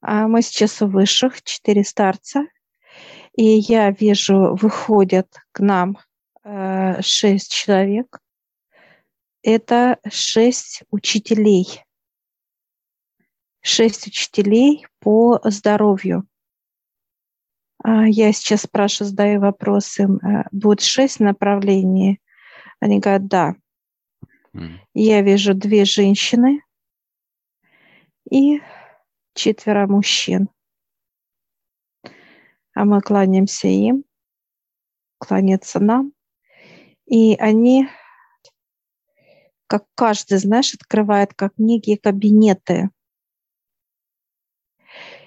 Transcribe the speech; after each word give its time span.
А 0.00 0.28
мы 0.28 0.42
сейчас 0.42 0.80
у 0.82 0.86
высших, 0.86 1.42
четыре 1.42 1.84
старца. 1.84 2.46
И 3.36 3.44
я 3.44 3.90
вижу, 3.90 4.54
выходят 4.54 5.28
к 5.52 5.60
нам 5.60 5.98
э, 6.44 7.00
шесть 7.02 7.52
человек. 7.52 8.20
Это 9.42 9.98
шесть 10.08 10.82
учителей. 10.90 11.84
Шесть 13.60 14.06
учителей 14.06 14.86
по 15.00 15.40
здоровью. 15.44 16.26
А 17.82 18.06
я 18.08 18.32
сейчас 18.32 18.62
спрашиваю, 18.62 19.10
задаю 19.10 19.40
вопросы. 19.40 20.04
Э, 20.04 20.44
будет 20.50 20.80
шесть 20.80 21.20
направлений? 21.20 22.20
Они 22.80 23.00
говорят, 23.00 23.26
да. 23.26 23.54
Mm. 24.54 24.78
Я 24.94 25.22
вижу 25.22 25.54
две 25.54 25.84
женщины 25.84 26.62
и 28.30 28.60
четверо 29.38 29.86
мужчин. 29.86 30.48
А 32.74 32.84
мы 32.84 33.00
кланяемся 33.00 33.68
им, 33.68 34.04
кланяться 35.18 35.78
нам. 35.80 36.12
И 37.06 37.36
они, 37.36 37.88
как 39.68 39.86
каждый, 39.94 40.38
знаешь, 40.38 40.74
открывает 40.74 41.34
как 41.34 41.52
некие 41.56 41.98
кабинеты. 41.98 42.90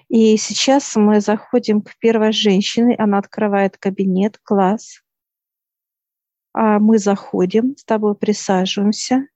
И 0.10 0.36
сейчас 0.36 0.96
мы 0.98 1.22
заходим 1.22 1.82
к 1.82 1.98
первой 1.98 2.34
женщине, 2.34 2.96
она 2.98 3.18
открывает 3.18 3.78
кабинет, 3.78 4.38
класс. 4.44 5.02
А 6.54 6.80
мы 6.80 6.98
заходим, 6.98 7.78
с 7.78 7.86
тобой 7.86 8.16
присаживаемся– 8.16 9.28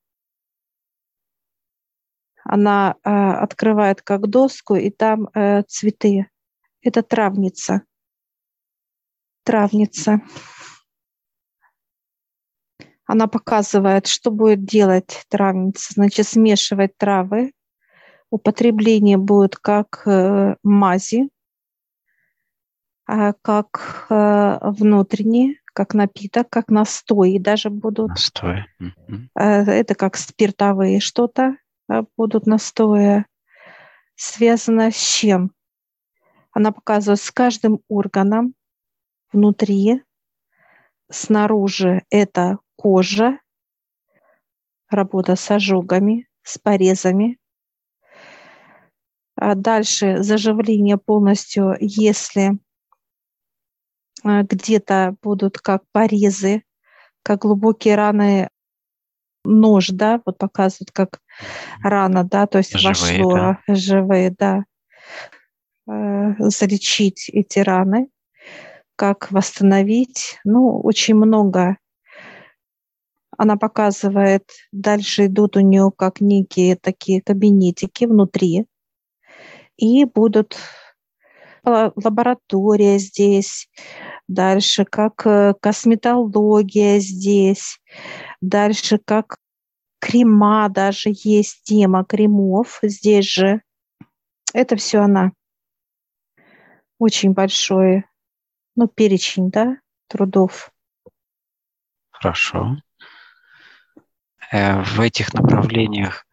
она 2.45 2.95
э, 3.03 3.09
открывает 3.09 4.03
как 4.03 4.27
доску, 4.27 4.75
и 4.75 4.91
там 4.91 5.29
э, 5.33 5.63
цветы. 5.63 6.29
Это 6.81 7.01
травница. 7.01 7.81
Травница. 9.43 10.21
Она 13.07 13.27
показывает, 13.27 14.05
что 14.05 14.29
будет 14.29 14.63
делать 14.63 15.25
травница. 15.27 15.93
Значит, 15.93 16.27
смешивать 16.27 16.95
травы. 16.97 17.51
Употребление 18.29 19.17
будет 19.17 19.55
как 19.55 20.03
э, 20.05 20.55
мази, 20.61 21.29
э, 23.09 23.33
как 23.41 24.05
внутренние, 24.09 25.55
как 25.73 25.95
напиток, 25.95 26.49
как 26.49 26.69
настои 26.69 27.39
даже 27.39 27.71
будут. 27.71 28.09
Настой. 28.09 28.65
Э, 29.35 29.63
это 29.63 29.95
как 29.95 30.15
спиртовые 30.15 30.99
что-то 30.99 31.57
будут 32.17 32.45
настоя, 32.45 33.25
связано 34.15 34.91
с 34.91 34.95
чем? 34.95 35.51
Она 36.51 36.71
показывает 36.71 37.19
с 37.19 37.31
каждым 37.31 37.81
органом 37.89 38.55
внутри, 39.31 40.03
снаружи 41.09 42.03
это 42.09 42.59
кожа, 42.75 43.39
работа 44.89 45.35
с 45.35 45.51
ожогами, 45.51 46.27
с 46.43 46.57
порезами. 46.57 47.37
А 49.35 49.55
дальше 49.55 50.23
заживление 50.23 50.97
полностью, 50.97 51.75
если 51.79 52.57
а, 54.23 54.43
где-то 54.43 55.17
будут 55.21 55.59
как 55.59 55.83
порезы, 55.91 56.63
как 57.21 57.39
глубокие 57.41 57.95
раны 57.95 58.49
нож, 59.45 59.89
да, 59.89 60.21
вот 60.25 60.37
показывают, 60.37 60.91
как 60.91 61.19
рана, 61.83 62.23
да, 62.23 62.47
то 62.47 62.57
есть 62.57 62.77
живые, 62.77 63.23
вошло 63.23 63.35
да. 63.35 63.59
живые, 63.67 64.35
да, 64.37 64.65
э, 65.87 66.33
залечить 66.39 67.29
эти 67.29 67.59
раны, 67.59 68.09
как 68.95 69.31
восстановить, 69.31 70.39
ну, 70.43 70.79
очень 70.81 71.15
много. 71.15 71.77
Она 73.37 73.57
показывает, 73.57 74.49
дальше 74.71 75.25
идут 75.25 75.57
у 75.57 75.59
нее 75.59 75.91
как 75.95 76.21
некие 76.21 76.77
такие 76.77 77.21
кабинетики 77.21 78.05
внутри, 78.05 78.65
и 79.77 80.05
будут 80.05 80.57
лаборатория 81.65 82.97
здесь, 82.99 83.67
дальше 84.27 84.85
как 84.85 85.25
э, 85.25 85.53
косметология 85.59 86.99
здесь, 86.99 87.79
дальше 88.41 88.99
как 89.03 89.37
крема 89.99 90.69
даже 90.69 91.09
есть 91.11 91.63
тема 91.63 92.05
кремов 92.05 92.79
здесь 92.81 93.25
же. 93.25 93.61
Это 94.53 94.75
все 94.75 94.99
она. 94.99 95.31
Очень 96.97 97.33
большой, 97.33 98.05
ну, 98.75 98.87
перечень, 98.87 99.49
да, 99.49 99.77
трудов. 100.07 100.71
Хорошо. 102.11 102.77
Э, 104.51 104.81
в 104.83 105.01
этих 105.01 105.33
направлениях, 105.33 106.24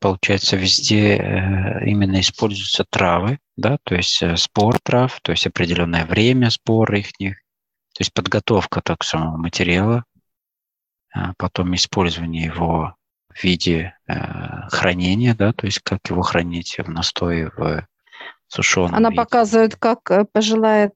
получается, 0.00 0.56
везде 0.56 1.16
э, 1.16 1.86
именно 1.86 2.20
используются 2.20 2.84
травы, 2.88 3.38
да, 3.56 3.78
то 3.82 3.94
есть 3.94 4.22
э, 4.22 4.36
сбор 4.36 4.78
трав, 4.80 5.20
то 5.22 5.32
есть 5.32 5.46
определенное 5.46 6.04
время 6.04 6.50
сбора 6.50 6.98
их, 6.98 7.12
то 7.12 8.00
есть 8.00 8.12
подготовка 8.12 8.80
так 8.82 9.02
самого 9.02 9.36
материала, 9.36 10.04
а 11.12 11.32
потом 11.36 11.74
использование 11.74 12.44
его 12.44 12.94
в 13.28 13.44
виде 13.44 13.94
э, 14.06 14.14
хранения, 14.68 15.34
да, 15.34 15.52
то 15.52 15.66
есть 15.66 15.80
как 15.80 16.00
его 16.08 16.22
хранить 16.22 16.76
в 16.78 16.88
настое, 16.90 17.50
в 17.56 17.86
сушеном 18.48 18.94
Она 18.94 19.10
виде. 19.10 19.22
показывает, 19.22 19.76
как 19.76 20.10
пожелает 20.32 20.92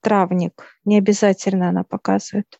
травник. 0.00 0.78
Не 0.84 0.98
обязательно 0.98 1.68
она 1.68 1.84
показывает. 1.84 2.58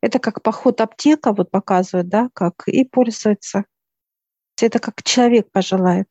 Это 0.00 0.18
как 0.18 0.42
поход 0.42 0.80
аптека 0.80 1.32
вот 1.32 1.50
показывает, 1.50 2.08
да, 2.08 2.28
как 2.34 2.66
и 2.66 2.84
пользуется. 2.84 3.64
Это 4.62 4.78
как 4.78 5.02
человек 5.02 5.50
пожелает. 5.50 6.08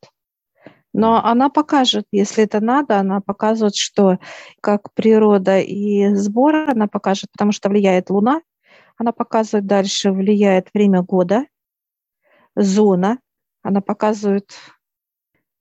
Но 0.92 1.22
она 1.22 1.50
покажет, 1.50 2.06
если 2.10 2.44
это 2.44 2.60
надо, 2.60 2.98
она 2.98 3.20
показывает, 3.20 3.76
что 3.76 4.18
как 4.62 4.94
природа 4.94 5.60
и 5.60 6.14
сбор 6.14 6.70
она 6.70 6.86
покажет, 6.88 7.30
потому 7.32 7.52
что 7.52 7.68
влияет 7.68 8.08
Луна, 8.08 8.40
она 8.96 9.12
показывает 9.12 9.66
дальше, 9.66 10.10
влияет 10.10 10.70
время 10.72 11.02
года, 11.02 11.44
зона, 12.54 13.18
она 13.62 13.82
показывает. 13.82 14.50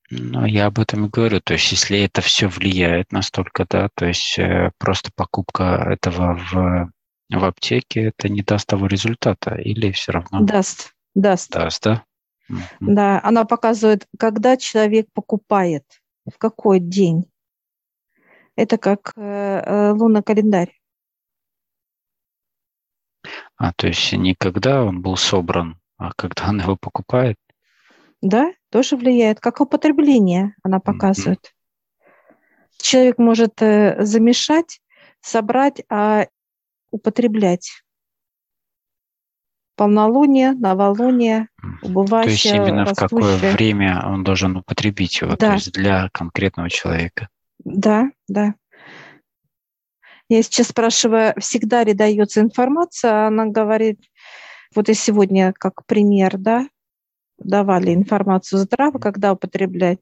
Ну, 0.09 0.45
я 0.45 0.67
об 0.67 0.79
этом 0.79 1.07
и 1.07 1.09
говорю. 1.09 1.41
То 1.41 1.53
есть, 1.53 1.71
если 1.71 1.99
это 1.99 2.21
все 2.21 2.47
влияет 2.47 3.11
настолько, 3.11 3.65
да, 3.69 3.89
то 3.93 4.05
есть 4.05 4.39
э, 4.39 4.71
просто 4.77 5.09
покупка 5.15 5.85
этого 5.89 6.37
в, 6.37 6.91
в 7.29 7.43
аптеке, 7.43 8.03
это 8.03 8.29
не 8.29 8.41
даст 8.41 8.67
того 8.67 8.85
результата 8.85 9.55
или 9.55 9.91
все 9.91 10.13
равно? 10.13 10.41
Даст, 10.41 10.93
даст. 11.13 11.51
Даст, 11.51 11.83
да? 11.83 12.03
Да, 12.79 13.19
она 13.23 13.45
показывает, 13.45 14.07
когда 14.17 14.57
человек 14.57 15.07
покупает, 15.13 15.83
в 16.25 16.37
какой 16.37 16.79
день. 16.79 17.25
Это 18.55 18.77
как 18.77 19.13
э, 19.15 19.21
э, 19.21 19.91
лунный 19.91 20.23
календарь. 20.23 20.79
А, 23.57 23.73
то 23.73 23.87
есть 23.87 24.13
не 24.13 24.35
когда 24.35 24.83
он 24.83 25.01
был 25.01 25.17
собран, 25.17 25.79
а 25.97 26.11
когда 26.13 26.49
он 26.49 26.61
его 26.61 26.77
покупает? 26.77 27.37
Да, 28.21 28.51
тоже 28.69 28.95
влияет. 28.95 29.39
Как 29.39 29.61
употребление 29.61 30.55
она 30.63 30.79
показывает. 30.79 31.39
Mm-hmm. 31.39 32.81
Человек 32.81 33.17
может 33.17 33.61
э, 33.61 34.03
замешать, 34.05 34.81
собрать, 35.21 35.83
а 35.89 36.27
употреблять. 36.91 37.83
Полнолуние, 39.75 40.53
новолуние, 40.53 41.49
убывающее, 41.81 42.53
То 42.53 42.57
есть 42.57 42.69
именно 42.69 42.85
растущее. 42.85 43.07
в 43.07 43.09
какое 43.09 43.51
время 43.53 44.03
он 44.05 44.23
должен 44.23 44.55
употребить 44.55 45.19
его, 45.19 45.31
да. 45.31 45.35
то 45.35 45.53
есть 45.53 45.71
для 45.73 46.09
конкретного 46.13 46.69
человека. 46.69 47.29
Да, 47.63 48.09
да. 48.27 48.55
Я 50.29 50.41
сейчас 50.41 50.67
спрашиваю, 50.69 51.33
всегда 51.39 51.83
ли 51.83 51.93
дается 51.93 52.41
информация, 52.41 53.27
она 53.27 53.45
говорит, 53.45 53.99
вот 54.73 54.89
и 54.89 54.93
сегодня 54.93 55.53
как 55.53 55.85
пример, 55.85 56.37
да, 56.37 56.67
давали 57.37 57.93
информацию 57.93 58.59
за 58.59 58.67
травы, 58.67 58.99
когда 58.99 59.33
употреблять. 59.33 59.99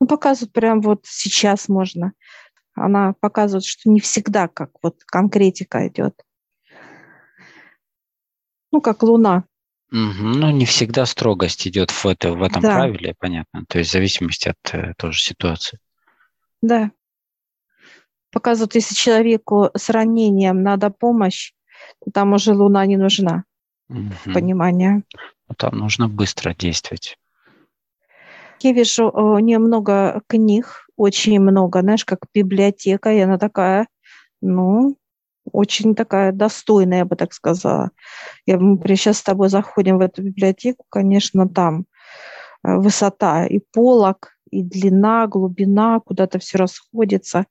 Ну, 0.00 0.06
показывают 0.06 0.52
прям 0.52 0.80
вот 0.80 1.04
сейчас 1.04 1.68
можно. 1.68 2.12
Она 2.74 3.14
показывает, 3.20 3.64
что 3.64 3.90
не 3.90 4.00
всегда 4.00 4.48
как 4.48 4.70
вот 4.82 5.02
конкретика 5.04 5.86
идет. 5.88 6.14
Ну, 8.72 8.80
как 8.80 9.02
луна. 9.02 9.44
Угу. 9.90 9.98
Ну, 9.98 10.50
не 10.50 10.66
всегда 10.66 11.06
строгость 11.06 11.66
идет 11.66 11.90
в, 11.90 12.06
это, 12.06 12.32
в 12.32 12.42
этом 12.42 12.62
да. 12.62 12.74
правиле, 12.74 13.14
понятно. 13.18 13.64
То 13.68 13.78
есть 13.78 13.90
в 13.90 13.92
зависимости 13.92 14.48
от 14.48 14.74
э, 14.74 14.94
тоже 14.98 15.20
ситуации. 15.20 15.78
Да 16.60 16.90
показывают, 18.30 18.74
если 18.74 18.94
человеку 18.94 19.70
с 19.76 19.90
ранением 19.90 20.62
надо 20.62 20.90
помощь, 20.90 21.52
то 22.04 22.10
там 22.10 22.32
уже 22.32 22.54
луна 22.54 22.86
не 22.86 22.96
нужна. 22.96 23.44
Угу. 23.88 24.32
Понимание. 24.34 25.02
Ну, 25.48 25.54
там 25.56 25.78
нужно 25.78 26.08
быстро 26.08 26.54
действовать. 26.54 27.16
Я 28.60 28.72
вижу 28.72 29.10
немного 29.40 30.20
книг 30.26 30.88
очень 30.96 31.40
много, 31.40 31.80
знаешь, 31.80 32.04
как 32.04 32.20
библиотека, 32.34 33.12
и 33.12 33.20
она 33.20 33.38
такая, 33.38 33.86
ну, 34.42 34.96
очень 35.52 35.94
такая 35.94 36.32
достойная, 36.32 36.98
я 36.98 37.04
бы 37.04 37.16
так 37.16 37.32
сказала. 37.32 37.90
Я, 38.46 38.58
мы 38.58 38.78
сейчас 38.96 39.18
с 39.18 39.22
тобой 39.22 39.48
заходим 39.48 39.98
в 39.98 40.00
эту 40.00 40.22
библиотеку, 40.22 40.84
конечно, 40.88 41.48
там 41.48 41.86
э, 42.64 42.76
высота 42.76 43.46
и 43.46 43.60
полок, 43.72 44.32
и 44.50 44.62
длина, 44.62 45.26
глубина, 45.26 46.00
куда-то 46.00 46.38
все 46.38 46.58
расходится. 46.58 47.46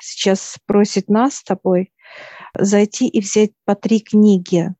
Сейчас 0.00 0.56
просит 0.66 1.08
нас 1.08 1.36
с 1.36 1.44
тобой 1.44 1.92
зайти 2.56 3.08
и 3.08 3.20
взять 3.20 3.50
по 3.64 3.74
три 3.74 4.00
книги. 4.00 4.74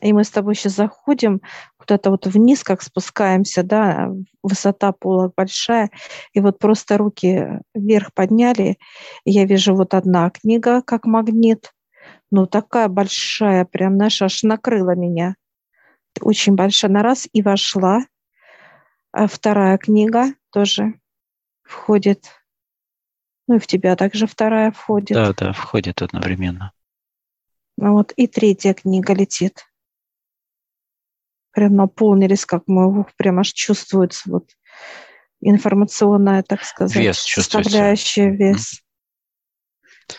И 0.00 0.12
мы 0.12 0.24
с 0.24 0.30
тобой 0.30 0.54
сейчас 0.54 0.74
заходим 0.74 1.40
куда-то 1.86 2.10
вот 2.10 2.26
вниз, 2.26 2.64
как 2.64 2.82
спускаемся, 2.82 3.62
да, 3.62 4.10
высота 4.42 4.92
пола 4.92 5.32
большая, 5.34 5.90
и 6.32 6.40
вот 6.40 6.58
просто 6.58 6.98
руки 6.98 7.60
вверх 7.74 8.12
подняли, 8.12 8.78
и 9.24 9.30
я 9.30 9.44
вижу 9.44 9.74
вот 9.74 9.94
одна 9.94 10.30
книга, 10.30 10.82
как 10.82 11.06
магнит, 11.06 11.72
ну 12.30 12.46
такая 12.46 12.88
большая, 12.88 13.64
прям, 13.64 13.94
знаешь, 13.94 14.20
аж 14.20 14.42
накрыла 14.42 14.96
меня. 14.96 15.36
Очень 16.20 16.54
большая 16.54 16.90
на 16.90 17.02
раз 17.02 17.28
и 17.32 17.42
вошла. 17.42 18.00
А 19.12 19.28
вторая 19.28 19.78
книга 19.78 20.34
тоже 20.50 20.94
входит. 21.62 22.26
Ну 23.46 23.56
и 23.56 23.58
в 23.58 23.66
тебя 23.66 23.96
также 23.96 24.26
вторая 24.26 24.72
входит. 24.72 25.14
Да, 25.14 25.32
да, 25.32 25.52
входит 25.52 26.02
одновременно. 26.02 26.72
Вот 27.76 28.12
и 28.16 28.26
третья 28.26 28.74
книга 28.74 29.14
летит 29.14 29.66
прям 31.56 31.74
наполнились, 31.74 32.44
как 32.44 32.68
ух, 32.68 33.06
прям 33.16 33.38
аж 33.38 33.50
чувствуется 33.50 34.30
вот 34.30 34.50
информационная, 35.40 36.42
так 36.42 36.62
сказать, 36.62 37.02
вес 37.02 37.16
составляющая 37.16 38.30
вес. 38.30 38.82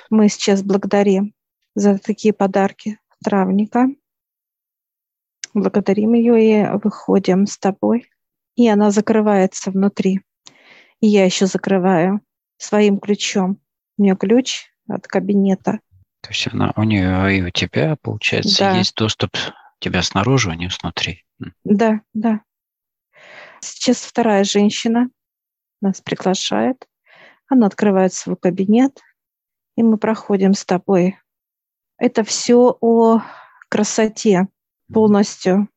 Мы 0.09 0.29
сейчас 0.29 0.63
благодарим 0.63 1.35
за 1.75 1.99
такие 1.99 2.33
подарки 2.33 2.97
травника. 3.23 3.85
Благодарим 5.53 6.13
ее 6.13 6.43
и 6.43 6.77
выходим 6.83 7.45
с 7.45 7.59
тобой. 7.59 8.09
И 8.55 8.67
она 8.67 8.89
закрывается 8.89 9.69
внутри. 9.69 10.21
И 11.01 11.07
я 11.07 11.23
еще 11.23 11.45
закрываю 11.45 12.21
своим 12.57 12.97
ключом. 12.99 13.61
У 13.99 14.03
нее 14.03 14.15
ключ 14.15 14.63
от 14.89 15.05
кабинета. 15.05 15.81
То 16.21 16.29
есть 16.29 16.47
она 16.51 16.73
у 16.75 16.81
нее 16.81 17.37
и 17.37 17.41
у 17.43 17.51
тебя, 17.51 17.95
получается, 18.01 18.57
да. 18.57 18.77
есть 18.79 18.95
доступ 18.95 19.37
тебя 19.79 20.01
снаружи, 20.01 20.49
у 20.49 20.53
нее 20.53 20.71
снутри. 20.71 21.26
Да, 21.63 22.01
да. 22.13 22.41
Сейчас 23.61 23.97
вторая 23.97 24.43
женщина 24.43 25.09
нас 25.81 26.01
приглашает. 26.01 26.87
Она 27.47 27.67
открывает 27.67 28.13
свой 28.13 28.35
кабинет, 28.35 28.99
и 29.75 29.83
мы 29.83 29.97
проходим 29.97 30.53
с 30.53 30.65
тобой. 30.65 31.17
Это 31.97 32.23
все 32.23 32.77
о 32.81 33.21
красоте 33.69 34.47
полностью. 34.91 35.69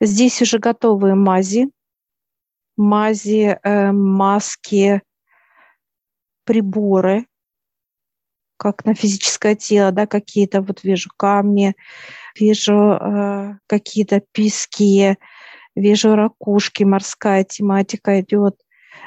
Здесь 0.00 0.42
уже 0.42 0.58
готовые 0.58 1.14
мази, 1.14 1.70
мази, 2.76 3.58
э, 3.62 3.92
маски, 3.92 5.02
приборы, 6.44 7.26
как 8.56 8.84
на 8.84 8.94
физическое 8.94 9.54
тело, 9.54 9.92
да, 9.92 10.06
какие-то 10.06 10.60
вот 10.60 10.82
вижу 10.82 11.10
камни, 11.16 11.74
вижу 12.38 12.74
э, 12.74 13.54
какие-то 13.66 14.22
пески, 14.32 15.16
вижу 15.74 16.14
ракушки, 16.14 16.84
морская 16.84 17.44
тематика 17.44 18.20
идет, 18.20 18.56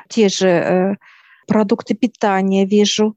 те 0.10 0.30
же 0.30 0.48
э, 0.48 0.96
продукты 1.48 1.96
питания 1.96 2.66
вижу, 2.66 3.16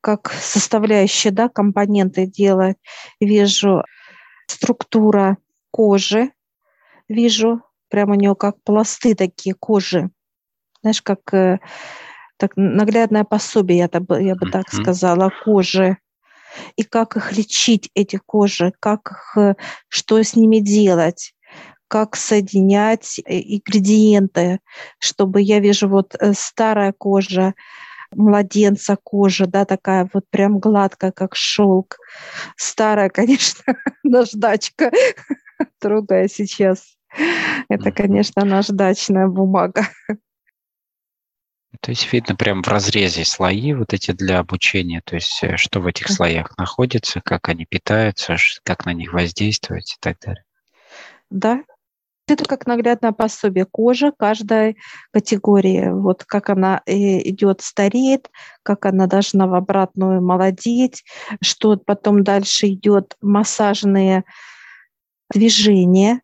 как 0.00 0.32
составляющие, 0.32 1.32
да, 1.32 1.48
компоненты 1.48 2.26
делать, 2.26 2.76
вижу 3.20 3.84
структура 4.46 5.38
кожи, 5.70 6.30
вижу 7.08 7.62
прямо 7.88 8.12
у 8.12 8.16
нее 8.16 8.34
как 8.34 8.62
пласты 8.62 9.14
такие 9.14 9.54
кожи, 9.54 10.10
знаешь, 10.80 11.02
как 11.02 11.32
э, 11.32 11.60
так 12.36 12.56
наглядное 12.56 13.24
пособие, 13.24 13.78
я, 13.78 14.18
я 14.18 14.34
бы 14.34 14.50
так 14.50 14.68
сказала, 14.72 15.30
кожи 15.44 15.98
и 16.76 16.82
как 16.82 17.16
их 17.16 17.32
лечить, 17.36 17.90
эти 17.94 18.16
кожи, 18.24 18.72
как 18.80 19.10
их, 19.10 19.36
э, 19.36 19.54
что 19.88 20.22
с 20.22 20.36
ними 20.36 20.58
делать, 20.58 21.34
как 21.88 22.16
соединять 22.16 23.18
э, 23.18 23.38
ингредиенты, 23.38 24.60
чтобы 24.98 25.42
я 25.42 25.60
вижу 25.60 25.88
вот 25.88 26.14
э, 26.18 26.32
старая 26.34 26.92
кожа, 26.92 27.54
младенца 28.14 28.96
кожа, 29.02 29.46
да, 29.46 29.64
такая 29.64 30.08
вот 30.12 30.24
прям 30.30 30.58
гладкая, 30.58 31.12
как 31.12 31.34
шелк. 31.36 31.98
Старая, 32.56 33.08
конечно, 33.10 33.76
наждачка, 34.02 34.90
трогая 35.80 36.28
сейчас. 36.28 36.96
Это, 37.68 37.92
конечно, 37.92 38.44
наждачная 38.44 39.28
бумага. 39.28 39.86
То 41.80 41.90
есть 41.90 42.12
видно 42.12 42.36
прям 42.36 42.62
в 42.62 42.68
разрезе 42.68 43.24
слои 43.24 43.72
вот 43.72 43.92
эти 43.94 44.12
для 44.12 44.38
обучения, 44.38 45.00
то 45.04 45.14
есть 45.14 45.42
э, 45.42 45.56
что 45.56 45.80
в 45.80 45.86
этих 45.86 46.08
слоях 46.08 46.56
находится, 46.58 47.20
как 47.20 47.48
они 47.48 47.64
питаются, 47.64 48.36
как 48.62 48.84
на 48.84 48.92
них 48.92 49.12
воздействовать 49.12 49.94
и 49.94 49.96
так 50.00 50.18
далее. 50.20 50.44
Да, 51.30 51.62
это 52.28 52.44
как 52.44 52.66
наглядное 52.66 53.12
пособие. 53.12 53.64
Кожа 53.64 54.12
каждой 54.16 54.76
категории, 55.12 55.88
вот 55.90 56.24
как 56.24 56.50
она 56.50 56.82
э, 56.86 56.92
идет, 57.28 57.62
стареет, 57.62 58.30
как 58.62 58.86
она 58.86 59.06
должна 59.06 59.46
в 59.46 59.54
обратную 59.54 60.22
молодеть, 60.22 61.04
что 61.40 61.76
потом 61.76 62.22
дальше 62.22 62.68
идет 62.68 63.16
массажные 63.22 64.24
движения, 65.32 66.20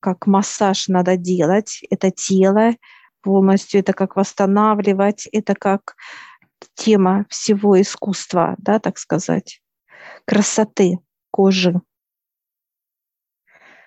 как 0.00 0.26
массаж 0.26 0.88
надо 0.88 1.16
делать, 1.16 1.80
это 1.90 2.10
тело, 2.10 2.72
полностью, 3.26 3.80
это 3.80 3.92
как 3.92 4.14
восстанавливать, 4.14 5.28
это 5.32 5.56
как 5.56 5.96
тема 6.74 7.26
всего 7.28 7.80
искусства, 7.80 8.54
да, 8.58 8.78
так 8.78 8.98
сказать, 8.98 9.60
красоты 10.24 11.00
кожи. 11.32 11.80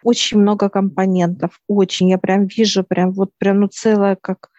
Очень 0.03 0.39
много 0.39 0.69
компонентов, 0.69 1.61
очень. 1.67 2.09
Я 2.09 2.17
прям 2.17 2.47
вижу, 2.47 2.83
прям 2.83 3.11
вот 3.13 3.31
прям 3.37 3.61
ну 3.61 3.67
целое, 3.67 4.17
как 4.17 4.49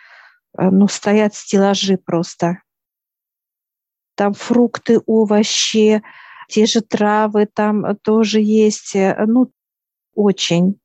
э, 0.58 0.70
ну 0.70 0.88
стоят 0.88 1.34
стеллажи 1.34 1.98
просто. 1.98 2.62
Там 4.14 4.32
фрукты, 4.32 5.00
овощи, 5.06 6.02
те 6.48 6.64
же 6.64 6.80
травы 6.80 7.46
там 7.46 7.96
тоже 7.98 8.40
есть. 8.40 8.96
Э, 8.96 9.24
ну, 9.26 9.52
очень 10.14 10.80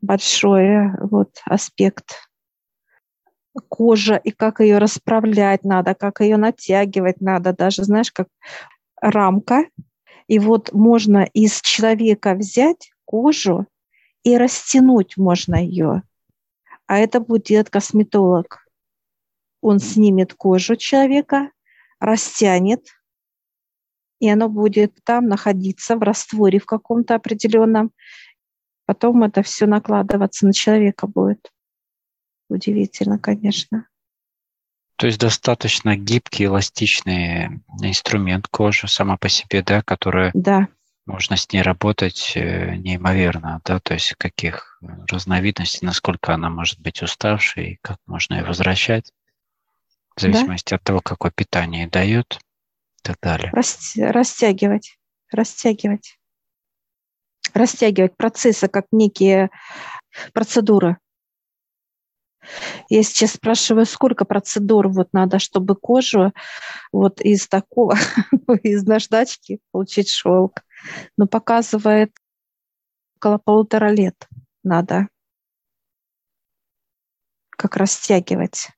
большой 0.00 0.90
вот 1.00 1.40
аспект 1.44 2.27
кожа 3.60 4.16
и 4.16 4.30
как 4.30 4.60
ее 4.60 4.78
расправлять 4.78 5.64
надо, 5.64 5.94
как 5.94 6.20
ее 6.20 6.36
натягивать 6.36 7.20
надо, 7.20 7.52
даже, 7.52 7.84
знаешь, 7.84 8.12
как 8.12 8.28
рамка. 9.00 9.66
И 10.26 10.38
вот 10.38 10.72
можно 10.72 11.24
из 11.32 11.60
человека 11.60 12.34
взять 12.34 12.90
кожу 13.04 13.66
и 14.22 14.36
растянуть 14.36 15.16
можно 15.16 15.56
ее. 15.56 16.02
А 16.86 16.98
это 16.98 17.20
будет 17.20 17.70
косметолог. 17.70 18.66
Он 19.60 19.78
снимет 19.78 20.34
кожу 20.34 20.76
человека, 20.76 21.50
растянет, 22.00 22.86
и 24.20 24.28
оно 24.28 24.48
будет 24.48 24.94
там 25.04 25.26
находиться 25.28 25.96
в 25.96 26.02
растворе 26.02 26.58
в 26.58 26.66
каком-то 26.66 27.14
определенном. 27.14 27.92
Потом 28.84 29.22
это 29.22 29.42
все 29.42 29.66
накладываться 29.66 30.46
на 30.46 30.52
человека 30.52 31.06
будет. 31.06 31.52
Удивительно, 32.48 33.18
конечно. 33.18 33.86
То 34.96 35.06
есть 35.06 35.20
достаточно 35.20 35.96
гибкий, 35.96 36.46
эластичный 36.46 37.60
инструмент 37.80 38.48
кожи 38.48 38.88
сама 38.88 39.16
по 39.16 39.28
себе, 39.28 39.62
да, 39.62 39.80
которая 39.82 40.32
да. 40.34 40.66
можно 41.06 41.36
с 41.36 41.52
ней 41.52 41.62
работать 41.62 42.32
э, 42.34 42.74
неимоверно, 42.74 43.60
да, 43.64 43.78
то 43.78 43.94
есть 43.94 44.14
каких 44.14 44.80
разновидностей, 45.08 45.86
насколько 45.86 46.34
она 46.34 46.50
может 46.50 46.80
быть 46.80 47.00
уставшей, 47.00 47.78
как 47.80 47.98
можно 48.06 48.34
ее 48.34 48.44
возвращать, 48.44 49.12
в 50.16 50.20
зависимости 50.20 50.70
да? 50.70 50.76
от 50.76 50.82
того, 50.82 51.00
какое 51.00 51.30
питание 51.30 51.86
дает 51.86 52.40
и 52.98 53.02
так 53.02 53.18
далее. 53.22 53.52
растягивать, 53.52 54.98
растягивать. 55.30 56.18
Растягивать 57.54 58.16
процессы, 58.16 58.66
как 58.66 58.86
некие 58.90 59.50
процедуры. 60.32 60.98
Я 62.88 63.02
сейчас 63.02 63.32
спрашиваю, 63.32 63.86
сколько 63.86 64.24
процедур 64.24 64.88
вот 64.88 65.08
надо, 65.12 65.38
чтобы 65.38 65.76
кожу 65.76 66.32
вот 66.92 67.20
из 67.20 67.48
такого, 67.48 67.96
из 68.62 68.84
наждачки 68.84 69.60
получить 69.70 70.10
шелк. 70.10 70.62
Но 71.16 71.26
показывает 71.26 72.12
около 73.16 73.38
полутора 73.38 73.90
лет 73.90 74.28
надо 74.62 75.08
как 77.58 77.76
растягивать 77.76 78.68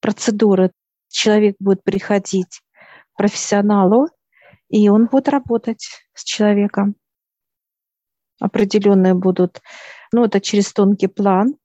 процедуры. 0.00 0.72
Человек 1.08 1.56
будет 1.58 1.82
приходить 1.82 2.60
к 3.12 3.16
профессионалу, 3.16 4.08
и 4.68 4.88
он 4.90 5.06
будет 5.06 5.28
работать 5.28 5.88
с 6.12 6.22
человеком. 6.22 6.96
Определенные 8.38 9.14
будут, 9.14 9.62
ну, 10.12 10.24
это 10.24 10.40
через 10.40 10.72
тонкий 10.72 11.06
план, 11.06 11.56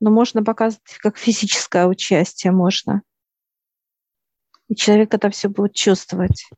но 0.00 0.10
можно 0.10 0.42
показать 0.42 0.80
как 1.00 1.16
физическое 1.16 1.86
участие, 1.86 2.52
можно. 2.52 3.02
И 4.68 4.76
человек 4.76 5.12
это 5.12 5.30
все 5.30 5.48
будет 5.48 5.74
чувствовать. 5.74 6.48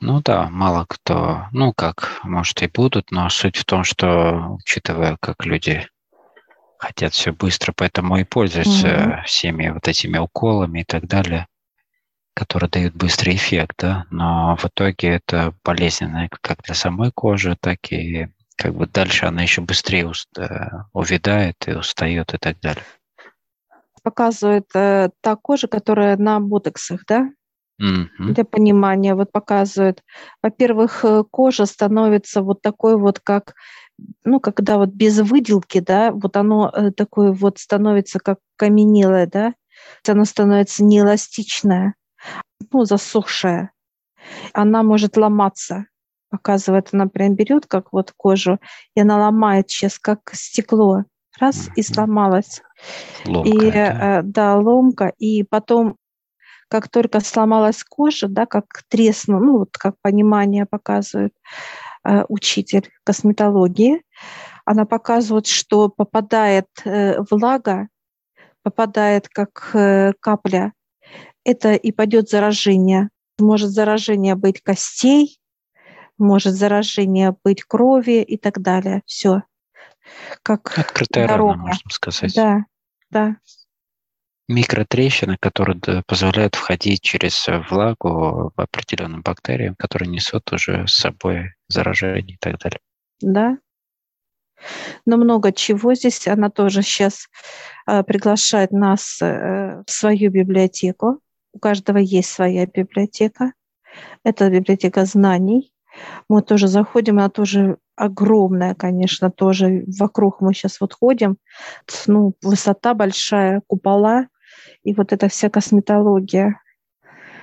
Ну 0.00 0.22
да, 0.22 0.48
мало 0.50 0.86
кто, 0.88 1.46
ну 1.52 1.72
как, 1.74 2.20
может 2.22 2.62
и 2.62 2.68
будут, 2.68 3.10
но 3.10 3.28
суть 3.28 3.56
в 3.56 3.64
том, 3.64 3.84
что, 3.84 4.56
учитывая, 4.58 5.18
как 5.20 5.44
люди 5.44 5.86
хотят 6.78 7.12
все 7.12 7.32
быстро, 7.32 7.72
поэтому 7.76 8.16
и 8.16 8.24
пользуются 8.24 8.88
mm-hmm. 8.88 9.24
всеми 9.24 9.68
вот 9.70 9.86
этими 9.88 10.18
уколами 10.18 10.80
и 10.80 10.84
так 10.84 11.06
далее, 11.06 11.46
которые 12.34 12.68
дают 12.68 12.94
быстрый 12.94 13.36
эффект, 13.36 13.76
да, 13.78 14.06
но 14.10 14.56
в 14.56 14.64
итоге 14.64 15.08
это 15.08 15.54
болезненно 15.64 16.28
как 16.40 16.62
для 16.62 16.74
самой 16.74 17.12
кожи, 17.12 17.56
так 17.60 17.92
и 17.92 18.28
как 18.56 18.74
бы 18.74 18.86
дальше 18.86 19.26
она 19.26 19.42
еще 19.42 19.60
быстрее 19.60 20.06
уст, 20.06 20.28
увядает 20.92 21.56
и 21.66 21.72
устает 21.72 22.34
и 22.34 22.38
так 22.38 22.60
далее. 22.60 22.84
Показывает 24.02 24.66
э, 24.74 25.10
та 25.22 25.36
кожа, 25.36 25.66
которая 25.66 26.18
на 26.18 26.38
ботоксах, 26.38 27.04
да? 27.08 27.30
Mm-hmm. 27.80 28.34
Для 28.34 28.44
понимания 28.44 29.14
вот 29.14 29.32
показывает. 29.32 30.02
Во-первых, 30.42 31.04
э, 31.04 31.24
кожа 31.30 31.64
становится 31.64 32.42
вот 32.42 32.60
такой 32.60 32.98
вот, 32.98 33.20
как 33.20 33.54
ну, 34.24 34.40
когда 34.40 34.76
вот 34.76 34.90
без 34.90 35.18
выделки, 35.20 35.80
да, 35.80 36.12
вот 36.12 36.36
оно 36.36 36.70
э, 36.70 36.90
такое 36.90 37.32
вот 37.32 37.58
становится 37.58 38.18
как 38.18 38.38
каменелое, 38.56 39.26
да, 39.26 39.54
оно 40.06 40.24
становится 40.24 40.84
неэластичное, 40.84 41.94
ну, 42.72 42.84
засохшее. 42.84 43.70
Она 44.52 44.82
может 44.82 45.16
ломаться. 45.16 45.86
Показывает, 46.30 46.88
она 46.92 47.06
прям 47.06 47.34
берет, 47.34 47.66
как 47.66 47.92
вот 47.92 48.12
кожу, 48.16 48.58
и 48.94 49.00
она 49.00 49.18
ломает 49.18 49.70
сейчас, 49.70 49.98
как 49.98 50.20
стекло. 50.32 51.04
Раз, 51.40 51.68
и 51.74 51.82
сломалась. 51.82 52.62
Ломка, 53.26 53.48
и, 53.48 53.70
да? 53.72 54.20
Э, 54.20 54.22
да, 54.22 54.56
ломка. 54.56 55.12
И 55.18 55.42
потом 55.42 55.96
как 56.68 56.88
только 56.88 57.20
сломалась 57.20 57.84
кожа, 57.84 58.28
да, 58.28 58.46
как 58.46 58.64
треснула, 58.88 59.40
ну 59.40 59.58
вот 59.58 59.76
как 59.76 59.94
понимание 60.00 60.64
показывает, 60.64 61.32
Э, 62.06 62.24
учитель 62.28 62.90
косметологии. 63.02 64.02
Она 64.66 64.84
показывает, 64.84 65.46
что 65.46 65.88
попадает 65.88 66.66
э, 66.84 67.18
влага, 67.30 67.88
попадает 68.62 69.28
как 69.30 69.70
э, 69.72 70.12
капля, 70.20 70.74
это 71.44 71.72
и 71.72 71.92
пойдет 71.92 72.28
заражение. 72.28 73.08
Может 73.38 73.70
заражение 73.70 74.34
быть 74.34 74.60
костей, 74.60 75.38
может 76.18 76.54
заражение 76.54 77.36
быть 77.44 77.64
крови 77.64 78.22
и 78.22 78.36
так 78.36 78.60
далее. 78.60 79.02
Все. 79.06 79.42
Как 80.42 80.78
Открытая 80.78 81.28
дорога. 81.28 81.52
рана, 81.52 81.62
можно 81.68 81.90
сказать. 81.90 82.34
Да, 82.34 82.64
да 83.10 83.36
микротрещины, 84.48 85.36
которые 85.38 85.80
позволяют 86.06 86.54
входить 86.54 87.00
через 87.02 87.46
влагу 87.70 88.52
определенным 88.56 89.22
бактериям, 89.22 89.74
которые 89.76 90.08
несут 90.10 90.52
уже 90.52 90.86
с 90.86 90.94
собой 90.94 91.54
заражение 91.68 92.34
и 92.34 92.38
так 92.38 92.58
далее. 92.58 92.80
Да. 93.20 93.58
Но 95.06 95.16
много 95.16 95.52
чего 95.52 95.94
здесь. 95.94 96.26
Она 96.28 96.50
тоже 96.50 96.82
сейчас 96.82 97.28
э, 97.86 98.02
приглашает 98.02 98.70
нас 98.70 99.20
э, 99.20 99.82
в 99.86 99.90
свою 99.90 100.30
библиотеку. 100.30 101.20
У 101.52 101.58
каждого 101.58 101.98
есть 101.98 102.30
своя 102.30 102.66
библиотека. 102.66 103.52
Это 104.24 104.50
библиотека 104.50 105.04
знаний. 105.04 105.72
Мы 106.28 106.42
тоже 106.42 106.68
заходим, 106.68 107.18
она 107.18 107.28
тоже 107.28 107.78
огромная, 107.96 108.74
конечно, 108.74 109.30
тоже 109.30 109.84
вокруг 109.98 110.40
мы 110.40 110.54
сейчас 110.54 110.80
вот 110.80 110.94
ходим. 110.94 111.36
Ну, 112.06 112.34
высота 112.42 112.94
большая, 112.94 113.62
купола, 113.66 114.28
и 114.82 114.94
вот 114.94 115.12
эта 115.12 115.28
вся 115.28 115.50
косметология. 115.50 116.60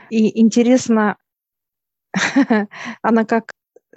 И 0.09 0.39
интересно, 0.39 1.17
она 3.01 3.25
как 3.25 3.51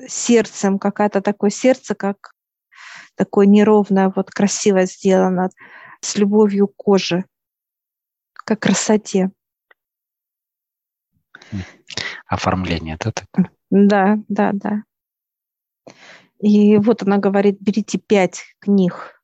сердцем, 0.06 0.78
какая-то 0.78 1.20
такое 1.20 1.50
сердце, 1.50 1.94
как 1.94 2.34
такое 3.16 3.46
неровное, 3.46 4.12
вот 4.14 4.30
красиво 4.30 4.86
сделано, 4.86 5.50
с 6.00 6.16
любовью 6.16 6.68
к 6.68 6.76
коже, 6.76 7.24
как 8.34 8.60
красоте. 8.60 9.30
Оформление, 12.26 12.96
да? 12.98 13.12
Такое? 13.12 13.50
Да, 13.70 14.18
да, 14.28 14.52
да. 14.52 14.82
И 16.40 16.76
вот 16.76 17.02
она 17.02 17.18
говорит, 17.18 17.58
берите 17.60 17.98
пять 17.98 18.42
книг 18.60 19.14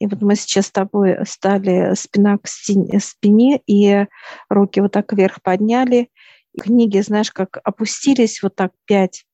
и 0.00 0.06
вот 0.06 0.22
мы 0.22 0.34
сейчас 0.34 0.66
с 0.66 0.72
тобой 0.72 1.24
стали 1.26 1.94
спина 1.94 2.38
к 2.38 2.48
спине, 2.48 3.60
и 3.66 4.06
руки 4.48 4.80
вот 4.80 4.92
так 4.92 5.12
вверх 5.12 5.42
подняли. 5.42 6.10
И 6.54 6.60
книги, 6.60 6.98
знаешь, 7.00 7.30
как 7.30 7.58
опустились 7.62 8.42
вот 8.42 8.56
так 8.56 8.72
пять, 8.86 9.26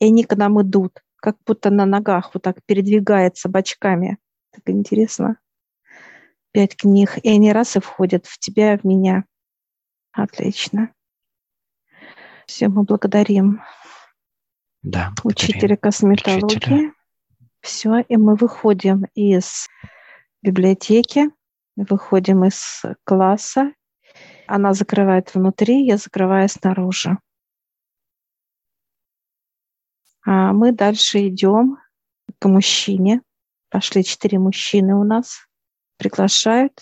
и 0.00 0.06
они 0.06 0.24
к 0.24 0.36
нам 0.36 0.60
идут, 0.60 1.00
как 1.16 1.36
будто 1.46 1.70
на 1.70 1.86
ногах 1.86 2.32
вот 2.34 2.42
так 2.42 2.58
передвигается 2.66 3.48
бочками. 3.48 4.18
Так 4.50 4.62
интересно. 4.66 5.38
Пять 6.50 6.76
книг, 6.76 7.18
и 7.22 7.30
они 7.30 7.52
раз 7.52 7.76
и 7.76 7.80
входят 7.80 8.26
в 8.26 8.38
тебя, 8.40 8.76
в 8.76 8.84
меня. 8.84 9.24
Отлично. 10.12 10.92
Все, 12.48 12.68
мы 12.68 12.84
благодарим. 12.84 13.60
Да, 14.82 15.12
благодарим. 15.22 15.52
Учителя 15.52 15.76
косметологии. 15.76 16.44
Учителя. 16.44 16.92
Все, 17.60 17.98
и 17.98 18.16
мы 18.16 18.36
выходим 18.36 19.04
из 19.14 19.68
библиотеке, 20.40 21.28
выходим 21.76 22.44
из 22.44 22.82
класса, 23.04 23.74
она 24.46 24.72
закрывает 24.72 25.34
внутри, 25.34 25.84
я 25.84 25.98
закрываю 25.98 26.48
снаружи. 26.48 27.18
А 30.24 30.54
мы 30.54 30.72
дальше 30.72 31.28
идем 31.28 31.76
к 32.38 32.48
мужчине. 32.48 33.20
Пошли 33.68 34.02
четыре 34.02 34.38
мужчины 34.38 34.94
у 34.94 35.04
нас, 35.04 35.46
приглашают. 35.98 36.80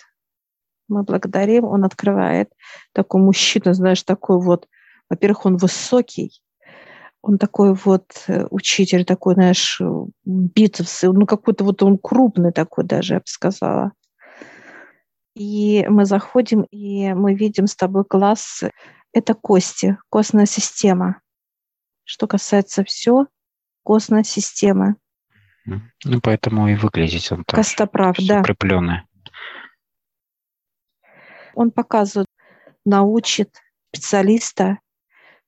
Мы 0.87 1.03
благодарим, 1.03 1.65
он 1.65 1.83
открывает. 1.83 2.53
Такой 2.93 3.21
мужчина, 3.21 3.73
знаешь, 3.73 4.03
такой 4.03 4.39
вот, 4.39 4.69
во-первых, 5.09 5.45
он 5.45 5.57
высокий, 5.57 6.41
он 7.21 7.37
такой 7.37 7.73
вот 7.73 8.05
э, 8.27 8.45
учитель, 8.49 9.05
такой, 9.05 9.33
знаешь, 9.33 9.81
бицепсы, 10.25 11.11
ну 11.11 11.25
какой-то 11.25 11.63
вот 11.63 11.83
он 11.83 11.97
крупный 11.97 12.51
такой 12.51 12.85
даже, 12.85 13.15
я 13.15 13.19
бы 13.19 13.25
сказала. 13.25 13.91
И 15.35 15.85
мы 15.87 16.05
заходим, 16.05 16.63
и 16.63 17.13
мы 17.13 17.35
видим 17.35 17.67
с 17.67 17.75
тобой 17.75 18.05
класс, 18.05 18.63
это 19.13 19.33
кости, 19.33 19.97
костная 20.09 20.45
система. 20.45 21.21
Что 22.03 22.27
касается 22.27 22.83
все, 22.83 23.27
костная 23.83 24.23
система. 24.23 24.95
Ну, 25.65 26.21
поэтому 26.23 26.69
и 26.69 26.75
выглядит 26.75 27.31
он 27.31 27.43
так. 27.43 27.57
Костоправ, 27.57 28.15
да. 28.25 28.39
Укрепленный. 28.39 29.01
Он 31.53 31.71
показывает, 31.71 32.27
научит 32.85 33.61
специалиста 33.91 34.79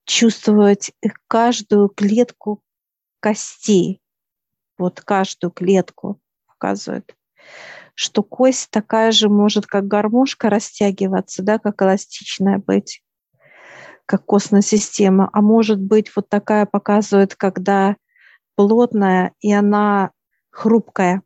чувствовать 0.10 0.92
каждую 1.28 1.88
клетку 1.89 2.63
костей, 3.20 4.01
вот 4.80 5.01
каждую 5.01 5.51
клетку 5.51 6.20
показывает, 6.48 7.16
что 7.94 8.24
кость 8.24 8.72
такая 8.72 9.12
же 9.12 9.30
может, 9.30 9.68
как 9.68 9.88
гармошка, 9.88 10.50
растягиваться, 10.50 11.44
да, 11.44 11.60
как 11.60 11.80
эластичная 11.84 12.58
быть, 12.58 13.04
как 14.08 14.25
костная 14.25 14.62
система, 14.62 15.30
а 15.32 15.42
может 15.42 15.80
быть 15.80 16.12
вот 16.16 16.28
такая 16.28 16.66
показывает, 16.66 17.36
когда 17.36 17.96
плотная 18.56 19.34
и 19.42 19.54
она 19.54 20.10
хрупкая. 20.50 21.22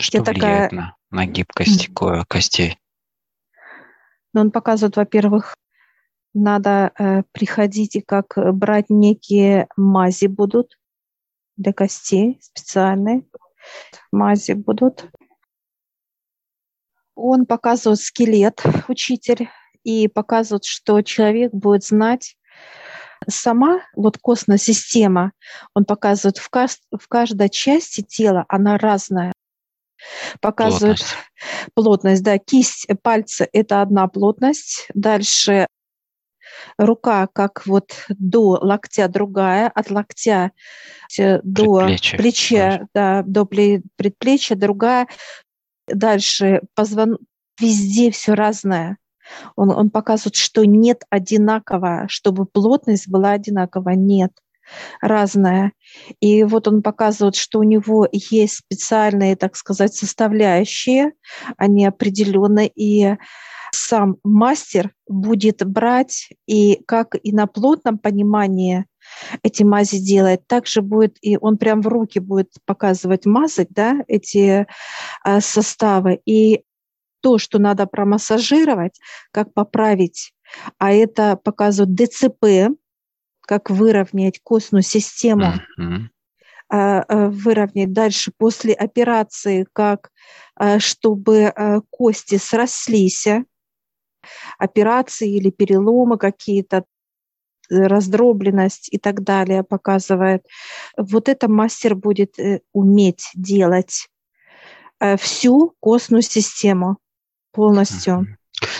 Что 0.00 0.18
Я 0.18 0.24
такая... 0.24 0.68
на, 0.72 0.96
на 1.10 1.26
гибкость 1.26 1.90
костей? 2.26 2.76
Но 4.32 4.40
он 4.40 4.50
показывает, 4.50 4.96
во-первых, 4.96 5.56
надо 6.36 6.92
э, 6.98 7.22
приходить 7.32 7.96
и 7.96 8.00
как 8.00 8.36
э, 8.36 8.52
брать 8.52 8.90
некие 8.90 9.68
мази 9.76 10.26
будут 10.26 10.78
для 11.56 11.72
костей 11.72 12.38
специальные. 12.42 13.26
Мази 14.12 14.52
будут. 14.52 15.08
Он 17.14 17.46
показывает 17.46 18.00
скелет, 18.00 18.62
учитель, 18.88 19.48
и 19.82 20.08
показывает, 20.08 20.64
что 20.64 21.00
человек 21.02 21.52
будет 21.52 21.84
знать 21.84 22.36
сама 23.28 23.80
вот 23.94 24.18
костная 24.18 24.58
система, 24.58 25.32
он 25.74 25.84
показывает 25.84 26.36
в, 26.36 26.50
кажд, 26.50 26.80
в 26.90 27.08
каждой 27.08 27.48
части 27.48 28.02
тела, 28.02 28.44
она 28.48 28.76
разная. 28.76 29.32
Показывает 30.40 30.98
плотность. 30.98 31.72
плотность, 31.74 32.22
да, 32.22 32.38
кисть 32.38 32.86
пальца– 33.02 33.48
это 33.52 33.80
одна 33.80 34.06
плотность. 34.08 34.86
Дальше 34.92 35.66
рука 36.78 37.28
как 37.32 37.66
вот 37.66 37.92
до 38.08 38.58
локтя 38.60 39.08
другая, 39.08 39.68
от 39.68 39.90
локтя 39.90 40.52
до 41.18 41.78
Предплечье. 41.78 42.18
плеча, 42.18 42.86
да, 42.94 43.22
до 43.22 43.44
предплечья 43.44 44.56
другая. 44.56 45.08
Дальше 45.86 46.62
позвон... 46.74 47.18
везде 47.60 48.10
все 48.10 48.34
разное. 48.34 48.98
Он, 49.56 49.70
он 49.70 49.90
показывает, 49.90 50.36
что 50.36 50.64
нет 50.64 51.02
одинакового, 51.10 52.06
чтобы 52.08 52.46
плотность 52.46 53.08
была 53.08 53.32
одинаковая, 53.32 53.96
нет 53.96 54.32
разная. 55.00 55.72
И 56.20 56.44
вот 56.44 56.68
он 56.68 56.82
показывает, 56.82 57.36
что 57.36 57.60
у 57.60 57.62
него 57.62 58.08
есть 58.10 58.58
специальные, 58.58 59.36
так 59.36 59.56
сказать, 59.56 59.94
составляющие, 59.94 61.12
они 61.56 61.86
определенные, 61.86 62.68
и 62.74 63.16
сам 63.76 64.16
мастер 64.24 64.92
будет 65.08 65.64
брать 65.64 66.30
и 66.46 66.80
как 66.86 67.14
и 67.22 67.32
на 67.32 67.46
плотном 67.46 67.98
понимании 67.98 68.86
эти 69.42 69.62
мази 69.62 69.98
делает, 69.98 70.46
также 70.46 70.82
будет 70.82 71.16
и 71.20 71.36
он 71.40 71.58
прям 71.58 71.80
в 71.80 71.86
руки 71.86 72.18
будет 72.18 72.52
показывать 72.64 73.26
мазать, 73.26 73.68
да, 73.70 74.04
эти 74.08 74.66
э, 75.24 75.40
составы. 75.40 76.20
И 76.24 76.64
то, 77.20 77.38
что 77.38 77.58
надо 77.58 77.86
промассажировать, 77.86 78.98
как 79.32 79.52
поправить, 79.52 80.32
а 80.78 80.92
это 80.92 81.36
показывает 81.36 81.94
ДЦП, 81.94 82.76
как 83.40 83.70
выровнять 83.70 84.40
костную 84.42 84.82
систему, 84.82 85.54
mm-hmm. 85.78 87.30
выровнять 87.30 87.92
дальше 87.92 88.32
после 88.36 88.74
операции, 88.74 89.66
как 89.72 90.10
чтобы 90.78 91.52
кости 91.90 92.38
срослись, 92.38 93.26
операции 94.58 95.30
или 95.30 95.50
переломы 95.50 96.18
какие-то, 96.18 96.84
раздробленность 97.68 98.88
и 98.92 98.98
так 98.98 99.22
далее 99.22 99.62
показывает. 99.62 100.46
Вот 100.96 101.28
это 101.28 101.48
мастер 101.48 101.94
будет 101.94 102.38
э, 102.38 102.60
уметь 102.72 103.30
делать 103.34 104.08
э, 105.00 105.16
всю 105.16 105.74
костную 105.80 106.22
систему 106.22 106.98
полностью. 107.52 108.26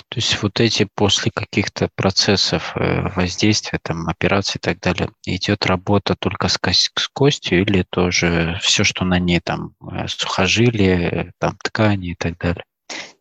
То 0.09 0.17
есть 0.17 0.43
вот 0.43 0.61
эти 0.61 0.89
после 0.95 1.31
каких-то 1.31 1.91
процессов 1.95 2.75
э, 2.77 3.09
воздействия, 3.15 3.79
там, 3.83 4.09
операций 4.09 4.59
и 4.59 4.61
так 4.61 4.81
далее, 4.81 5.11
идет 5.25 5.67
работа 5.67 6.15
только 6.19 6.49
с, 6.49 6.57
кость, 6.57 6.93
с 6.97 7.09
костью 7.09 7.63
или 7.63 7.83
тоже 7.83 8.59
все, 8.63 8.85
что 8.85 9.05
на 9.05 9.19
ней, 9.19 9.41
там, 9.41 9.75
сухожилия, 10.07 11.33
там, 11.39 11.59
ткани 11.63 12.13
и 12.13 12.15
так 12.15 12.39
далее? 12.39 12.65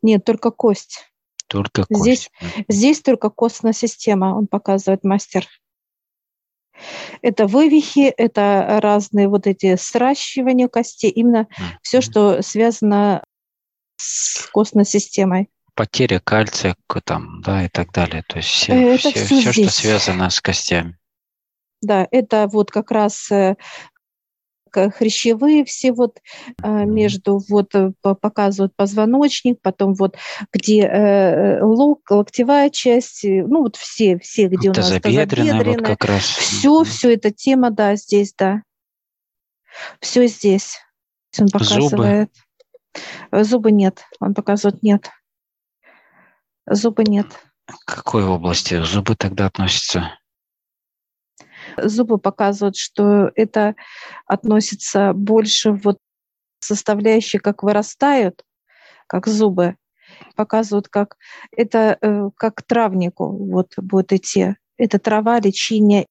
Нет, 0.01 0.23
только 0.23 0.51
кость. 0.51 1.09
Только 1.55 1.85
кость. 1.85 2.01
Здесь, 2.01 2.31
здесь 2.67 3.01
только 3.01 3.29
костная 3.29 3.73
система, 3.73 4.35
он 4.37 4.47
показывает 4.47 5.03
мастер. 5.03 5.47
Это 7.21 7.47
вывихи, 7.47 8.13
это 8.17 8.79
разные 8.81 9.29
вот 9.29 9.47
эти 9.47 9.77
сращивания 9.77 10.67
костей, 10.67 11.09
именно 11.09 11.47
mm-hmm. 11.49 11.63
все, 11.81 12.01
что 12.01 12.41
связано 12.41 13.23
с 13.95 14.49
костной 14.51 14.85
системой. 14.85 15.49
Потеря 15.73 16.19
кальция 16.19 16.75
там, 17.05 17.41
да, 17.41 17.63
и 17.63 17.69
так 17.69 17.93
далее. 17.93 18.23
То 18.27 18.37
есть 18.37 18.49
все, 18.49 18.73
э, 18.73 18.95
это 18.95 19.11
все, 19.11 19.25
все, 19.25 19.51
все 19.51 19.63
что 19.63 19.71
связано 19.71 20.29
с 20.29 20.41
костями. 20.41 20.97
Да, 21.81 22.07
это 22.11 22.47
вот 22.51 22.71
как 22.71 22.91
раз 22.91 23.31
э, 23.31 23.55
хрящевые 24.75 25.65
все 25.65 25.91
вот 25.91 26.19
а, 26.61 26.85
между, 26.85 27.41
вот 27.49 27.73
э, 27.75 27.91
показывают 28.01 28.75
позвоночник, 28.75 29.59
потом 29.61 29.93
вот 29.93 30.17
где 30.53 30.81
э, 30.81 31.63
лук, 31.63 32.09
локтевая 32.09 32.69
часть, 32.69 33.23
ну 33.23 33.63
вот 33.63 33.75
все, 33.75 34.19
все, 34.19 34.47
где 34.47 34.69
это 34.69 34.81
у 34.81 34.83
нас 34.83 35.01
тазобедренная, 35.01 35.63
вот 35.63 35.81
как 35.81 36.05
раз. 36.05 36.23
Все, 36.23 36.83
все 36.83 37.13
эта 37.13 37.31
тема, 37.31 37.71
да, 37.71 37.95
здесь, 37.95 38.33
да. 38.37 38.61
Все 39.99 40.27
здесь. 40.27 40.77
Он 41.39 41.49
показывает. 41.49 42.29
Зубы? 43.31 43.43
Зубы 43.43 43.71
нет, 43.71 44.03
он 44.19 44.33
показывает 44.33 44.81
нет. 44.83 45.09
Зубы 46.69 47.03
нет. 47.03 47.27
К 47.67 47.95
какой 47.95 48.25
области 48.25 48.81
зубы 48.83 49.15
тогда 49.15 49.47
относятся? 49.47 50.17
Зубы 51.77 52.17
показывают, 52.17 52.77
что 52.77 53.31
это 53.35 53.75
относится 54.25 55.13
больше 55.13 55.71
вот 55.71 55.99
составляющие, 56.59 57.39
как 57.39 57.63
вырастают, 57.63 58.43
как 59.07 59.27
зубы, 59.27 59.75
показывают, 60.35 60.87
как 60.87 61.17
это 61.51 61.97
э, 62.01 62.29
как 62.37 62.63
травнику 62.63 63.29
вот 63.29 63.73
будет 63.77 64.13
идти. 64.13 64.55
Это 64.77 64.99
трава, 64.99 65.39
лечение. 65.39 66.07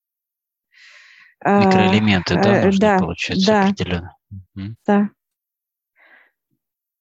А, 1.40 1.66
Микроэлементы, 1.66 2.34
да, 2.36 2.60
э, 2.60 2.64
нужно, 2.64 2.80
да, 2.80 2.98
получается, 2.98 3.46
да, 3.46 3.64
определенно. 3.64 4.16
Да. 4.86 5.10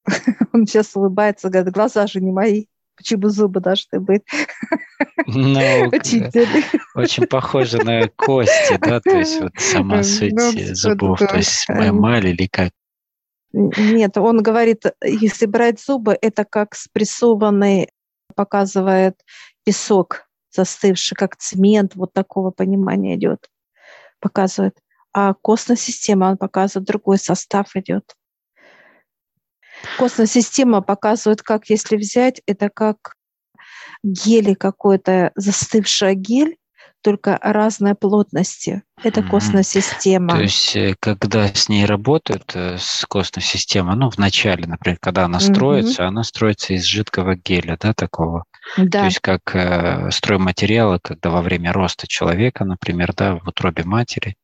Он 0.52 0.66
сейчас 0.66 0.94
улыбается, 0.94 1.48
говорит, 1.48 1.72
глаза 1.72 2.06
же 2.06 2.20
не 2.20 2.32
мои. 2.32 2.66
Почему 2.96 3.28
зубы 3.28 3.60
должны 3.60 4.00
быть? 4.00 4.22
Ну, 5.26 5.88
очень 6.94 7.26
похоже 7.26 7.78
на 7.78 8.08
кости, 8.08 8.78
да, 8.80 9.00
то 9.00 9.10
есть 9.10 9.40
вот 9.40 9.52
сама 9.56 10.02
суть 10.02 10.32
ну, 10.32 10.52
зубов, 10.74 11.18
то 11.18 11.36
есть 11.36 11.68
эмаль 11.68 12.28
или 12.28 12.46
как? 12.46 12.70
Нет, 13.52 14.16
он 14.16 14.42
говорит, 14.42 14.84
если 15.02 15.46
брать 15.46 15.80
зубы, 15.80 16.16
это 16.20 16.44
как 16.44 16.74
спрессованный, 16.74 17.88
показывает 18.34 19.16
песок 19.64 20.26
застывший, 20.54 21.16
как 21.16 21.36
цемент, 21.36 21.94
вот 21.94 22.12
такого 22.12 22.50
понимания 22.50 23.16
идет, 23.16 23.48
показывает. 24.20 24.78
А 25.12 25.34
костная 25.34 25.76
система, 25.76 26.26
он 26.26 26.36
показывает, 26.36 26.86
другой 26.88 27.18
состав 27.18 27.74
идет. 27.76 28.14
Костная 29.98 30.26
система 30.26 30.82
показывает, 30.82 31.42
как 31.42 31.70
если 31.70 31.96
взять, 31.96 32.40
это 32.46 32.70
как 32.70 33.14
гели 34.02 34.54
какой-то, 34.54 35.32
застывшая 35.34 36.14
гель, 36.14 36.56
только 37.04 37.38
разной 37.42 37.94
плотности. 37.94 38.82
Это 39.02 39.20
mm-hmm. 39.20 39.28
костная 39.28 39.62
система. 39.62 40.30
То 40.30 40.40
есть, 40.40 40.74
э, 40.74 40.94
когда 40.98 41.48
с 41.48 41.68
ней 41.68 41.84
работают, 41.84 42.52
э, 42.54 42.78
с 42.78 43.04
костной 43.06 43.42
системой, 43.42 43.94
ну, 43.94 44.10
в 44.10 44.16
начале, 44.16 44.66
например, 44.66 44.96
когда 45.00 45.26
она 45.26 45.38
строится, 45.38 46.02
mm-hmm. 46.02 46.06
она 46.06 46.24
строится 46.24 46.72
из 46.72 46.84
жидкого 46.84 47.36
геля, 47.36 47.76
да, 47.78 47.92
такого. 47.92 48.44
Да. 48.78 49.00
То 49.00 49.04
есть, 49.04 49.20
как 49.20 49.54
э, 49.54 50.10
стройматериалы, 50.10 50.98
когда 51.02 51.28
во 51.28 51.42
время 51.42 51.74
роста 51.74 52.06
человека, 52.06 52.64
например, 52.64 53.12
да, 53.14 53.36
в 53.36 53.46
утробе 53.46 53.84
матери, 53.84 54.36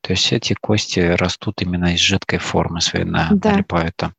то 0.00 0.12
есть 0.12 0.32
эти 0.32 0.54
кости 0.54 1.00
растут 1.00 1.60
именно 1.60 1.92
из 1.92 2.00
жидкой 2.00 2.38
формы 2.38 2.80
своей, 2.80 3.04
на, 3.04 3.28
да. 3.32 3.52
налипают 3.52 3.94
там. 3.96 4.14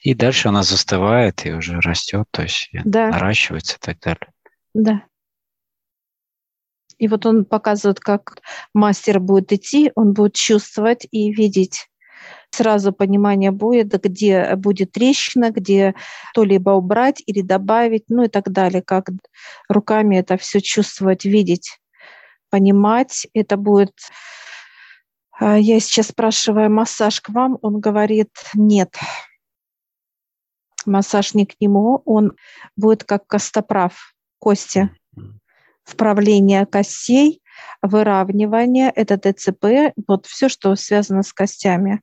И 0.00 0.14
дальше 0.14 0.48
она 0.48 0.62
застывает 0.62 1.44
и 1.44 1.52
уже 1.52 1.78
растет, 1.80 2.26
то 2.30 2.42
есть 2.42 2.70
да. 2.84 3.08
наращивается 3.08 3.76
и 3.76 3.80
так 3.80 3.98
далее. 4.00 4.32
Да. 4.72 5.02
И 6.98 7.08
вот 7.08 7.26
он 7.26 7.44
показывает, 7.44 8.00
как 8.00 8.40
мастер 8.74 9.20
будет 9.20 9.52
идти, 9.52 9.90
он 9.94 10.12
будет 10.12 10.34
чувствовать 10.34 11.06
и 11.10 11.32
видеть. 11.32 11.88
Сразу 12.50 12.92
понимание 12.92 13.52
будет, 13.52 13.88
где 14.02 14.54
будет 14.56 14.92
трещина, 14.92 15.50
где 15.50 15.94
то-либо 16.34 16.70
убрать 16.70 17.22
или 17.24 17.42
добавить, 17.42 18.04
ну 18.08 18.24
и 18.24 18.28
так 18.28 18.50
далее, 18.50 18.82
как 18.82 19.08
руками 19.68 20.16
это 20.16 20.36
все 20.36 20.60
чувствовать, 20.60 21.24
видеть, 21.24 21.78
понимать. 22.50 23.26
Это 23.34 23.56
будет 23.56 23.94
а, 25.40 25.58
я 25.58 25.80
сейчас 25.80 26.08
спрашиваю, 26.08 26.70
массаж 26.70 27.20
к 27.22 27.30
вам? 27.30 27.58
Он 27.62 27.80
говорит, 27.80 28.30
нет. 28.52 28.94
Массаж 30.86 31.34
не 31.34 31.46
к 31.46 31.54
нему, 31.60 32.02
он 32.04 32.32
будет 32.76 33.04
как 33.04 33.26
костоправ, 33.26 34.14
кости. 34.38 34.90
Вправление 35.84 36.66
костей, 36.66 37.42
выравнивание, 37.82 38.90
это 38.90 39.16
ДЦП, 39.16 39.94
вот 40.06 40.26
все, 40.26 40.48
что 40.48 40.76
связано 40.76 41.22
с 41.22 41.32
костями. 41.32 42.00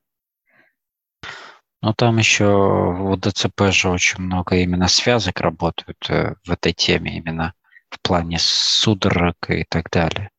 Ну, 1.82 1.94
там 1.94 2.18
еще 2.18 2.46
в 2.46 3.18
ДЦП 3.18 3.72
же 3.72 3.90
очень 3.90 4.24
много 4.24 4.56
именно 4.58 4.88
связок 4.88 5.40
работают 5.40 6.10
э, 6.10 6.34
в 6.44 6.52
этой 6.52 6.74
теме, 6.74 7.18
именно 7.18 7.54
в 7.90 8.02
плане 8.02 8.38
судорог 8.40 9.36
и 9.50 9.64
так 9.70 9.90
далее 9.92 10.32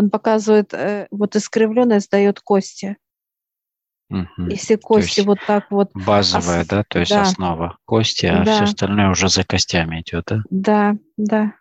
он 0.00 0.10
показывает, 0.10 0.72
э, 0.74 1.06
вот 1.10 1.36
искривленность 1.36 2.10
дает 2.10 2.40
кости. 2.40 2.96
Угу. 4.10 4.48
Если 4.50 4.74
кости 4.74 5.20
вот 5.20 5.38
так 5.46 5.70
вот... 5.70 5.90
Базовая, 5.94 6.62
ос... 6.62 6.66
да, 6.66 6.84
то 6.86 6.98
есть 6.98 7.12
да. 7.12 7.22
основа 7.22 7.78
кости, 7.84 8.26
а 8.26 8.44
да. 8.44 8.54
все 8.54 8.64
остальное 8.64 9.10
уже 9.10 9.28
за 9.28 9.44
костями 9.44 10.00
идет, 10.00 10.26
да? 10.26 10.42
Да, 10.50 10.96
да. 11.16 11.54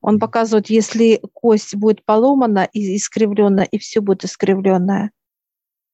Он 0.00 0.18
показывает, 0.18 0.68
если 0.68 1.20
кость 1.32 1.76
будет 1.76 2.04
поломана 2.04 2.68
и 2.72 2.96
искривленная, 2.96 3.64
и 3.64 3.78
все 3.78 4.00
будет 4.00 4.24
искривленное, 4.24 5.12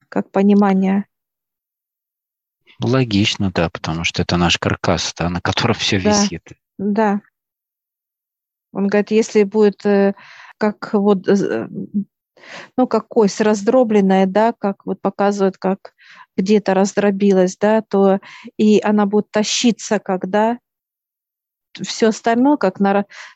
как 0.08 0.30
понимание. 0.30 1.06
Логично, 2.80 3.50
да, 3.52 3.68
потому 3.70 4.04
что 4.04 4.22
это 4.22 4.36
наш 4.36 4.58
каркас, 4.58 5.12
да, 5.16 5.28
на 5.28 5.40
котором 5.40 5.74
все 5.74 6.00
да, 6.00 6.10
висит. 6.10 6.42
Да. 6.78 7.20
Он 8.72 8.86
говорит, 8.86 9.10
если 9.10 9.42
будет 9.42 9.84
э, 9.84 10.14
как 10.56 10.94
вот, 10.94 11.28
э, 11.28 11.68
ну, 12.76 12.86
как 12.86 13.08
кость 13.08 13.40
раздробленная, 13.40 14.26
да, 14.26 14.52
как 14.52 14.86
вот 14.86 15.00
показывают, 15.00 15.58
как 15.58 15.94
где-то 16.36 16.74
раздробилась, 16.74 17.56
да, 17.56 17.82
то 17.82 18.20
и 18.56 18.80
она 18.82 19.06
будет 19.06 19.30
тащиться, 19.30 19.98
когда 19.98 20.58
все 21.80 22.08
остальное, 22.08 22.56
как 22.56 22.78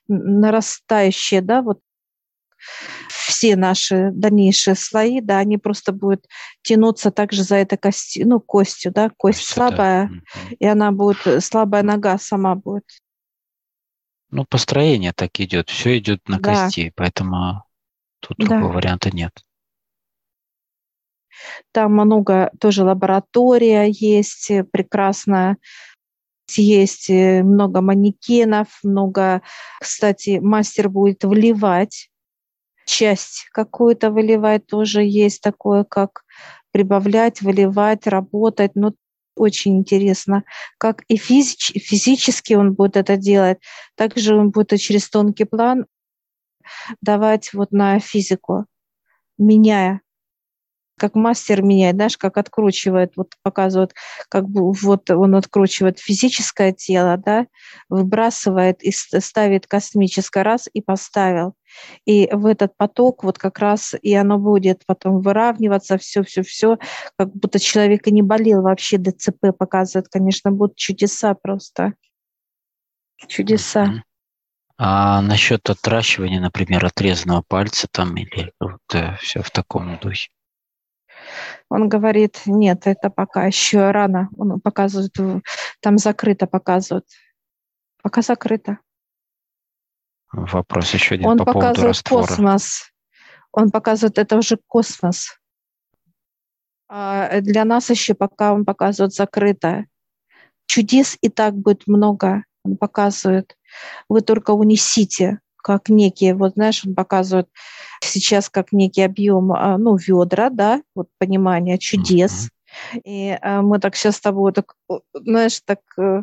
нарастающее, 0.09 1.40
да, 1.40 1.62
вот 1.62 1.81
все 3.09 3.57
наши 3.57 4.11
дальнейшие 4.12 4.75
слои, 4.75 5.21
да, 5.21 5.38
они 5.38 5.59
просто 5.59 5.92
будут 5.92 6.27
тянуться 6.62 7.11
также 7.11 7.42
за 7.42 7.57
этой 7.57 7.79
костью, 7.79 8.27
ну, 8.29 8.40
костью, 8.40 8.92
да, 8.92 9.11
кость 9.16 9.40
Кость, 9.40 9.51
слабая, 9.51 10.09
да. 10.09 10.40
и 10.59 10.66
она 10.66 10.92
будет, 10.92 11.27
э, 11.27 11.40
слабая 11.40 11.83
нога 11.83 12.19
сама 12.19 12.55
будет. 12.55 12.85
Ну, 14.31 14.45
построение 14.45 15.12
так 15.12 15.38
идет, 15.40 15.71
все 15.71 15.99
идет 15.99 16.29
на 16.29 16.38
да. 16.38 16.64
кости, 16.64 16.92
поэтому 16.97 17.65
тут 18.29 18.39
да. 18.39 18.47
другого 18.47 18.75
варианта 18.75 19.15
нет. 19.15 19.33
Там 21.73 21.93
много 21.93 22.51
тоже 22.61 22.85
лаборатория 22.85 23.87
есть 23.89 24.51
э, 24.51 24.65
прекрасная, 24.65 25.59
есть 26.57 27.11
э, 27.11 27.43
много 27.43 27.81
манекенов, 27.81 28.79
много, 28.83 29.43
кстати, 29.81 30.39
мастер 30.39 30.89
будет 30.89 31.25
вливать 31.25 32.11
часть 32.87 33.49
какую-то 33.53 34.11
выливать 34.11 34.67
тоже 34.67 35.03
есть 35.03 35.43
такое, 35.43 35.85
как 35.85 36.23
прибавлять, 36.71 37.43
выливать, 37.43 38.07
работать. 38.07 38.73
Ну, 38.75 38.95
очень 39.35 39.77
интересно, 39.79 40.45
как 40.79 41.03
и 41.09 41.17
физич, 41.17 41.73
физически 41.77 42.55
он 42.55 42.73
будет 42.73 42.97
это 42.97 43.17
делать, 43.17 43.59
также 43.95 44.35
он 44.35 44.51
будет 44.51 44.81
через 44.81 45.11
тонкий 45.11 45.45
план 45.45 45.87
давать 47.00 47.52
вот 47.52 47.72
на 47.72 47.98
физику, 48.00 48.66
меняя 49.38 50.00
как 50.98 51.14
мастер 51.14 51.62
меняет, 51.62 51.96
знаешь, 51.96 52.16
как 52.16 52.38
откручивает, 52.38 53.12
вот 53.16 53.35
показывает, 53.42 53.94
как 54.29 54.48
бы 54.48 54.72
вот 54.72 55.11
он 55.11 55.35
откручивает 55.35 55.98
физическое 55.98 56.72
тело, 56.72 57.16
да, 57.18 57.46
выбрасывает 57.88 58.83
и 58.83 58.90
ставит 58.92 59.66
космическое 59.66 60.42
раз 60.42 60.68
и 60.72 60.81
поставил. 60.81 61.55
И 62.07 62.29
в 62.33 62.46
этот 62.46 62.76
поток 62.76 63.24
вот 63.24 63.38
как 63.38 63.59
раз 63.59 63.94
и 64.00 64.14
оно 64.14 64.38
будет 64.38 64.85
потом 64.87 65.20
выравниваться, 65.20 65.98
все-все-все, 65.98 66.79
как 67.18 67.31
будто 67.35 67.59
человек 67.59 68.07
и 68.07 68.12
не 68.12 68.22
болел 68.22 68.62
вообще, 68.62 68.96
ДЦП 68.96 69.48
показывает, 69.57 70.09
конечно, 70.09 70.50
будут 70.50 70.76
чудеса 70.76 71.35
просто. 71.35 71.92
Чудеса. 73.29 74.02
А 74.79 75.23
насчет 75.23 75.69
отращивания, 75.71 76.41
например, 76.41 76.85
отрезанного 76.85 77.43
пальца 77.43 77.89
там 77.91 78.15
или 78.17 78.53
вот, 78.61 78.81
э, 78.93 79.17
все 79.17 79.41
в 79.41 79.51
таком 79.51 79.99
духе? 79.99 80.29
Он 81.71 81.89
говорит, 81.89 82.43
нет, 82.47 82.87
это 82.87 83.11
пока 83.11 83.47
еще 83.47 83.91
рано. 83.91 84.29
Он 84.37 84.61
показывает, 84.61 85.15
там 85.81 85.99
закрыто 85.99 86.47
показывает. 86.47 87.07
Пока 88.03 88.23
закрыто. 88.23 88.79
Вопрос 90.31 90.93
еще 90.93 91.15
один 91.15 91.27
Он 91.27 91.39
по 91.39 91.47
показывает 91.47 92.03
поводу 92.05 92.27
космос. 92.27 92.93
Он 93.53 93.71
показывает, 93.71 94.19
это 94.19 94.37
уже 94.37 94.59
космос. 94.67 95.39
А 96.89 97.41
для 97.41 97.65
нас 97.65 97.91
еще 97.91 98.15
пока 98.15 98.53
он 98.53 98.65
показывает 98.65 99.15
закрыто. 99.15 99.87
Чудес 100.67 101.17
и 101.21 101.29
так 101.31 101.55
будет 101.55 101.87
много, 101.87 102.45
он 102.66 102.76
показывает. 102.76 103.57
Вы 104.09 104.20
только 104.20 104.52
унесите 104.52 105.40
как 105.57 105.88
некие, 105.88 106.35
вот 106.35 106.52
знаешь, 106.52 106.85
он 106.87 106.94
показывает 106.94 107.48
сейчас 108.00 108.48
как 108.48 108.70
некий 108.70 109.02
объем, 109.02 109.52
а, 109.52 109.79
ну, 109.79 109.96
ведра, 109.96 110.48
да, 110.48 110.81
вот 110.94 111.09
понимание 111.18 111.76
чудес. 111.76 112.50
И 113.05 113.37
а, 113.40 113.62
мы 113.62 113.81
так 113.81 113.96
сейчас 113.96 114.16
с 114.16 114.20
тобой, 114.20 114.52
так, 114.52 114.76
знаешь, 115.12 115.61
так, 115.64 115.81
э, 115.98 116.22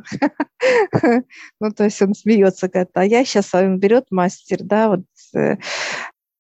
ну, 1.60 1.72
то 1.74 1.84
есть 1.84 2.02
он 2.02 2.14
смеется, 2.14 2.70
говорит, 2.70 2.92
а 2.94 3.04
я 3.04 3.26
сейчас, 3.26 3.54
он 3.54 3.80
берет 3.80 4.06
мастер, 4.12 4.60
да, 4.62 4.90
вот, 4.90 5.04
э, 5.36 5.58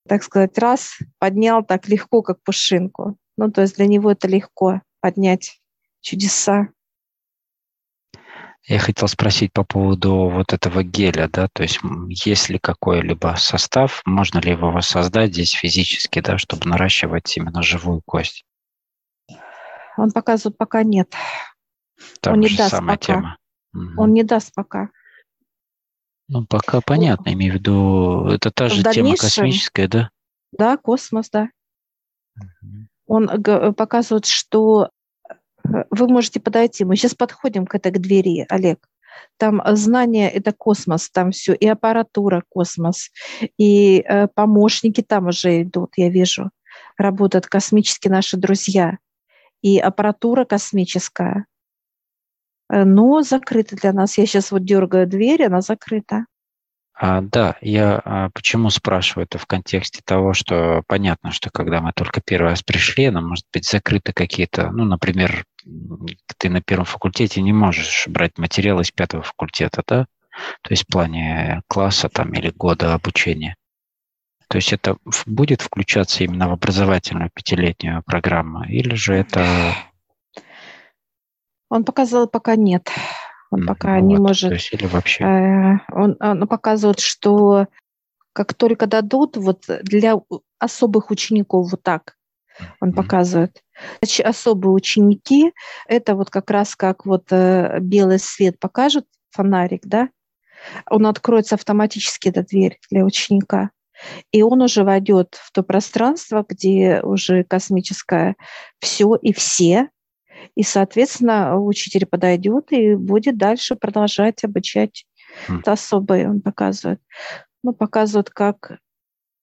так 0.07 0.23
сказать, 0.23 0.57
раз, 0.57 0.97
поднял 1.19 1.63
так 1.63 1.87
легко, 1.89 2.21
как 2.21 2.41
пушинку. 2.41 3.17
Ну, 3.37 3.51
то 3.51 3.61
есть 3.61 3.75
для 3.75 3.87
него 3.87 4.11
это 4.11 4.27
легко 4.27 4.81
поднять 5.01 5.59
чудеса. 6.01 6.69
Я 8.65 8.79
хотел 8.79 9.09
спросить 9.09 9.51
по 9.51 9.65
поводу 9.65 10.29
вот 10.29 10.53
этого 10.53 10.83
геля, 10.83 11.27
да, 11.27 11.49
то 11.51 11.63
есть 11.63 11.81
есть 12.07 12.49
ли 12.49 12.59
какой-либо 12.59 13.35
состав, 13.37 14.01
можно 14.05 14.39
ли 14.39 14.51
его 14.51 14.71
воссоздать 14.71 15.33
здесь 15.33 15.51
физически, 15.51 16.21
да, 16.21 16.37
чтобы 16.37 16.67
наращивать 16.67 17.35
именно 17.35 17.61
живую 17.61 18.01
кость? 18.05 18.45
Он 19.97 20.11
показывает, 20.11 20.57
пока 20.57 20.83
нет. 20.83 21.13
Там 22.21 22.35
Он 22.35 22.39
не 22.39 22.55
даст 22.55 22.71
самая 22.71 22.97
пока. 22.97 23.13
тема. 23.13 23.37
Он 23.97 24.13
не 24.13 24.23
даст 24.23 24.53
пока. 24.53 24.89
Ну, 26.29 26.45
пока 26.45 26.79
понятно, 26.79 27.33
имею 27.33 27.53
в 27.53 27.55
виду, 27.57 28.27
это 28.27 28.49
та 28.49 28.69
же 28.69 28.81
тема 28.83 29.15
космическая, 29.17 29.89
да? 29.89 30.09
Да, 30.53 30.77
космос, 30.77 31.29
да. 31.29 31.49
Угу. 32.37 32.87
Он 33.07 33.73
показывает, 33.73 34.25
что 34.25 34.89
вы 35.89 36.07
можете 36.07 36.39
подойти. 36.39 36.85
Мы 36.85 36.95
сейчас 36.95 37.15
подходим 37.15 37.65
к 37.65 37.75
этой 37.75 37.91
двери, 37.91 38.45
Олег. 38.49 38.87
Там 39.37 39.61
знания– 39.75 40.29
это 40.33 40.53
космос, 40.53 41.09
там 41.09 41.31
все, 41.31 41.53
и 41.53 41.67
аппаратура– 41.67 42.43
космос, 42.49 43.11
и 43.57 43.99
э, 43.99 44.27
помощники 44.27 45.01
там 45.01 45.27
уже 45.27 45.61
идут, 45.61 45.93
я 45.97 46.09
вижу, 46.09 46.49
работают 46.97 47.47
космические 47.47 48.11
наши 48.11 48.37
друзья, 48.37 48.97
и 49.61 49.77
аппаратура 49.79 50.45
космическая, 50.45 51.45
э, 52.69 52.83
но 52.83 53.21
закрыта 53.21 53.75
для 53.75 53.93
нас. 53.93 54.17
Я 54.17 54.25
сейчас 54.25 54.51
вот 54.51 54.65
дергаю 54.65 55.07
дверь, 55.07 55.45
она 55.45 55.61
закрыта. 55.61 56.25
А, 56.95 57.21
да, 57.21 57.57
я 57.61 58.01
а, 58.05 58.29
почему 58.33 58.69
спрашиваю 58.69 59.25
это 59.25 59.39
в 59.39 59.47
контексте 59.47 60.01
того, 60.05 60.33
что 60.33 60.83
понятно, 60.87 61.31
что 61.31 61.49
когда 61.49 61.81
мы 61.81 61.91
только 61.91 62.21
первый 62.21 62.49
раз 62.49 62.61
пришли, 62.61 63.09
нам 63.09 63.29
может 63.29 63.45
быть 63.51 63.67
закрыты 63.67 64.13
какие-то, 64.13 64.69
ну, 64.71 64.85
например, 64.85 65.43
ты 66.37 66.49
на 66.49 66.61
первом 66.61 66.85
факультете 66.85 67.41
не 67.41 67.53
можешь 67.53 68.07
брать 68.07 68.37
материал 68.37 68.79
из 68.79 68.91
пятого 68.91 69.23
факультета, 69.23 69.83
да? 69.87 70.07
То 70.61 70.71
есть 70.71 70.83
в 70.83 70.87
плане 70.87 71.61
класса 71.67 72.09
там 72.09 72.33
или 72.33 72.49
года 72.49 72.93
обучения. 72.93 73.55
То 74.47 74.57
есть 74.57 74.73
это 74.73 74.97
будет 75.25 75.61
включаться 75.61 76.23
именно 76.23 76.49
в 76.49 76.53
образовательную 76.53 77.29
пятилетнюю 77.33 78.03
программу, 78.03 78.63
или 78.65 78.93
же 78.95 79.15
это... 79.15 79.45
Он 81.69 81.83
показывал, 81.83 82.27
пока 82.27 82.55
нет. 82.55 82.89
Он 83.49 83.65
пока 83.65 83.95
вот, 83.95 84.03
не 84.03 84.17
может. 84.17 84.49
То 84.49 84.55
есть 84.55 84.73
или 84.73 84.85
вообще? 84.85 85.23
Э, 85.23 85.79
он, 85.91 86.17
он 86.19 86.47
показывает, 86.47 86.99
что 86.99 87.67
как 88.33 88.53
только 88.53 88.87
дадут, 88.87 89.37
вот 89.37 89.65
для 89.83 90.15
особых 90.59 91.11
учеников 91.11 91.71
вот 91.71 91.83
так 91.83 92.15
он 92.79 92.89
mm-hmm. 92.89 92.95
показывает. 92.95 93.63
Значит, 94.01 94.25
особые 94.25 94.73
ученики, 94.73 95.53
это 95.87 96.15
вот 96.15 96.29
как 96.29 96.49
раз 96.51 96.75
как 96.75 97.05
вот 97.05 97.25
э, 97.31 97.79
белый 97.79 98.19
свет 98.19 98.59
покажет, 98.59 99.05
фонарик, 99.31 99.85
да, 99.85 100.09
он 100.89 101.05
откроется 101.07 101.55
автоматически, 101.55 102.29
эта 102.29 102.43
дверь 102.43 102.79
для 102.89 103.03
ученика. 103.03 103.71
И 104.31 104.41
он 104.41 104.61
уже 104.61 104.83
войдет 104.83 105.35
в 105.41 105.51
то 105.51 105.63
пространство, 105.63 106.45
где 106.47 107.01
уже 107.01 107.43
космическое 107.43 108.35
все 108.79 109.15
и 109.15 109.33
все, 109.33 109.89
и, 110.55 110.63
соответственно, 110.63 111.57
учитель 111.57 112.05
подойдет 112.05 112.71
и 112.71 112.95
будет 112.95 113.37
дальше 113.37 113.75
продолжать 113.75 114.43
обучать. 114.43 115.05
Mm. 115.47 115.59
Это 115.59 115.71
особое 115.73 116.29
он 116.29 116.41
показывает. 116.41 116.99
Ну, 117.63 117.73
показывает, 117.73 118.29
как 118.29 118.77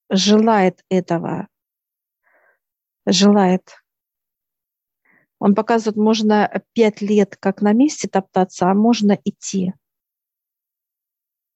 желает 0.09 0.81
этого. 0.89 1.47
Желает. 3.05 3.83
Он 5.39 5.55
показывает, 5.55 5.97
можно 5.97 6.61
пять 6.73 7.01
лет 7.01 7.35
как 7.35 7.61
на 7.61 7.73
месте 7.73 8.07
топтаться, 8.07 8.69
а 8.69 8.73
можно 8.73 9.17
идти. 9.23 9.73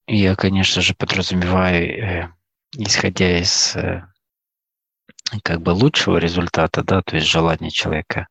Я, 0.08 0.36
конечно 0.36 0.82
же, 0.82 0.96
подразумеваю, 0.96 1.84
э, 1.84 2.34
исходя 2.78 3.40
из 3.40 3.76
э, 3.76 4.04
как 5.44 5.62
бы 5.62 5.72
лучшего 5.72 6.18
результата, 6.18 6.84
да, 6.84 7.02
то 7.02 7.16
есть 7.16 7.28
желания 7.28 7.70
человека 7.70 8.28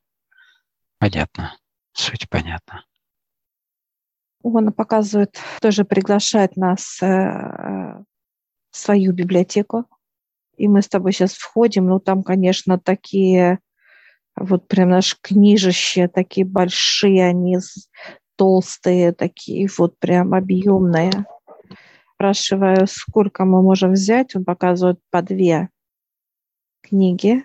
Понятно. 1.05 1.55
Суть 1.93 2.31
понятна. 2.31 2.83
Он 4.43 4.73
показывает, 4.73 5.39
тоже 5.61 5.85
приглашает 5.85 6.57
нас 6.57 6.99
э, 7.03 7.07
в 7.07 8.05
свою 8.77 9.13
библиотеку. 9.13 9.87
И 10.57 10.69
мы 10.69 10.83
с 10.83 10.89
тобой 10.89 11.13
сейчас 11.13 11.35
входим. 11.35 11.87
Ну, 11.87 12.01
там, 12.01 12.23
конечно, 12.23 12.79
такие 12.79 13.59
Вот 14.37 14.67
прям 14.67 14.91
наши 14.91 15.17
книжища 15.21 16.09
такие 16.09 16.45
большие, 16.45 17.27
они 17.27 17.59
толстые, 18.37 19.13
такие 19.13 19.69
вот 19.79 19.99
прям 19.99 20.35
объемные. 20.35 21.13
Спрашиваю, 22.15 22.87
сколько 22.89 23.45
мы 23.45 23.63
можем 23.63 23.93
взять, 23.93 24.35
он 24.35 24.45
показывает 24.45 24.99
по 25.11 25.23
две 25.23 25.69
книги. 26.83 27.45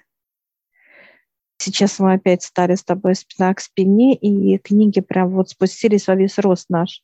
Сейчас 1.58 2.00
мы 2.00 2.14
опять 2.14 2.44
стали 2.44 2.76
с 2.76 2.84
тобой 2.84 3.16
спина 3.16 3.54
к 3.54 3.60
спине, 3.60 4.16
и 4.16 4.58
книги 4.58 5.02
прям 5.02 5.30
вот 5.30 5.50
спустились 5.50 6.08
во 6.08 6.16
весь 6.16 6.40
рост 6.40 6.70
наш. 6.70 7.04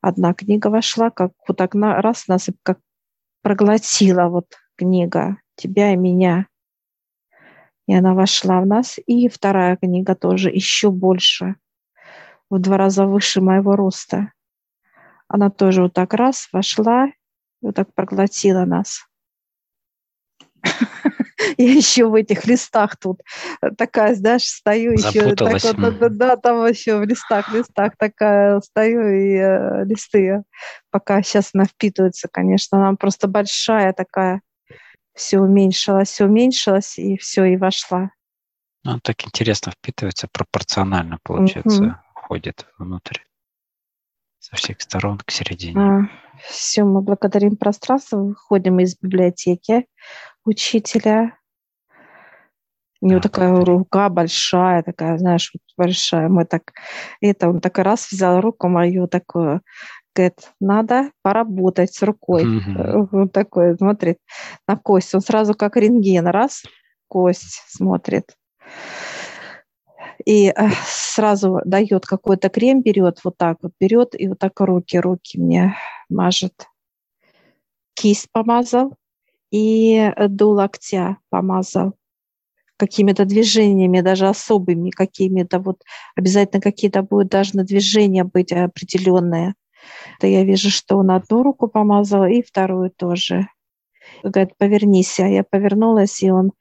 Одна 0.00 0.34
книга 0.34 0.68
вошла, 0.68 1.10
как 1.10 1.32
вот 1.48 1.56
так 1.56 1.74
на, 1.74 2.02
раз 2.02 2.28
нас 2.28 2.48
как 2.62 2.78
проглотила 3.42 4.28
вот 4.28 4.54
книга 4.76 5.38
тебя 5.56 5.92
и 5.92 5.96
меня. 5.96 6.46
И 7.86 7.94
она 7.94 8.14
вошла 8.14 8.60
в 8.60 8.66
нас. 8.66 8.98
И 9.06 9.28
вторая 9.28 9.76
книга 9.76 10.14
тоже 10.14 10.50
еще 10.50 10.90
больше, 10.90 11.56
в 12.50 12.58
два 12.58 12.76
раза 12.76 13.06
выше 13.06 13.40
моего 13.40 13.76
роста. 13.76 14.32
Она 15.28 15.50
тоже 15.50 15.82
вот 15.82 15.94
так 15.94 16.14
раз 16.14 16.48
вошла, 16.52 17.08
вот 17.60 17.74
так 17.74 17.92
проглотила 17.94 18.64
нас. 18.64 19.06
Я 21.58 21.72
еще 21.72 22.06
в 22.06 22.14
этих 22.14 22.46
листах 22.46 22.96
тут 22.96 23.20
такая, 23.76 24.14
знаешь, 24.14 24.44
стою 24.44 24.92
еще. 24.92 25.34
Так 25.34 25.62
вот, 25.62 25.98
да, 25.98 26.08
да, 26.08 26.36
там 26.36 26.66
еще 26.66 26.98
в 26.98 27.04
листах, 27.04 27.52
листах 27.52 27.96
такая 27.98 28.60
стою 28.60 29.08
и 29.08 29.34
э, 29.36 29.84
листы, 29.84 30.42
пока 30.90 31.22
сейчас 31.22 31.50
она 31.52 31.64
впитывается, 31.64 32.28
конечно, 32.30 32.78
она 32.78 32.96
просто 32.96 33.28
большая 33.28 33.92
такая 33.92 34.40
все 35.14 35.38
уменьшилось, 35.38 36.08
все 36.08 36.24
уменьшилось, 36.24 36.98
и 36.98 37.16
все, 37.16 37.44
и 37.44 37.56
вошла. 37.56 38.10
Ну, 38.84 39.00
так 39.00 39.24
интересно 39.24 39.72
впитывается, 39.72 40.28
пропорционально, 40.30 41.18
получается, 41.22 41.82
угу. 41.82 41.94
входит 42.14 42.66
внутрь 42.78 43.20
со 44.38 44.56
всех 44.56 44.80
сторон 44.82 45.18
к 45.18 45.30
середине. 45.30 45.80
А, 45.80 46.00
все, 46.42 46.84
мы 46.84 47.00
благодарим 47.00 47.56
пространство, 47.56 48.18
выходим 48.18 48.78
из 48.80 48.94
библиотеки 48.98 49.86
учителя. 50.44 51.38
У 53.00 53.06
него 53.06 53.20
а, 53.20 53.22
такая 53.22 53.48
благодарим. 53.48 53.78
рука 53.78 54.08
большая, 54.10 54.82
такая, 54.82 55.16
знаешь, 55.16 55.50
большая. 55.78 56.28
Мы 56.28 56.44
так, 56.44 56.72
это 57.22 57.48
он 57.48 57.60
так 57.60 57.78
раз 57.78 58.10
взял 58.10 58.42
руку 58.42 58.68
мою 58.68 59.08
такую, 59.08 59.62
говорит, 60.14 60.52
надо 60.60 61.10
поработать 61.22 61.94
с 61.94 62.02
рукой. 62.02 62.44
Mm-hmm. 62.44 63.08
Вот 63.10 63.32
такой 63.32 63.76
смотрит 63.76 64.18
на 64.66 64.76
кость. 64.76 65.14
Он 65.14 65.20
сразу 65.20 65.54
как 65.54 65.76
рентген, 65.76 66.26
раз, 66.26 66.62
кость 67.08 67.62
смотрит. 67.68 68.36
И 70.24 70.46
э, 70.48 70.52
сразу 70.86 71.60
дает 71.64 72.06
какой-то 72.06 72.48
крем, 72.48 72.82
берет 72.82 73.20
вот 73.24 73.36
так 73.36 73.58
вот, 73.62 73.72
берет 73.80 74.18
и 74.18 74.28
вот 74.28 74.38
так 74.38 74.58
руки, 74.60 74.96
руки 74.98 75.38
мне 75.38 75.76
мажет. 76.08 76.66
Кисть 77.94 78.28
помазал 78.32 78.94
и 79.50 80.12
до 80.28 80.50
локтя 80.50 81.18
помазал 81.30 81.94
какими-то 82.76 83.24
движениями, 83.24 84.00
даже 84.00 84.26
особыми 84.26 84.90
какими-то, 84.90 85.58
вот 85.60 85.82
обязательно 86.16 86.60
какие-то 86.60 87.02
будут 87.02 87.28
даже 87.28 87.56
на 87.56 87.64
движения 87.64 88.24
быть 88.24 88.52
определенные. 88.52 89.54
То 90.20 90.26
я 90.26 90.44
вижу, 90.44 90.70
что 90.70 90.98
он 90.98 91.10
одну 91.10 91.42
руку 91.42 91.68
помазал 91.68 92.24
и 92.26 92.42
вторую 92.42 92.90
тоже. 92.90 93.48
Говорит, 94.22 94.56
повернись. 94.58 95.18
А 95.20 95.26
я 95.26 95.44
повернулась, 95.44 96.22
и 96.22 96.30
он 96.30 96.52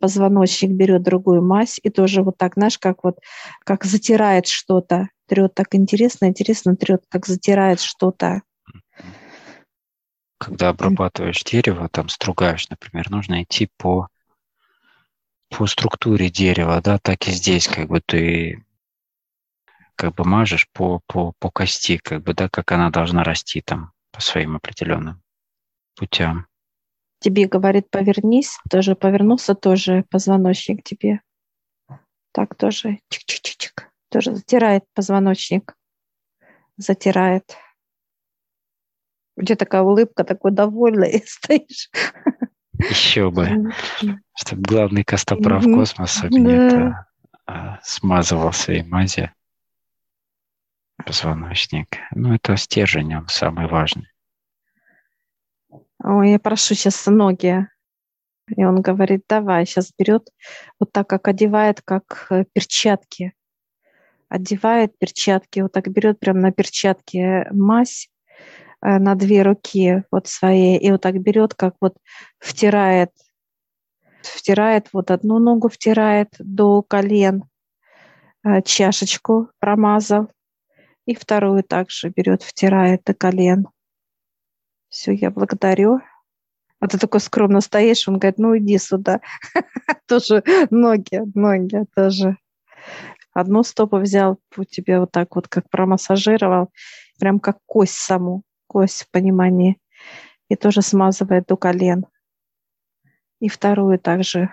позвоночник 0.00 0.70
берет 0.70 1.02
другую 1.02 1.42
мазь 1.42 1.80
и 1.82 1.90
тоже 1.90 2.22
вот 2.22 2.36
так, 2.36 2.54
знаешь, 2.54 2.78
как 2.78 3.04
вот, 3.04 3.18
как 3.64 3.84
затирает 3.84 4.46
что-то. 4.46 5.08
Трет 5.26 5.54
так 5.54 5.74
интересно, 5.74 6.26
интересно 6.26 6.76
трет, 6.76 7.04
как 7.08 7.26
затирает 7.26 7.80
что-то. 7.80 8.42
Когда 10.38 10.68
обрабатываешь 10.68 11.42
дерево, 11.44 11.88
там 11.88 12.08
стругаешь, 12.08 12.68
например, 12.68 13.10
нужно 13.10 13.42
идти 13.42 13.70
по 13.78 14.08
по 15.48 15.66
структуре 15.66 16.28
дерева, 16.28 16.80
да, 16.82 16.98
так 16.98 17.28
и 17.28 17.30
здесь, 17.30 17.68
как 17.68 17.88
бы 17.88 18.00
ты 18.04 18.65
как 19.96 20.14
бы 20.14 20.24
мажешь 20.24 20.68
по, 20.72 21.00
по, 21.06 21.32
по 21.38 21.50
кости, 21.50 21.98
как 21.98 22.22
бы, 22.22 22.34
да, 22.34 22.48
как 22.48 22.70
она 22.72 22.90
должна 22.90 23.24
расти 23.24 23.60
там 23.62 23.92
по 24.12 24.20
своим 24.20 24.56
определенным 24.56 25.22
путям. 25.96 26.46
Тебе 27.20 27.48
говорит, 27.48 27.90
повернись, 27.90 28.58
тоже 28.70 28.94
повернулся, 28.94 29.54
тоже 29.54 30.04
позвоночник 30.10 30.84
тебе. 30.84 31.20
Так 32.32 32.54
тоже 32.54 33.00
чик-чик-чик, 33.10 33.88
тоже 34.10 34.34
затирает 34.34 34.84
позвоночник, 34.94 35.74
затирает. 36.76 37.56
У 39.38 39.42
тебя 39.42 39.56
такая 39.56 39.82
улыбка, 39.82 40.24
такой 40.24 40.52
довольный 40.52 41.22
стоишь. 41.26 41.90
Еще 42.78 43.30
бы. 43.30 43.72
Чтобы 44.36 44.62
главный 44.62 45.02
костоправ 45.02 45.64
космоса 45.64 46.26
мне 46.26 46.94
а, 47.46 47.80
смазывал 47.82 48.52
своей 48.52 48.82
мази 48.82 49.32
позвоночник. 51.04 51.98
Ну, 52.14 52.34
это 52.34 52.56
стержень, 52.56 53.14
он 53.14 53.28
самый 53.28 53.66
важный. 53.66 54.08
Ой, 56.02 56.30
я 56.30 56.38
прошу 56.38 56.74
сейчас 56.74 57.06
ноги. 57.06 57.66
И 58.54 58.64
он 58.64 58.80
говорит, 58.80 59.24
давай, 59.28 59.66
сейчас 59.66 59.92
берет, 59.98 60.28
вот 60.78 60.92
так 60.92 61.08
как 61.08 61.26
одевает, 61.26 61.80
как 61.82 62.28
э, 62.30 62.44
перчатки. 62.52 63.32
Одевает 64.28 64.96
перчатки, 64.98 65.60
вот 65.60 65.72
так 65.72 65.88
берет 65.88 66.20
прям 66.20 66.38
на 66.38 66.52
перчатки 66.52 67.46
мазь 67.52 68.08
э, 68.82 68.98
на 68.98 69.16
две 69.16 69.42
руки 69.42 70.04
вот 70.12 70.28
свои, 70.28 70.76
и 70.76 70.90
вот 70.92 71.00
так 71.00 71.18
берет, 71.20 71.54
как 71.54 71.74
вот 71.80 71.96
втирает, 72.38 73.10
втирает, 74.22 74.90
вот 74.92 75.10
одну 75.10 75.40
ногу 75.40 75.68
втирает 75.68 76.28
до 76.38 76.82
колен, 76.82 77.44
э, 78.44 78.62
чашечку 78.62 79.50
промазал, 79.58 80.30
и 81.06 81.14
вторую 81.14 81.62
также 81.62 82.10
берет, 82.10 82.42
втирает 82.42 83.02
до 83.04 83.14
колен. 83.14 83.68
Все, 84.88 85.12
я 85.12 85.30
благодарю. 85.30 86.00
А 86.78 86.88
ты 86.88 86.98
такой 86.98 87.20
скромно 87.20 87.60
стоишь, 87.60 88.06
он 88.06 88.18
говорит, 88.18 88.38
ну 88.38 88.56
иди 88.58 88.76
сюда. 88.76 89.20
тоже 90.06 90.42
ноги, 90.70 91.22
ноги 91.34 91.86
тоже. 91.94 92.36
Одну 93.32 93.62
стопу 93.62 93.98
взял, 93.98 94.38
у 94.56 94.64
тебя 94.64 95.00
вот 95.00 95.12
так 95.12 95.34
вот 95.36 95.48
как 95.48 95.70
промассажировал, 95.70 96.70
прям 97.18 97.40
как 97.40 97.58
кость 97.66 97.94
саму, 97.94 98.42
кость 98.66 99.04
в 99.04 99.10
понимании. 99.10 99.80
И 100.48 100.56
тоже 100.56 100.82
смазывает 100.82 101.46
до 101.46 101.56
колен. 101.56 102.06
И 103.40 103.48
вторую 103.48 103.98
также 103.98 104.50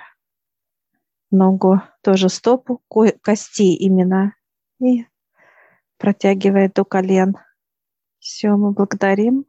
ногу, 1.32 1.82
тоже 2.02 2.30
стопу, 2.30 2.82
кости 2.88 3.76
именно. 3.76 4.36
И 4.80 5.06
протягивает 5.98 6.74
до 6.74 6.84
колен. 6.84 7.36
Все, 8.20 8.50
мы 8.56 8.72
благодарим 8.72 9.46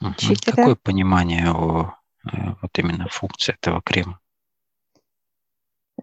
учителя. 0.00 0.54
Какое 0.54 0.76
понимание 0.76 1.50
о 1.50 1.94
э, 2.26 2.54
вот 2.60 2.78
именно 2.78 3.08
функции 3.08 3.54
этого 3.54 3.80
крема? 3.82 4.20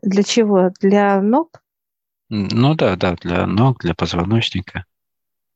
Для 0.02 0.24
чего? 0.24 0.72
Для 0.80 1.22
ног? 1.22 1.62
Ну 2.30 2.76
да, 2.76 2.96
да, 2.96 3.16
для 3.16 3.46
ног, 3.46 3.80
для 3.80 3.94
позвоночника. 3.94 4.86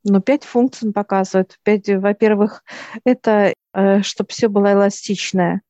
Ну, 0.04 0.22
пять 0.22 0.44
функций 0.44 0.88
он 0.88 0.94
показывает. 0.94 1.58
Пять, 1.64 1.90
во-первых, 1.90 2.64
это 3.06 3.54
э, 3.74 4.02
чтобы 4.04 4.30
все 4.30 4.50
было 4.50 4.74
эластичное. 4.74 5.62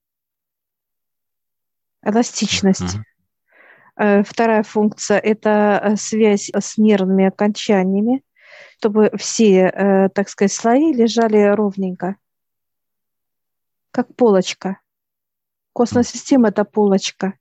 Эластичность. 2.04 2.98
Uh-huh. 3.98 4.24
Вторая 4.24 4.64
функция– 4.64 5.18
это 5.24 5.96
связь 5.98 6.52
с 6.54 6.78
нервными 6.78 7.26
окончаниями 7.26 8.24
чтобы 8.78 9.12
все, 9.18 9.72
э, 9.74 10.10
так 10.10 10.30
сказать, 10.30 10.52
слои 10.52 10.94
лежали 10.94 11.38
ровненько, 11.38 12.18
как 13.92 14.14
полочка. 14.16 14.80
Костная 15.74 16.04
система– 16.04 16.48
это 16.50 16.64
полочка. 16.64 17.34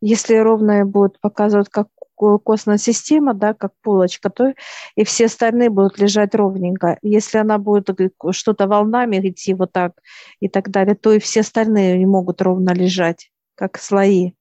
Если 0.00 0.34
ровная 0.36 0.84
будет 0.84 1.18
показывать, 1.20 1.68
как 1.70 1.88
костная 2.16 2.78
система, 2.78 3.34
да, 3.34 3.54
как 3.54 3.72
полочка, 3.82 4.30
то 4.30 4.54
и 4.94 5.04
все 5.04 5.26
остальные 5.26 5.70
будут 5.70 5.98
лежать 5.98 6.34
ровненько. 6.34 6.98
Если 7.02 7.38
она 7.38 7.58
будет 7.58 7.90
что-то 8.30 8.66
волнами 8.66 9.16
идти 9.28 9.54
вот 9.54 9.72
так 9.72 9.92
и 10.40 10.48
так 10.48 10.70
далее, 10.70 10.94
то 10.94 11.12
и 11.12 11.18
все 11.18 11.40
остальные 11.40 11.98
не 11.98 12.06
могут 12.06 12.40
ровно 12.42 12.70
лежать, 12.72 13.30
как 13.54 13.78
слои. 13.78 14.32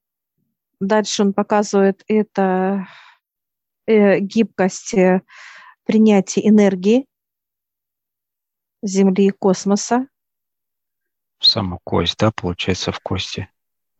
Дальше 0.79 1.23
он 1.23 1.33
показывает 1.33 2.03
это 2.07 2.87
э, 3.85 4.19
гибкость 4.19 4.93
э, 4.93 5.21
принятие 5.85 6.49
энергии 6.49 7.05
Земли 8.81 9.27
и 9.27 9.31
космоса. 9.31 10.07
Саму 11.39 11.79
кость, 11.83 12.17
да, 12.19 12.31
получается, 12.31 12.91
в 12.91 12.99
кости? 12.99 13.49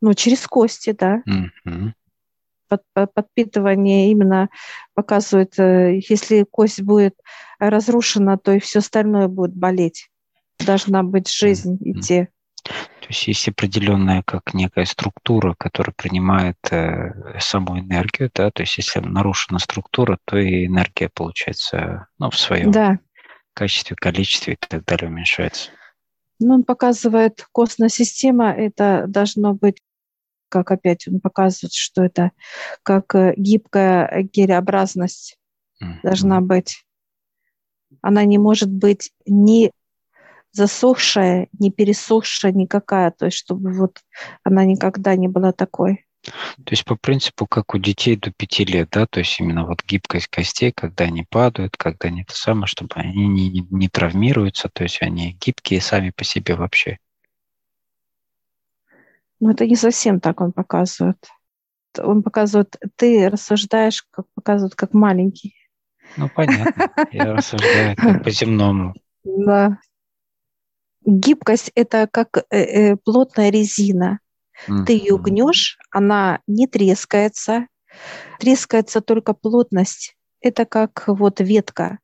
Ну, 0.00 0.14
через 0.14 0.46
кости, 0.46 0.92
да. 0.92 1.22
Угу. 1.26 1.92
под, 2.68 2.82
подпитывание 3.14 4.10
именно 4.10 4.48
показывает, 4.94 5.58
э, 5.58 6.00
если 6.08 6.44
кость 6.44 6.82
будет 6.82 7.14
разрушена, 7.58 8.38
то 8.38 8.52
и 8.52 8.60
все 8.60 8.80
остальное 8.80 9.28
будет 9.28 9.54
болеть. 9.54 10.10
Должна 10.58 11.02
быть 11.02 11.30
жизнь 11.30 11.78
идти. 11.80 12.28
То 13.06 13.12
есть 13.12 13.28
есть 13.28 13.48
определенная 13.48 14.24
как 14.24 14.52
некая 14.52 14.84
структура, 14.84 15.54
которая 15.56 15.94
принимает 15.96 16.56
э, 16.72 17.38
саму 17.38 17.78
энергию, 17.78 18.32
да, 18.34 18.50
то 18.50 18.64
есть 18.64 18.78
если 18.78 18.98
нарушена 18.98 19.60
структура, 19.60 20.18
то 20.24 20.36
и 20.36 20.66
энергия 20.66 21.08
получается, 21.08 22.08
ну, 22.18 22.30
в 22.30 22.36
своем 22.36 22.72
да. 22.72 22.98
качестве, 23.54 23.94
количестве 23.94 24.54
и 24.54 24.56
так 24.56 24.84
далее 24.84 25.08
уменьшается. 25.08 25.70
Ну, 26.40 26.54
он 26.54 26.64
показывает 26.64 27.46
костная 27.52 27.90
система, 27.90 28.50
это 28.50 29.04
должно 29.06 29.54
быть, 29.54 29.80
как 30.48 30.72
опять 30.72 31.06
он 31.06 31.20
показывает, 31.20 31.74
что 31.74 32.02
это 32.02 32.32
как 32.82 33.14
э, 33.14 33.34
гибкая 33.36 34.24
гелеобразность 34.24 35.38
mm-hmm. 35.80 36.00
должна 36.02 36.40
быть. 36.40 36.84
Она 38.02 38.24
не 38.24 38.38
может 38.38 38.68
быть 38.68 39.12
ни 39.26 39.70
засохшая, 40.56 41.48
не 41.58 41.70
пересохшая 41.70 42.52
никакая, 42.52 43.10
то 43.10 43.26
есть 43.26 43.38
чтобы 43.38 43.72
вот 43.72 44.00
она 44.42 44.64
никогда 44.64 45.14
не 45.14 45.28
была 45.28 45.52
такой. 45.52 46.06
То 46.24 46.70
есть 46.70 46.84
по 46.84 46.96
принципу, 46.96 47.46
как 47.46 47.74
у 47.74 47.78
детей 47.78 48.16
до 48.16 48.32
пяти 48.32 48.64
лет, 48.64 48.88
да, 48.90 49.06
то 49.06 49.20
есть 49.20 49.38
именно 49.38 49.64
вот 49.64 49.84
гибкость 49.84 50.26
костей, 50.26 50.72
когда 50.72 51.04
они 51.04 51.24
падают, 51.28 51.76
когда 51.76 52.08
они 52.08 52.24
то 52.24 52.34
самое, 52.34 52.66
чтобы 52.66 52.90
они 52.96 53.28
не, 53.28 53.48
не, 53.48 53.66
не 53.70 53.88
травмируются, 53.88 54.68
то 54.72 54.82
есть 54.82 55.02
они 55.02 55.36
гибкие 55.40 55.80
сами 55.80 56.10
по 56.10 56.24
себе 56.24 56.56
вообще. 56.56 56.98
Ну, 59.38 59.50
это 59.50 59.66
не 59.66 59.76
совсем 59.76 60.18
так 60.18 60.40
он 60.40 60.52
показывает. 60.52 61.28
Он 61.98 62.22
показывает, 62.22 62.76
ты 62.96 63.28
рассуждаешь, 63.28 64.02
как 64.10 64.26
показывает, 64.34 64.74
как 64.74 64.94
маленький. 64.94 65.54
Ну, 66.16 66.28
понятно. 66.28 66.90
Я 67.12 67.34
рассуждаю 67.34 67.96
как 67.96 68.24
по-земному. 68.24 68.94
Да. 69.28 69.80
Гибкость– 71.06 71.70
это 71.74 72.08
как 72.10 72.36
э, 72.50 72.58
э, 72.58 72.96
плотная 72.96 73.50
резина. 73.50 74.18
Mm-hmm. 74.68 74.84
Ты 74.84 74.92
ее 74.92 75.18
гнешь, 75.18 75.78
она 75.90 76.40
не 76.46 76.66
трескается. 76.66 77.68
Трескается 78.40 79.00
только 79.00 79.32
плотность. 79.32 80.16
Это 80.40 80.66
как 80.66 81.04
вот 81.06 81.40
ветка 81.40 81.98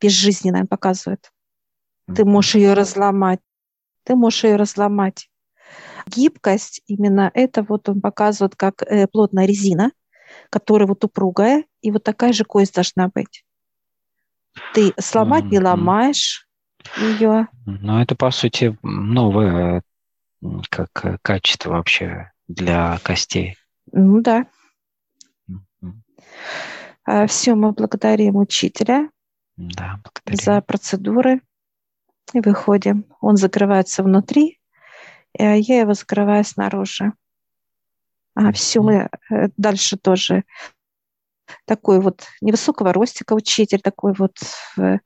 безжизненная 0.00 0.64
показывает. 0.64 1.32
Ты 2.14 2.24
можешь 2.24 2.54
ее 2.54 2.72
разломать. 2.72 3.40
Ты 4.04 4.14
можешь 4.14 4.44
ее 4.44 4.56
разломать. 4.56 5.28
Гибкость 6.06 6.82
именно 6.86 7.30
это 7.34 7.62
вот 7.62 7.88
он 7.88 8.00
показывает 8.00 8.56
как 8.56 8.82
э, 8.82 9.06
плотная 9.06 9.44
резина, 9.44 9.92
которая 10.48 10.86
вот 10.86 11.04
упругая, 11.04 11.64
и 11.82 11.90
вот 11.90 12.04
такая 12.04 12.32
же 12.32 12.44
кость 12.44 12.74
должна 12.74 13.10
быть. 13.12 13.44
Ты 14.72 14.94
сломать 14.98 15.44
mm-hmm. 15.44 15.50
не 15.50 15.60
ломаешь, 15.60 16.47
ее. 16.96 17.48
Ну, 17.66 18.00
это, 18.00 18.14
по 18.14 18.30
сути, 18.30 18.76
новое 18.82 19.82
как 20.70 21.04
э, 21.04 21.18
качество 21.22 21.70
вообще 21.70 22.32
для 22.46 22.98
костей. 23.02 23.56
Ну 23.92 24.20
да. 24.20 24.46
Mm-hmm. 25.50 27.26
Все, 27.26 27.54
мы 27.54 27.72
благодарим 27.72 28.36
учителя 28.36 29.08
да, 29.56 30.00
благодарим. 30.02 30.44
за 30.44 30.60
процедуры 30.60 31.40
и 32.32 32.40
выходим. 32.40 33.06
Он 33.20 33.36
закрывается 33.36 34.02
внутри, 34.02 34.60
а 35.38 35.54
я 35.54 35.80
его 35.80 35.94
закрываю 35.94 36.44
снаружи. 36.44 37.12
А 38.34 38.52
все, 38.52 38.82
мы 38.82 39.08
э, 39.30 39.48
дальше 39.56 39.96
тоже 39.96 40.44
такой 41.64 42.00
вот 42.00 42.26
невысокого 42.40 42.92
ростика 42.92 43.32
учитель, 43.32 43.80
такой 43.80 44.12
вот 44.12 44.36
э, 44.78 44.98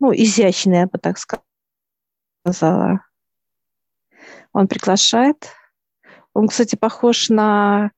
ну, 0.00 0.12
изящный, 0.12 0.78
я 0.78 0.86
бы 0.86 0.98
так 0.98 1.18
сказала. 1.18 3.00
Он 4.52 4.68
приглашает. 4.68 5.50
Он, 6.34 6.48
кстати, 6.48 6.76
похож 6.76 7.28
на 7.28 7.90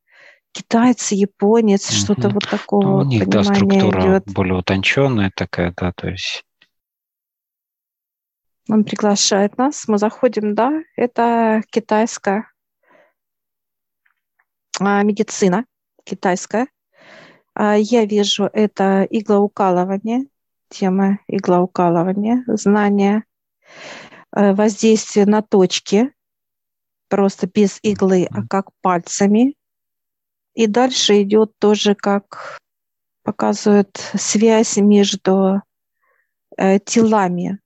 китайца, 0.52 1.14
японец, 1.14 1.90
mm-hmm. 1.90 1.94
что-то 1.94 2.28
вот 2.30 2.48
такого. 2.48 2.82
Ну, 2.82 2.96
у 2.96 3.02
них, 3.04 3.28
да, 3.28 3.44
структура 3.44 4.00
идет. 4.00 4.24
более 4.32 4.54
утонченная 4.54 5.30
такая, 5.34 5.72
да, 5.76 5.92
то 5.92 6.08
есть. 6.08 6.44
Он 8.68 8.84
приглашает 8.84 9.58
нас, 9.58 9.88
мы 9.88 9.98
заходим, 9.98 10.54
да, 10.54 10.72
это 10.96 11.62
китайская 11.70 12.46
а, 14.80 15.02
медицина, 15.02 15.66
китайская. 16.04 16.68
А, 17.54 17.76
я 17.76 18.04
вижу 18.04 18.48
это 18.52 19.06
иглоукалывание, 19.10 20.26
тема 20.70 21.18
иглоукалывания, 21.28 22.44
знание 22.46 23.24
э, 24.34 24.54
воздействия 24.54 25.26
на 25.26 25.42
точки, 25.42 26.12
просто 27.08 27.46
без 27.46 27.78
иглы, 27.82 28.26
а 28.30 28.46
как 28.46 28.70
пальцами. 28.80 29.56
И 30.54 30.66
дальше 30.66 31.22
идет 31.22 31.52
тоже, 31.58 31.94
как 31.94 32.58
показывает 33.22 33.96
связь 34.14 34.76
между 34.78 35.62
э, 36.56 36.78
телами, 36.78 37.58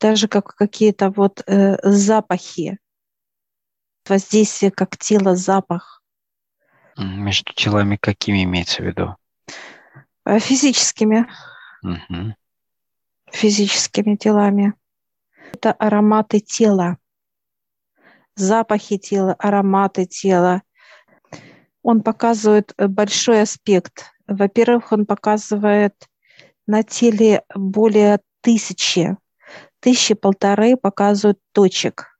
даже 0.00 0.28
как 0.28 0.54
какие-то 0.54 1.10
вот 1.10 1.42
э, 1.46 1.76
запахи, 1.82 2.78
воздействие 4.08 4.70
как 4.70 4.96
тело, 4.98 5.36
запах. 5.36 6.02
Между 6.96 7.52
телами 7.54 7.96
какими 7.96 8.44
имеется 8.44 8.82
в 8.82 8.86
виду? 8.86 9.16
Э, 10.24 10.38
физическими 10.38 11.26
угу. 11.82 12.34
физическими 13.30 14.16
телами. 14.16 14.74
Это 15.52 15.72
ароматы 15.72 16.40
тела, 16.40 16.98
запахи 18.36 18.98
тела, 18.98 19.34
ароматы 19.38 20.06
тела. 20.06 20.62
Он 21.82 22.02
показывает 22.02 22.72
большой 22.76 23.42
аспект. 23.42 24.12
Во-первых, 24.26 24.92
он 24.92 25.04
показывает 25.04 26.08
на 26.66 26.82
теле 26.82 27.42
более 27.54 28.20
тысячи, 28.40 29.16
тысячи 29.80 30.14
полторы 30.14 30.76
показывают 30.76 31.40
точек, 31.52 32.16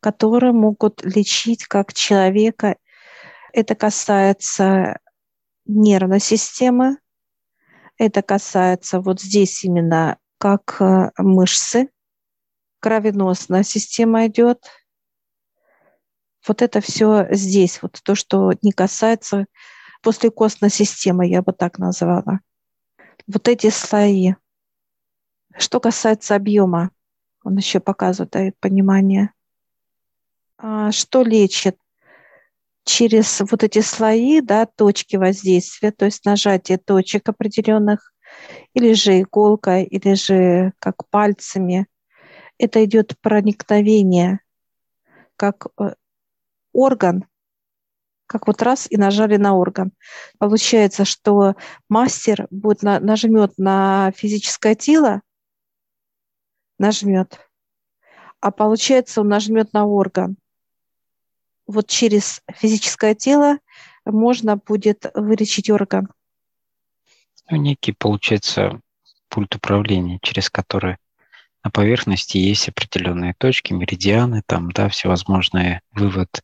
которые 0.00 0.52
могут 0.52 1.04
лечить 1.04 1.64
как 1.64 1.94
человека. 1.94 2.76
Это 3.52 3.74
касается 3.74 4.98
нервной 5.64 6.20
системы, 6.20 6.98
это 7.98 8.22
касается 8.22 9.00
вот 9.00 9.20
здесь 9.20 9.64
именно 9.64 10.18
как 10.38 10.80
э, 10.80 11.10
мышцы, 11.18 11.90
кровеносная 12.80 13.64
система 13.64 14.26
идет. 14.28 14.64
Вот 16.46 16.62
это 16.62 16.80
все 16.80 17.26
здесь, 17.32 17.82
вот 17.82 18.00
то, 18.02 18.14
что 18.14 18.52
не 18.62 18.72
касается 18.72 19.46
после 20.00 20.30
костной 20.30 20.70
системы, 20.70 21.26
я 21.26 21.42
бы 21.42 21.52
так 21.52 21.78
назвала. 21.78 22.40
Вот 23.26 23.48
эти 23.48 23.68
слои. 23.68 24.34
Что 25.56 25.80
касается 25.80 26.36
объема, 26.36 26.92
он 27.42 27.56
еще 27.56 27.80
показывает 27.80 28.30
дает 28.30 28.58
понимание. 28.60 29.32
А 30.56 30.92
что 30.92 31.22
лечит? 31.22 31.76
Через 32.88 33.40
вот 33.40 33.62
эти 33.62 33.80
слои, 33.82 34.40
да, 34.40 34.64
точки 34.64 35.16
воздействия, 35.16 35.92
то 35.92 36.06
есть 36.06 36.24
нажатие 36.24 36.78
точек 36.78 37.28
определенных, 37.28 38.14
или 38.72 38.94
же 38.94 39.20
иголкой, 39.20 39.84
или 39.84 40.14
же 40.14 40.72
как 40.78 41.06
пальцами, 41.10 41.86
это 42.56 42.82
идет 42.86 43.14
проникновение, 43.20 44.40
как 45.36 45.66
э, 45.78 45.94
орган, 46.72 47.26
как 48.26 48.46
вот 48.46 48.62
раз 48.62 48.86
и 48.90 48.96
нажали 48.96 49.36
на 49.36 49.54
орган. 49.54 49.92
Получается, 50.38 51.04
что 51.04 51.56
мастер 51.90 52.46
будет 52.50 52.82
на, 52.82 53.00
нажмет 53.00 53.52
на 53.58 54.12
физическое 54.16 54.74
тело, 54.74 55.20
нажмет, 56.78 57.38
а 58.40 58.50
получается 58.50 59.20
он 59.20 59.28
нажмет 59.28 59.74
на 59.74 59.84
орган– 59.84 60.38
вот 61.68 61.86
через 61.86 62.42
физическое 62.52 63.14
тело 63.14 63.58
можно 64.04 64.56
будет 64.56 65.06
вылечить 65.14 65.70
орган. 65.70 66.08
Ну, 67.50 67.58
некий, 67.58 67.92
получается, 67.92 68.80
пульт 69.28 69.54
управления, 69.54 70.18
через 70.22 70.50
который 70.50 70.96
на 71.62 71.70
поверхности 71.70 72.38
есть 72.38 72.68
определенные 72.68 73.34
точки, 73.36 73.72
меридианы, 73.72 74.42
там, 74.46 74.70
да, 74.72 74.88
всевозможные 74.88 75.82
вывод 75.92 76.42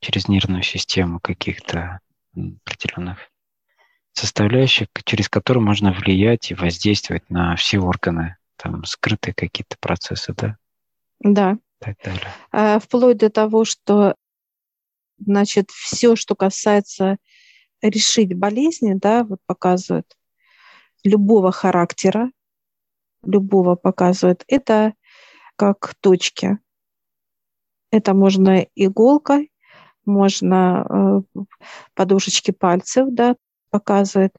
через 0.00 0.28
нервную 0.28 0.62
систему 0.62 1.20
каких-то 1.20 2.00
определенных 2.34 3.18
составляющих, 4.12 4.88
через 5.04 5.28
которые 5.28 5.62
можно 5.62 5.92
влиять 5.92 6.50
и 6.50 6.54
воздействовать 6.54 7.28
на 7.30 7.56
все 7.56 7.78
органы, 7.78 8.36
там 8.56 8.84
скрытые 8.84 9.34
какие-то 9.34 9.76
процессы, 9.80 10.34
да? 10.36 10.56
Да. 11.20 11.58
Так 11.80 11.96
далее. 12.04 12.32
А, 12.52 12.78
вплоть 12.78 13.18
до 13.18 13.30
того, 13.30 13.64
что 13.64 14.14
значит, 15.20 15.70
все, 15.70 16.16
что 16.16 16.34
касается 16.34 17.18
решить 17.82 18.34
болезни, 18.34 18.94
да, 18.94 19.24
вот 19.24 19.40
показывают 19.46 20.16
любого 21.04 21.52
характера, 21.52 22.30
любого 23.22 23.76
показывают, 23.76 24.44
это 24.48 24.94
как 25.56 25.94
точки. 26.00 26.58
Это 27.90 28.14
можно 28.14 28.66
иголкой, 28.74 29.50
можно 30.04 31.24
э, 31.34 31.40
подушечки 31.94 32.50
пальцев, 32.50 33.08
да, 33.10 33.36
показывает. 33.70 34.32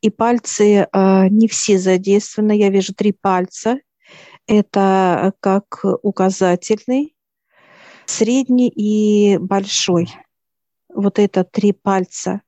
И 0.00 0.10
пальцы 0.10 0.86
э, 0.90 1.28
не 1.28 1.48
все 1.48 1.78
задействованы. 1.78 2.56
Я 2.56 2.70
вижу 2.70 2.94
три 2.94 3.12
пальца. 3.12 3.78
Это 4.46 5.32
как 5.40 5.84
указательный, 6.02 7.14
средний 8.06 8.68
и 8.68 9.38
большой. 9.38 10.08
Вот 10.94 11.18
это 11.18 11.44
три 11.44 11.72
пальца. 11.72 12.40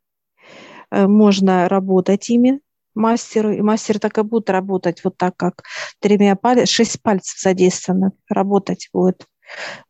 Э, 0.90 1.06
можно 1.06 1.68
работать 1.68 2.30
ими 2.30 2.60
мастеру, 2.94 3.52
и 3.52 3.60
мастер 3.60 3.98
так 3.98 4.18
и 4.18 4.22
будет 4.22 4.50
работать 4.50 5.04
вот 5.04 5.16
так, 5.18 5.36
как 5.36 5.62
тремя 6.00 6.34
пальцами, 6.34 6.64
шесть 6.66 7.02
пальцев 7.02 7.38
задействовано, 7.38 8.12
работать 8.28 8.88
будет. 8.92 9.26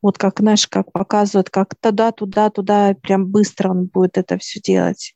Вот 0.03 0.19
как, 0.19 0.41
знаешь, 0.41 0.67
как 0.67 0.93
показывают, 0.93 1.49
как 1.49 1.75
туда, 1.77 2.13
туда, 2.13 2.51
туда, 2.51 2.95
прям 3.01 3.27
быстро 3.27 3.71
он 3.71 3.87
будет 3.87 4.19
это 4.19 4.37
все 4.39 4.61
делать. 4.61 5.15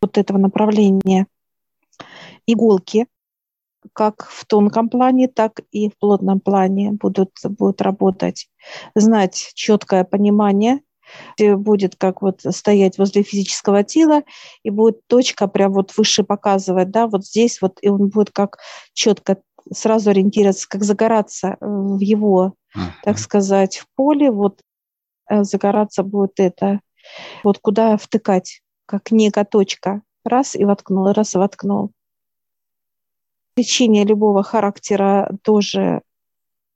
Вот 0.00 0.16
этого 0.16 0.38
направления. 0.38 1.26
Иголки, 2.46 3.06
как 3.92 4.26
в 4.30 4.46
тонком 4.46 4.88
плане, 4.88 5.28
так 5.28 5.60
и 5.70 5.90
в 5.90 5.98
плотном 5.98 6.40
плане 6.40 6.92
будут, 6.92 7.32
будут 7.44 7.82
работать. 7.82 8.48
Знать 8.94 9.52
четкое 9.54 10.04
понимание– 10.04 10.80
будет 11.38 11.96
как 11.96 12.22
вот 12.22 12.40
стоять 12.50 12.98
возле 12.98 13.22
физического 13.22 13.84
тела, 13.84 14.22
и 14.62 14.70
будет 14.70 15.06
точка 15.06 15.48
прям 15.48 15.72
вот 15.72 15.96
выше 15.96 16.24
показывать, 16.24 16.90
да, 16.90 17.06
вот 17.06 17.24
здесь 17.24 17.60
вот, 17.60 17.78
и 17.82 17.88
он 17.88 18.08
будет 18.08 18.30
как 18.30 18.58
четко 18.92 19.38
сразу 19.72 20.10
ориентироваться, 20.10 20.68
как 20.68 20.84
загораться 20.84 21.48
э, 21.48 21.56
в 21.60 22.00
его, 22.00 22.54
uh-huh. 22.76 22.90
так 23.02 23.18
сказать, 23.18 23.78
в 23.78 23.86
поле, 23.94 24.30
вот 24.30 24.60
э, 25.30 25.44
загораться 25.44 26.02
будет 26.02 26.32
это, 26.38 26.80
вот 27.42 27.58
куда 27.58 27.96
втыкать, 27.96 28.62
как 28.86 29.10
некая 29.10 29.44
точка, 29.44 30.02
раз 30.24 30.54
и 30.54 30.64
воткнул, 30.64 31.12
раз 31.12 31.34
и 31.34 31.38
воткнул. 31.38 31.92
Лечение 33.56 34.04
любого 34.04 34.42
характера 34.42 35.30
тоже 35.42 36.02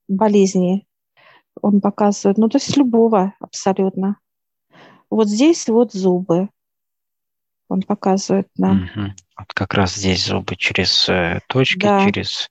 болезни 0.07 0.87
он 1.61 1.81
показывает, 1.81 2.37
ну, 2.37 2.49
то 2.49 2.57
есть 2.57 2.75
любого 2.77 3.33
абсолютно. 3.39 4.17
Вот 5.09 5.27
здесь 5.27 5.67
вот 5.67 5.93
зубы. 5.93 6.49
Он 7.67 7.81
показывает 7.81 8.47
нам. 8.57 8.83
Угу. 8.83 9.13
Вот 9.37 9.53
как 9.53 9.73
раз 9.73 9.95
здесь 9.95 10.25
зубы 10.25 10.55
через 10.55 11.07
э, 11.07 11.39
точки, 11.47 11.83
да. 11.83 12.03
через 12.03 12.49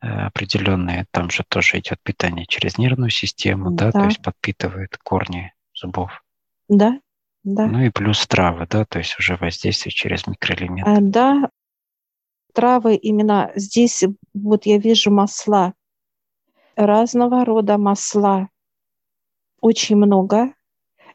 э, 0.00 0.06
определенные, 0.06 1.06
там 1.10 1.30
же 1.30 1.44
тоже 1.46 1.78
идет 1.78 2.00
питание 2.02 2.46
через 2.46 2.78
нервную 2.78 3.10
систему, 3.10 3.70
да, 3.70 3.92
да, 3.92 4.00
то 4.00 4.04
есть 4.06 4.22
подпитывает 4.22 4.96
корни 4.98 5.52
зубов. 5.74 6.22
Да, 6.68 6.98
да. 7.44 7.66
Ну 7.66 7.82
и 7.82 7.90
плюс 7.90 8.26
травы, 8.26 8.66
да, 8.68 8.84
то 8.84 8.98
есть 8.98 9.18
уже 9.18 9.36
воздействие 9.36 9.92
через 9.92 10.26
микроэлементы. 10.26 10.90
А, 10.90 10.98
да, 11.00 11.50
травы 12.54 12.96
именно 12.96 13.52
здесь, 13.54 14.02
вот 14.34 14.66
я 14.66 14.78
вижу 14.78 15.10
масла, 15.10 15.74
разного 16.78 17.44
рода 17.44 17.76
масла, 17.76 18.50
очень 19.60 19.96
много. 19.96 20.54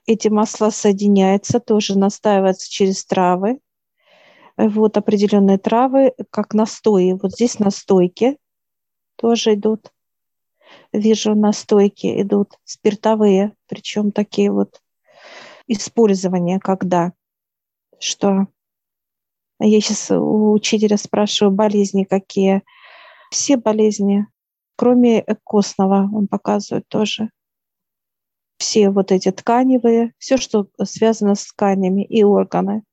Эти 0.05 0.27
масла 0.27 0.69
соединяются, 0.69 1.61
тоже 1.61 1.97
настаиваются 1.97 2.69
через 2.69 3.05
травы. 3.05 3.59
Вот 4.57 4.97
определенные 4.97 5.57
травы, 5.57 6.13
как 6.29 6.53
настои. 6.53 7.13
Вот 7.13 7.31
здесь 7.31 7.59
настойки 7.59 8.37
тоже 9.15 9.53
идут. 9.53 9.93
Вижу, 10.91 11.33
настойки 11.33 12.21
идут 12.21 12.59
спиртовые, 12.65 13.55
причем 13.67 14.11
такие 14.11 14.51
вот 14.51 14.81
использования, 15.67 16.59
когда, 16.59 17.13
что 17.99 18.47
я 19.59 19.79
сейчас 19.79 20.11
у 20.11 20.51
учителя 20.51 20.97
спрашиваю, 20.97 21.55
болезни 21.55 22.03
какие. 22.03 22.63
Все 23.31 23.55
болезни, 23.55 24.27
кроме 24.75 25.23
костного, 25.43 26.09
он 26.13 26.27
показывает 26.27 26.87
тоже 26.87 27.29
все 28.57 28.89
вот 28.89 29.11
эти 29.11 29.31
тканевые, 29.31 30.13
все, 30.17 30.37
что 30.37 30.67
связано 30.83 31.35
с 31.35 31.47
тканями 31.47 32.03
и 32.03 32.23
органы 32.23 32.83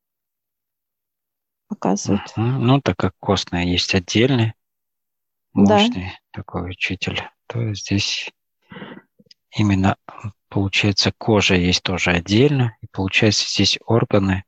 показывают. 1.68 2.33
Угу. 2.37 2.41
Ну, 2.41 2.81
так 2.81 2.97
как 2.97 3.14
костная 3.20 3.64
есть 3.64 3.95
отдельный, 3.95 4.55
мощный 5.53 6.12
да. 6.33 6.41
такой 6.43 6.70
учитель, 6.70 7.22
то 7.47 7.72
здесь 7.74 8.31
именно 9.57 9.97
получается 10.49 11.12
кожа 11.16 11.55
есть 11.55 11.83
тоже 11.83 12.11
отдельно, 12.11 12.76
и 12.83 12.87
получается 12.89 13.49
здесь 13.49 13.78
органы, 13.87 14.45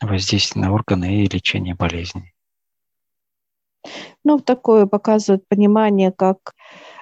воздействие 0.00 0.66
на 0.66 0.72
органы 0.72 1.24
и 1.24 1.28
лечение 1.28 1.74
болезней. 1.74 2.34
Ну, 4.24 4.38
такое 4.40 4.86
показывает 4.86 5.46
понимание, 5.48 6.12
как 6.12 6.54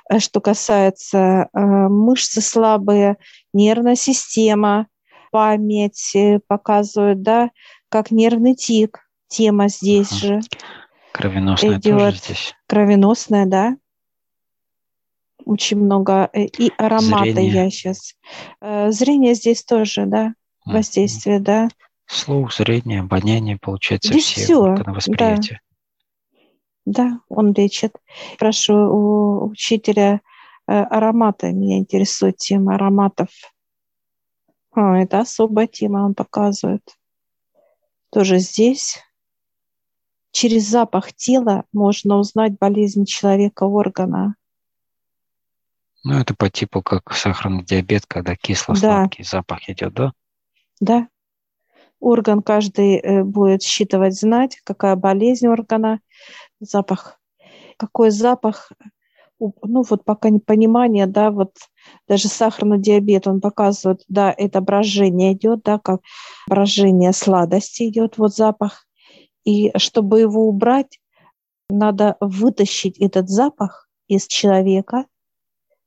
Э, 0.08 0.18
что 0.18 0.40
касается 0.40 1.48
э, 1.52 1.60
мышцы 1.60 2.40
слабые, 2.40 3.16
нервная 3.52 3.96
система, 3.96 4.86
память 5.32 6.12
э, 6.14 6.40
показывают, 6.46 7.22
да, 7.22 7.50
как 7.88 8.10
нервный 8.10 8.54
тик, 8.54 9.00
тема 9.28 9.68
здесь 9.68 10.12
угу. 10.12 10.18
же. 10.18 10.40
Кровеносная 11.12 11.78
идет. 11.78 11.98
тоже 11.98 12.16
здесь. 12.16 12.54
Кровеносная, 12.68 13.46
да. 13.46 13.76
Очень 15.44 15.78
много. 15.78 16.24
И 16.34 16.72
ароматы 16.76 17.32
зрение. 17.32 17.52
я 17.52 17.70
сейчас. 17.70 18.14
Зрение 18.60 19.34
здесь 19.34 19.62
тоже, 19.62 20.04
да, 20.04 20.34
воздействие, 20.64 21.38
да. 21.38 21.68
Слух, 22.06 22.52
зрение, 22.52 23.00
обоняние, 23.00 23.56
получается, 23.56 24.12
здесь 24.12 24.24
все, 24.24 24.42
все 24.42 24.56
органы 24.56 24.92
восприятия. 24.92 25.60
Да. 25.62 25.65
Да, 26.86 27.20
он 27.28 27.52
лечит. 27.52 27.96
Прошу 28.38 28.74
у 28.74 29.50
учителя 29.50 30.20
э, 30.66 30.72
ароматы. 30.72 31.52
Меня 31.52 31.78
интересует 31.78 32.36
тема 32.36 32.76
ароматов. 32.76 33.28
А, 34.70 34.96
это 34.96 35.18
особая 35.18 35.66
тема, 35.66 36.04
он 36.04 36.14
показывает. 36.14 36.82
Тоже 38.10 38.38
здесь. 38.38 39.02
Через 40.30 40.68
запах 40.68 41.12
тела 41.12 41.64
можно 41.72 42.18
узнать 42.18 42.56
болезнь 42.58 43.04
человека, 43.04 43.64
органа. 43.64 44.36
Ну, 46.04 46.20
это 46.20 46.36
по 46.36 46.48
типу 46.48 46.82
как 46.82 47.14
сахарный 47.14 47.64
диабет, 47.64 48.06
когда 48.06 48.36
кисло-сладкий 48.36 49.24
да. 49.24 49.28
запах 49.28 49.68
идет, 49.68 49.92
да? 49.92 50.12
Да. 50.78 51.08
Орган 52.00 52.42
каждый 52.42 52.96
э, 52.96 53.24
будет 53.24 53.62
считывать, 53.62 54.18
знать, 54.18 54.60
какая 54.64 54.96
болезнь 54.96 55.46
органа, 55.46 56.00
запах. 56.60 57.20
Какой 57.78 58.10
запах, 58.10 58.72
ну 59.38 59.82
вот 59.82 60.04
пока 60.04 60.30
не 60.30 60.38
понимание, 60.38 61.06
да, 61.06 61.30
вот 61.30 61.52
даже 62.08 62.28
сахарный 62.28 62.78
диабет, 62.78 63.26
он 63.26 63.40
показывает, 63.40 64.02
да, 64.08 64.34
это 64.36 64.60
брожение 64.60 65.32
идет, 65.32 65.62
да, 65.62 65.78
как 65.78 66.00
брожение 66.48 67.12
сладости 67.12 67.88
идет, 67.88 68.18
вот 68.18 68.34
запах. 68.34 68.86
И 69.44 69.72
чтобы 69.76 70.20
его 70.20 70.48
убрать, 70.48 70.98
надо 71.68 72.16
вытащить 72.20 72.98
этот 72.98 73.28
запах 73.28 73.88
из 74.08 74.26
человека, 74.26 75.06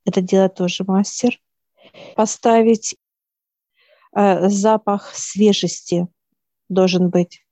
это 0.05 0.21
делает 0.21 0.55
тоже 0.55 0.83
мастер, 0.85 1.39
поставить 2.15 2.95
запах 4.13 5.13
свежести 5.15 6.07
должен 6.67 7.09
быть. 7.09 7.45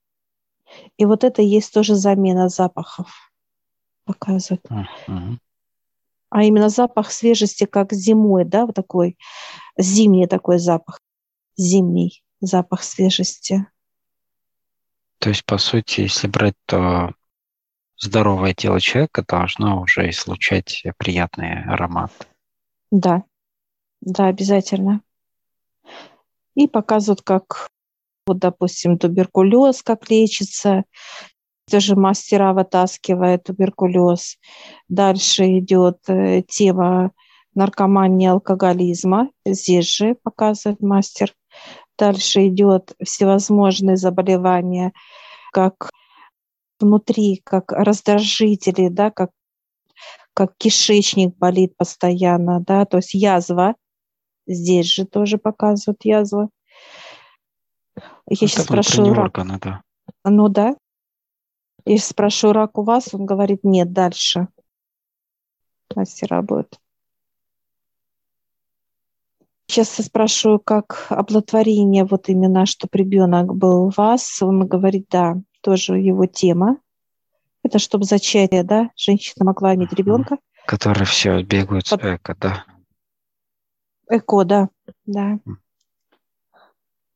И 0.98 1.06
вот 1.06 1.24
это 1.24 1.42
есть 1.42 1.74
тоже 1.74 1.96
замена 1.96 2.50
запахов, 2.50 3.32
показывает. 4.06 4.66
Uh-huh. 4.66 5.38
А 6.30 6.44
именно 6.44 6.70
запах 6.70 7.12
свежести, 7.12 7.66
как 7.66 7.94
зимой, 7.94 8.44
да, 8.44 8.66
вот 8.66 8.76
такой 8.76 9.18
зимний 9.78 10.28
такой 10.28 10.60
запах, 10.60 11.00
зимний 11.56 12.24
запах 12.42 12.84
свежести. 12.84 13.66
То 15.20 15.30
есть, 15.30 15.46
по 15.46 15.58
сути, 15.58 16.02
если 16.02 16.28
брать, 16.28 16.56
то 16.66 17.14
здоровое 17.98 18.54
тело 18.54 18.80
человека 18.80 19.24
должно 19.28 19.82
уже 19.82 20.10
излучать 20.10 20.84
приятный 20.98 21.64
аромат. 21.64 22.12
Да, 22.92 23.24
да, 24.02 24.28
обязательно. 24.28 25.02
И 26.58 26.68
показывают, 26.68 27.22
как 27.22 27.70
вот, 28.26 28.40
допустим, 28.40 28.98
туберкулез, 28.98 29.84
как 29.84 30.10
лечится, 30.10 30.86
тоже 31.70 31.96
мастера 31.96 32.52
вытаскивает 32.54 33.44
туберкулез. 33.44 34.38
Дальше 34.90 35.60
идет 35.60 36.00
э, 36.08 36.42
тема 36.48 37.12
наркомании, 37.54 38.28
алкоголизма. 38.28 39.30
Здесь 39.46 39.86
же 39.86 40.16
показывает 40.24 40.82
мастер. 40.82 41.36
Дальше 41.96 42.48
идет 42.48 42.96
всевозможные 43.04 43.98
заболевания, 43.98 44.94
как 45.54 45.92
внутри, 46.80 47.40
как 47.44 47.72
раздражители, 47.72 48.90
да, 48.90 49.12
как, 49.12 49.30
как 50.34 50.58
кишечник 50.58 51.38
болит 51.38 51.78
постоянно, 51.78 52.62
да, 52.62 52.86
то 52.86 52.98
есть 52.98 53.14
язва. 53.14 53.76
Здесь 54.48 54.88
же 54.88 55.06
тоже 55.06 55.38
показывают 55.38 56.04
язвы. 56.06 56.50
Я 57.96 58.02
Это 58.28 58.36
сейчас 58.48 58.66
спрашиваю 58.66 59.14
рак. 59.14 59.26
органы, 59.26 59.60
да. 59.62 59.82
Ну 60.24 60.48
да. 60.48 60.76
Я 61.86 61.98
сейчас 61.98 62.10
спрашиваю 62.10 62.54
рак 62.54 62.78
у 62.78 62.84
вас, 62.84 63.14
он 63.14 63.26
говорит, 63.26 63.64
нет, 63.64 63.92
дальше. 63.92 64.48
Мастера 65.96 66.42
будет. 66.42 66.80
Сейчас 69.70 70.00
я 70.00 70.06
спрашиваю, 70.06 70.60
как 70.60 71.08
оплодотворение, 71.10 72.06
вот 72.06 72.30
именно, 72.30 72.66
что 72.66 72.88
ребенок 72.92 73.54
был 73.54 73.86
у 73.86 73.90
вас. 73.90 74.42
Он 74.42 74.66
говорит, 74.66 75.08
да, 75.10 75.36
тоже 75.62 75.98
его 75.98 76.26
тема. 76.26 76.78
Это 77.64 77.80
чтобы 77.80 78.06
зачатие, 78.06 78.64
да, 78.64 78.92
женщина 78.96 79.44
могла 79.46 79.76
иметь 79.76 79.92
ребенка. 79.92 80.38
Которые 80.66 81.06
все 81.06 81.44
бегают 81.44 81.88
с 81.88 81.94
эко, 81.94 82.36
да. 82.40 82.66
Эко, 84.10 84.44
да, 84.46 84.70
да. 85.06 85.40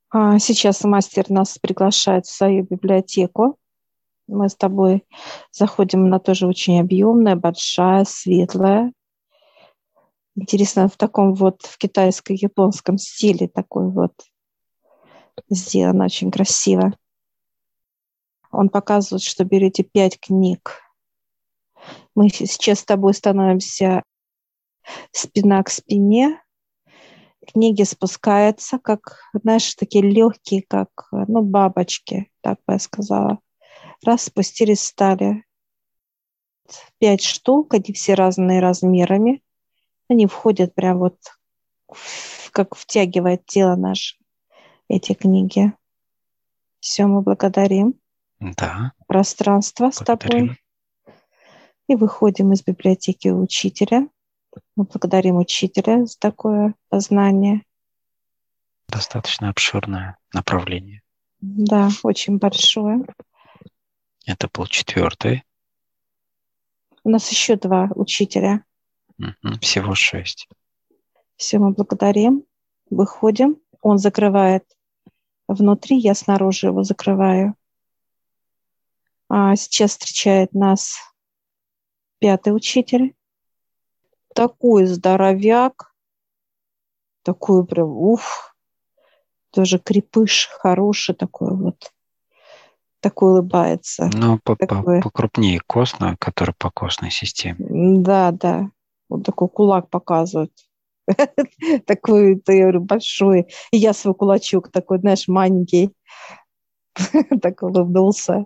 А 0.09 0.39
сейчас 0.39 0.83
мастер 0.83 1.29
нас 1.29 1.57
приглашает 1.57 2.25
в 2.25 2.31
свою 2.31 2.63
библиотеку. 2.63 3.57
Мы 4.27 4.49
с 4.49 4.55
тобой 4.55 5.05
заходим 5.51 6.09
на 6.09 6.19
тоже 6.19 6.47
очень 6.47 6.81
объемная, 6.81 7.37
большая, 7.37 8.03
светлая. 8.03 8.91
Интересно, 10.35 10.89
в 10.89 10.97
таком 10.97 11.33
вот 11.33 11.61
в 11.61 11.77
китайско-японском 11.77 12.97
стиле 12.97 13.47
такой 13.47 13.89
вот 13.89 14.13
сделано 15.49 16.05
очень 16.05 16.29
красиво. 16.29 16.93
Он 18.51 18.67
показывает, 18.69 19.23
что 19.23 19.45
берете 19.45 19.83
пять 19.83 20.19
книг. 20.19 20.81
Мы 22.15 22.29
сейчас 22.29 22.79
с 22.79 22.85
тобой 22.85 23.13
становимся 23.13 24.03
спина 25.11 25.63
к 25.63 25.69
спине, 25.69 26.41
книги 27.51 27.83
спускаются, 27.83 28.79
как, 28.79 29.19
знаешь, 29.33 29.75
такие 29.75 30.03
легкие, 30.03 30.63
как, 30.67 30.89
ну, 31.11 31.41
бабочки, 31.41 32.31
так 32.41 32.59
бы 32.65 32.73
я 32.73 32.79
сказала. 32.79 33.39
Раз 34.03 34.23
спустились, 34.23 34.81
стали. 34.81 35.43
Пять 36.99 37.23
штук, 37.23 37.73
они 37.73 37.93
все 37.93 38.13
разные 38.13 38.59
размерами. 38.59 39.43
Они 40.09 40.25
входят 40.25 40.73
прям 40.73 40.99
вот, 40.99 41.17
как 42.51 42.75
втягивает 42.75 43.45
тело 43.45 43.75
наше, 43.75 44.17
эти 44.87 45.13
книги. 45.13 45.73
Все, 46.79 47.05
мы 47.05 47.21
благодарим. 47.21 47.95
Да. 48.39 48.93
Пространство 49.07 49.91
благодарим. 49.91 49.93
с 49.93 50.05
тобой. 50.05 50.57
И 51.87 51.95
выходим 51.95 52.53
из 52.53 52.63
библиотеки 52.63 53.27
учителя. 53.27 54.07
Мы 54.75 54.85
благодарим 54.85 55.37
учителя 55.37 56.05
за 56.05 56.17
такое 56.17 56.75
познание. 56.89 57.63
Достаточно 58.87 59.49
обширное 59.49 60.17
направление. 60.33 61.01
Да, 61.39 61.89
очень 62.03 62.37
большое. 62.37 63.05
Это 64.25 64.49
был 64.53 64.67
четвертый. 64.67 65.43
У 67.03 67.09
нас 67.09 67.29
еще 67.31 67.55
два 67.55 67.89
учителя. 67.95 68.63
Всего 69.61 69.95
шесть. 69.95 70.47
Все, 71.35 71.57
мы 71.59 71.71
благодарим. 71.71 72.43
Выходим. 72.89 73.57
Он 73.81 73.97
закрывает 73.97 74.65
внутри, 75.47 75.97
я 75.97 76.13
снаружи 76.13 76.67
его 76.67 76.83
закрываю. 76.83 77.55
А 79.29 79.55
сейчас 79.55 79.91
встречает 79.91 80.53
нас 80.53 80.97
пятый 82.19 82.55
учитель 82.55 83.15
такой 84.33 84.85
здоровяк, 84.85 85.93
такой 87.23 87.65
прям, 87.65 87.89
уф, 87.89 88.55
тоже 89.51 89.79
крепыш 89.79 90.47
хороший 90.47 91.15
такой 91.15 91.55
вот, 91.55 91.91
такой 92.99 93.31
улыбается. 93.31 94.09
Ну, 94.13 94.39
по 94.43 94.55
такой... 94.55 95.01
покрупнее 95.01 95.61
костно, 95.65 96.15
который 96.19 96.55
по 96.57 96.71
костной 96.71 97.11
системе. 97.11 97.57
Да, 97.59 98.31
да, 98.31 98.69
вот 99.09 99.25
такой 99.25 99.49
кулак 99.49 99.89
показывает. 99.89 100.51
Такой, 101.85 102.39
ты 102.39 102.61
говорю, 102.61 102.81
большой. 102.81 103.47
И 103.71 103.77
я 103.77 103.93
свой 103.93 104.13
кулачок 104.13 104.71
такой, 104.71 104.99
знаешь, 104.99 105.27
маленький. 105.27 105.93
Так 107.41 107.63
улыбнулся 107.63 108.45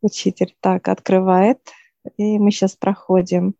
учитель. 0.00 0.54
Так, 0.60 0.88
открывает. 0.88 1.58
И 2.16 2.38
мы 2.38 2.50
сейчас 2.50 2.76
проходим 2.76 3.54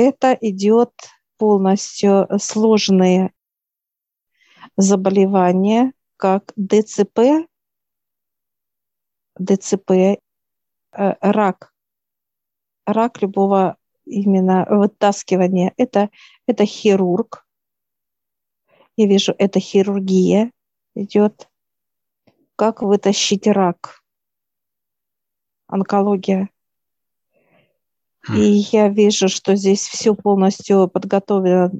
это 0.00 0.36
идет 0.40 0.92
полностью 1.36 2.28
сложные 2.38 3.32
заболевания, 4.76 5.92
как 6.16 6.52
ДЦП, 6.56 7.46
ДЦП, 9.38 9.90
э, 9.90 10.18
рак, 10.92 11.72
рак 12.86 13.22
любого 13.22 13.76
именно 14.04 14.66
вытаскивания. 14.68 15.72
Это, 15.76 16.10
это 16.46 16.66
хирург. 16.66 17.46
Я 18.96 19.06
вижу, 19.06 19.34
это 19.38 19.60
хирургия 19.60 20.52
идет. 20.94 21.48
Как 22.56 22.82
вытащить 22.82 23.46
рак? 23.46 24.02
Онкология. 25.66 26.50
И 28.28 28.40
я 28.72 28.88
вижу, 28.88 29.28
что 29.28 29.54
здесь 29.56 29.86
все 29.86 30.14
полностью 30.14 30.88
подготовлено, 30.88 31.70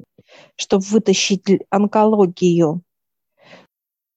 чтобы 0.57 0.85
вытащить 0.85 1.45
онкологию. 1.69 2.83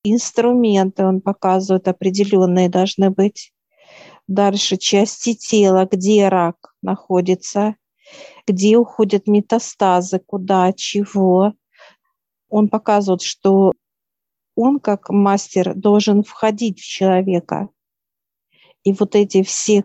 Инструменты 0.03 1.05
он 1.05 1.21
показывает 1.21 1.87
определенные 1.87 2.69
должны 2.69 3.09
быть. 3.09 3.51
Дальше 4.27 4.77
части 4.77 5.33
тела, 5.33 5.87
где 5.89 6.29
рак 6.29 6.75
находится, 6.81 7.75
где 8.47 8.77
уходят 8.77 9.27
метастазы, 9.27 10.19
куда, 10.19 10.71
чего. 10.73 11.53
Он 12.49 12.69
показывает, 12.69 13.21
что 13.21 13.73
он 14.55 14.79
как 14.79 15.09
мастер 15.09 15.73
должен 15.73 16.23
входить 16.23 16.79
в 16.79 16.87
человека. 16.87 17.69
И 18.83 18.93
вот 18.93 19.15
эти 19.15 19.43
все 19.43 19.83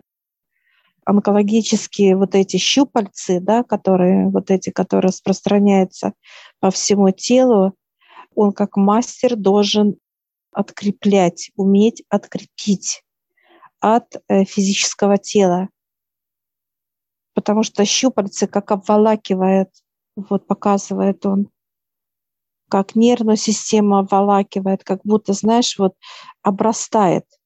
онкологические 1.09 2.15
вот 2.15 2.35
эти 2.35 2.57
щупальцы, 2.57 3.39
да, 3.39 3.63
которые, 3.63 4.29
вот 4.29 4.51
эти, 4.51 4.69
которые 4.69 5.09
распространяются 5.09 6.13
по 6.59 6.69
всему 6.69 7.09
телу, 7.09 7.73
он 8.35 8.53
как 8.53 8.77
мастер 8.77 9.35
должен 9.35 9.97
откреплять, 10.51 11.51
уметь 11.55 12.03
открепить 12.09 13.03
от 13.79 14.17
э, 14.27 14.45
физического 14.45 15.17
тела. 15.17 15.69
Потому 17.33 17.63
что 17.63 17.85
щупальцы 17.85 18.45
как 18.45 18.71
обволакивает, 18.71 19.69
вот 20.15 20.45
показывает 20.45 21.25
он, 21.25 21.49
как 22.69 22.95
нервную 22.95 23.37
систему 23.37 23.97
обволакивает, 23.97 24.83
как 24.83 25.01
будто, 25.03 25.33
знаешь, 25.33 25.75
вот 25.79 25.95
обрастает– 26.43 27.25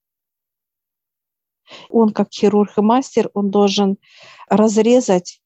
он 1.90 2.12
как 2.12 2.32
хирург 2.32 2.78
и 2.78 2.82
мастер, 2.82 3.30
он 3.34 3.50
должен 3.50 3.98
разрезать, 4.50 5.42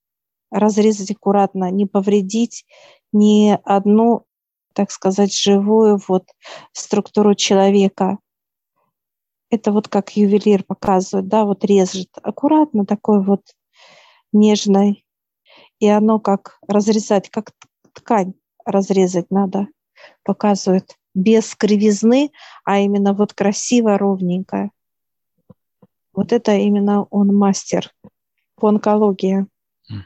разрезать 0.51 1.11
аккуратно, 1.11 1.71
не 1.71 1.85
повредить 1.85 2.65
ни 3.11 3.57
одну, 3.63 4.25
так 4.73 4.91
сказать, 4.91 5.33
живую 5.33 5.99
вот 6.07 6.25
структуру 6.71 7.35
человека. 7.35 8.19
Это 9.49 9.71
вот 9.71 9.87
как 9.87 10.15
ювелир 10.17 10.63
показывает, 10.63 11.27
да, 11.27 11.45
вот 11.45 11.63
режет 11.63 12.09
аккуратно, 12.21 12.85
такой 12.85 13.23
вот 13.23 13.41
нежной. 14.33 15.05
И 15.79 15.87
оно 15.87 16.19
как 16.19 16.59
разрезать, 16.67 17.29
как 17.29 17.51
ткань 17.93 18.33
разрезать 18.65 19.31
надо, 19.31 19.67
показывает 20.23 20.97
без 21.13 21.55
кривизны, 21.55 22.31
а 22.63 22.79
именно 22.79 23.13
вот 23.13 23.33
красиво, 23.33 23.97
ровненько. 23.97 24.69
Вот 26.17 26.33
это 26.33 26.53
именно 26.53 27.03
он 27.03 27.27
мастер 27.27 27.91
по 28.55 28.69
онкологии. 28.69 29.45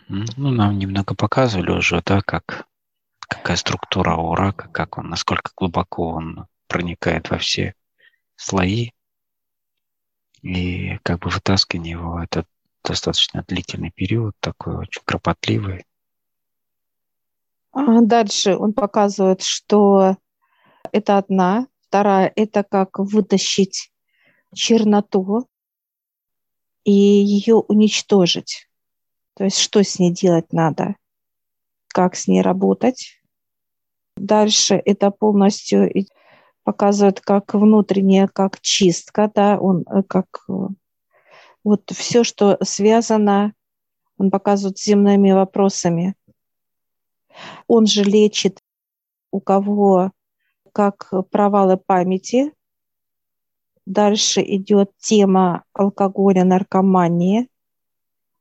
Ну, 0.09 0.51
нам 0.51 0.77
немного 0.77 1.15
показывали 1.15 1.71
уже, 1.71 2.03
да, 2.05 2.19
как 2.21 2.67
какая 3.29 3.55
структура 3.55 4.17
у 4.17 4.35
рака, 4.35 4.67
как 4.67 4.97
он, 4.97 5.07
насколько 5.07 5.53
глубоко 5.55 6.09
он 6.09 6.47
проникает 6.67 7.29
во 7.29 7.37
все 7.37 7.75
слои. 8.35 8.91
И 10.41 10.97
как 11.03 11.19
бы 11.19 11.29
вытаскивание 11.29 11.91
его 11.91 12.21
это 12.21 12.45
достаточно 12.83 13.45
длительный 13.47 13.91
период, 13.91 14.35
такой 14.41 14.75
очень 14.75 15.03
кропотливый. 15.05 15.85
А 17.71 18.01
дальше 18.01 18.57
он 18.57 18.73
показывает, 18.73 19.43
что 19.43 20.17
Это 20.91 21.17
одна. 21.17 21.67
Вторая– 21.87 22.33
это 22.35 22.63
как 22.63 22.99
вытащить 22.99 23.93
черноту 24.53 25.47
и 26.83 26.91
ее 26.91 27.55
уничтожить. 27.55 28.67
То 29.35 29.45
есть 29.45 29.57
что 29.57 29.83
с 29.83 29.99
ней 29.99 30.11
делать 30.11 30.51
надо, 30.53 30.95
как 31.87 32.15
с 32.15 32.27
ней 32.27 32.41
работать. 32.41 33.21
Дальше 34.15 34.81
это 34.85 35.11
полностью 35.11 35.89
показывает 36.63 37.21
как 37.21 37.53
внутренняя, 37.53 38.27
как 38.27 38.61
чистка, 38.61 39.31
да, 39.33 39.57
он 39.59 39.83
э, 39.89 40.03
как 40.03 40.27
э, 40.47 40.67
вот 41.63 41.91
все, 41.91 42.23
что 42.23 42.57
связано, 42.61 43.53
он 44.17 44.29
показывает 44.29 44.77
земными 44.77 45.31
вопросами. 45.31 46.15
Он 47.67 47.87
же 47.87 48.03
лечит 48.03 48.61
у 49.31 49.39
кого 49.39 50.11
как 50.73 51.11
провалы 51.31 51.77
памяти. 51.77 52.53
Дальше 53.85 54.41
идет 54.41 54.91
тема 54.97 55.63
алкоголя, 55.73 56.43
наркомании. 56.43 57.49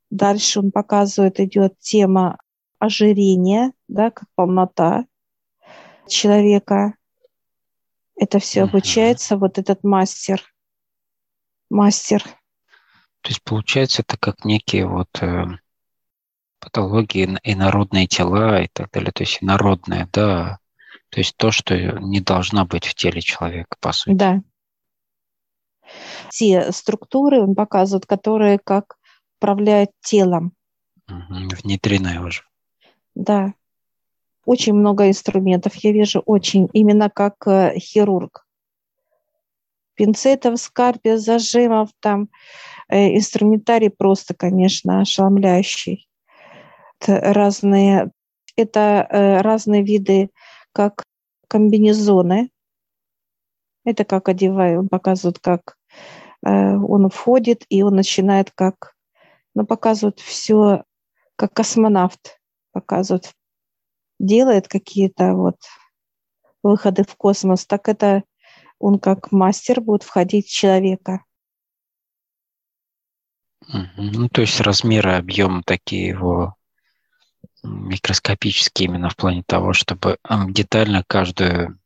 Дальше 0.09 0.59
он 0.59 0.71
показывает, 0.71 1.39
идет 1.39 1.79
тема 1.79 2.37
ожирения, 2.79 3.73
да, 3.87 4.11
как 4.11 4.27
полнота 4.35 5.05
человека. 6.07 6.95
Это 8.15 8.39
все 8.39 8.63
обучается 8.63 9.37
вот 9.37 9.57
этот 9.57 9.83
мастер. 9.83 10.43
Мастер. 11.69 12.23
То 13.21 13.29
есть 13.29 13.43
получается 13.43 14.01
это 14.01 14.17
как 14.17 14.45
некие 14.45 14.87
вот 14.87 15.09
э, 15.21 15.45
патологии 16.59 17.37
инородные 17.43 18.07
тела 18.07 18.61
и 18.61 18.67
так 18.67 18.91
далее, 18.91 19.11
то 19.11 19.23
есть 19.23 19.39
инородное, 19.41 20.07
да, 20.11 20.59
то 21.09 21.19
есть 21.19 21.35
то, 21.37 21.51
что 21.51 21.75
не 21.99 22.19
должно 22.19 22.65
быть 22.65 22.85
в 22.85 22.95
теле 22.95 23.21
человека, 23.21 23.75
по 23.79 23.91
сути. 23.91 24.15
Да. 24.15 24.41
Те 26.29 26.71
структуры 26.71 27.41
он 27.41 27.55
показывает, 27.55 28.05
которые 28.05 28.59
как 28.59 28.97
управляют 29.37 29.91
телом. 30.01 30.53
Внедренные 31.07 32.21
уже. 32.21 32.43
Да. 33.15 33.53
Очень 34.45 34.73
много 34.73 35.07
инструментов, 35.07 35.75
я 35.75 35.91
вижу 35.91 36.19
очень, 36.25 36.69
именно 36.73 37.09
как 37.09 37.35
э, 37.47 37.77
хирург. 37.77 38.45
Пинцетов, 39.95 40.59
скальпель, 40.59 41.17
зажимов, 41.17 41.89
там 41.99 42.29
э, 42.89 43.15
инструментарий 43.15 43.91
просто, 43.91 44.33
конечно, 44.33 45.01
ошеломляющий. 45.01 46.07
Это 46.99 47.33
разные, 47.33 48.11
это 48.55 49.07
э, 49.09 49.41
разные 49.41 49.83
виды, 49.83 50.31
как 50.73 51.03
комбинезоны. 51.47 52.49
Это 53.83 54.05
как 54.05 54.29
одеваю, 54.29 54.79
он 54.79 54.89
показывает, 54.89 55.39
как 55.39 55.77
он 56.43 57.09
входит, 57.09 57.65
и 57.69 57.83
он 57.83 57.95
начинает 57.95 58.51
как, 58.51 58.95
ну, 59.53 59.65
показывает 59.65 60.19
все, 60.19 60.83
как 61.35 61.53
космонавт 61.53 62.39
показывает, 62.71 63.33
делает 64.19 64.67
какие-то 64.67 65.33
вот 65.33 65.57
выходы 66.63 67.03
в 67.03 67.15
космос, 67.15 67.65
так 67.65 67.89
это 67.89 68.23
он 68.79 68.99
как 68.99 69.31
мастер 69.31 69.81
будет 69.81 70.03
входить 70.03 70.47
в 70.47 70.53
человека. 70.53 71.23
Ну, 73.97 74.27
то 74.29 74.41
есть 74.41 74.59
размеры, 74.59 75.13
объем 75.13 75.63
такие 75.63 76.07
его 76.07 76.55
микроскопические 77.63 78.87
именно 78.87 79.09
в 79.09 79.15
плане 79.15 79.43
того, 79.45 79.73
чтобы 79.73 80.17
детально 80.49 81.03
каждую, 81.05 81.79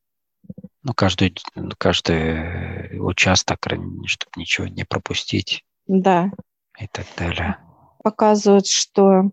ну, 0.85 0.93
каждую, 0.93 1.33
каждый 1.79 2.99
участок, 2.99 3.65
чтобы 4.05 4.31
ничего 4.37 4.67
не 4.67 4.85
пропустить. 4.85 5.65
Да. 5.87 6.31
И 6.79 6.85
так 6.87 7.07
далее. 7.17 7.57
Показывают, 8.03 8.67
что 8.67 9.31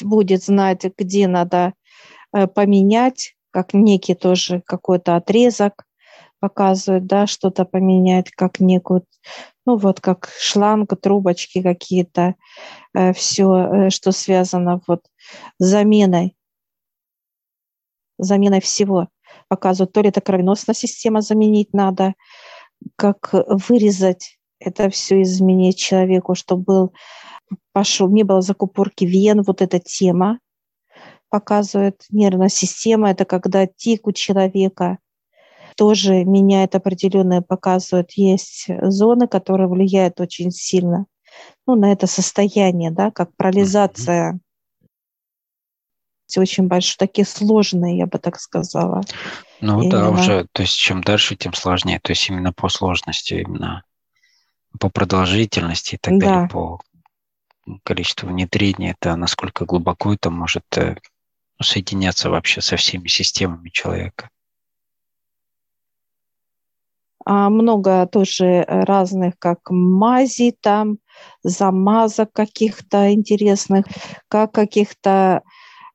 будет 0.00 0.42
знать, 0.42 0.84
где 0.98 1.28
надо 1.28 1.74
э, 2.32 2.48
поменять, 2.48 3.36
как 3.52 3.72
некий 3.72 4.14
тоже 4.14 4.60
какой-то 4.66 5.14
отрезок 5.14 5.84
показывает, 6.40 7.06
да, 7.06 7.28
что-то 7.28 7.64
поменять, 7.64 8.32
как 8.32 8.58
некую, 8.58 9.04
ну 9.64 9.76
вот 9.76 10.00
как 10.00 10.28
шланг, 10.40 10.92
трубочки 11.00 11.62
какие-то, 11.62 12.34
э, 12.94 13.12
все, 13.12 13.54
э, 13.54 13.90
что 13.90 14.10
связано 14.10 14.80
вот 14.88 15.04
с 15.60 15.64
заменой, 15.64 16.36
заменой 18.18 18.60
всего. 18.60 19.08
Показывают, 19.48 19.92
то 19.92 20.00
ли 20.00 20.08
это 20.08 20.20
кровеносная 20.20 20.74
система 20.74 21.20
заменить 21.20 21.72
надо, 21.72 22.14
как 22.96 23.30
вырезать 23.32 24.38
это 24.60 24.90
все, 24.90 25.22
изменить 25.22 25.78
человеку, 25.78 26.34
чтобы 26.34 26.62
был 26.62 26.92
пошел, 27.72 28.08
не 28.08 28.24
было 28.24 28.42
закупорки 28.42 29.04
вен, 29.04 29.42
вот 29.42 29.62
эта 29.62 29.78
тема 29.78 30.40
показывает 31.30 32.04
нервная 32.10 32.48
система, 32.48 33.10
это 33.10 33.24
когда 33.24 33.66
тик 33.66 34.06
у 34.06 34.12
человека 34.12 34.98
тоже 35.76 36.24
меняет 36.24 36.74
определенные, 36.74 37.42
показывает, 37.42 38.12
есть 38.12 38.66
зоны, 38.82 39.28
которые 39.28 39.68
влияют 39.68 40.20
очень 40.20 40.50
сильно 40.50 41.06
ну, 41.66 41.76
на 41.76 41.92
это 41.92 42.06
состояние, 42.06 42.90
да, 42.90 43.10
как 43.10 43.34
парализация. 43.36 44.40
Очень 46.36 46.68
большие, 46.68 46.96
такие 46.98 47.24
сложные, 47.24 47.98
я 47.98 48.06
бы 48.06 48.18
так 48.18 48.38
сказала. 48.38 49.02
Ну 49.60 49.80
именно. 49.80 49.90
да, 49.90 50.10
уже, 50.10 50.46
то 50.52 50.62
есть 50.62 50.76
чем 50.76 51.02
дальше, 51.02 51.36
тем 51.36 51.54
сложнее. 51.54 52.00
То 52.02 52.12
есть 52.12 52.28
именно 52.28 52.52
по 52.52 52.68
сложности, 52.68 53.34
именно 53.34 53.82
по 54.78 54.90
продолжительности 54.90 55.94
и 55.94 55.98
так 55.98 56.18
да. 56.18 56.26
далее, 56.26 56.48
по 56.48 56.80
количеству 57.84 58.28
внедрения, 58.28 58.96
это 58.98 59.16
насколько 59.16 59.64
глубоко 59.64 60.14
это 60.14 60.30
может 60.30 60.64
э, 60.76 60.96
соединяться 61.60 62.30
вообще 62.30 62.60
со 62.60 62.76
всеми 62.76 63.08
системами 63.08 63.70
человека. 63.70 64.30
А 67.24 67.50
много 67.50 68.06
тоже 68.06 68.64
разных, 68.66 69.38
как 69.38 69.58
мази 69.70 70.56
там, 70.58 70.96
замазок 71.42 72.32
каких-то 72.32 73.12
интересных, 73.12 73.84
как 74.28 74.52
каких-то 74.52 75.42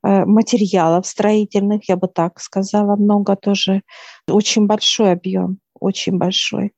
материалов 0.04 1.08
строительных, 1.08 1.88
я 1.90 1.96
бы 1.96 2.08
так 2.08 2.40
сказала, 2.40 2.96
много 2.96 3.36
тоже. 3.36 3.84
Очень 4.28 4.68
большой 4.68 5.14
объем, 5.14 5.60
очень 5.80 6.18
большой 6.18 6.74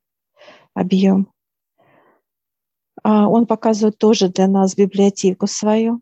объем. 0.73 1.31
А 3.03 3.27
он 3.27 3.45
показывает 3.45 3.97
тоже 3.97 4.29
для 4.29 4.47
нас 4.47 4.75
библиотеку 4.75 5.47
свою, 5.47 6.01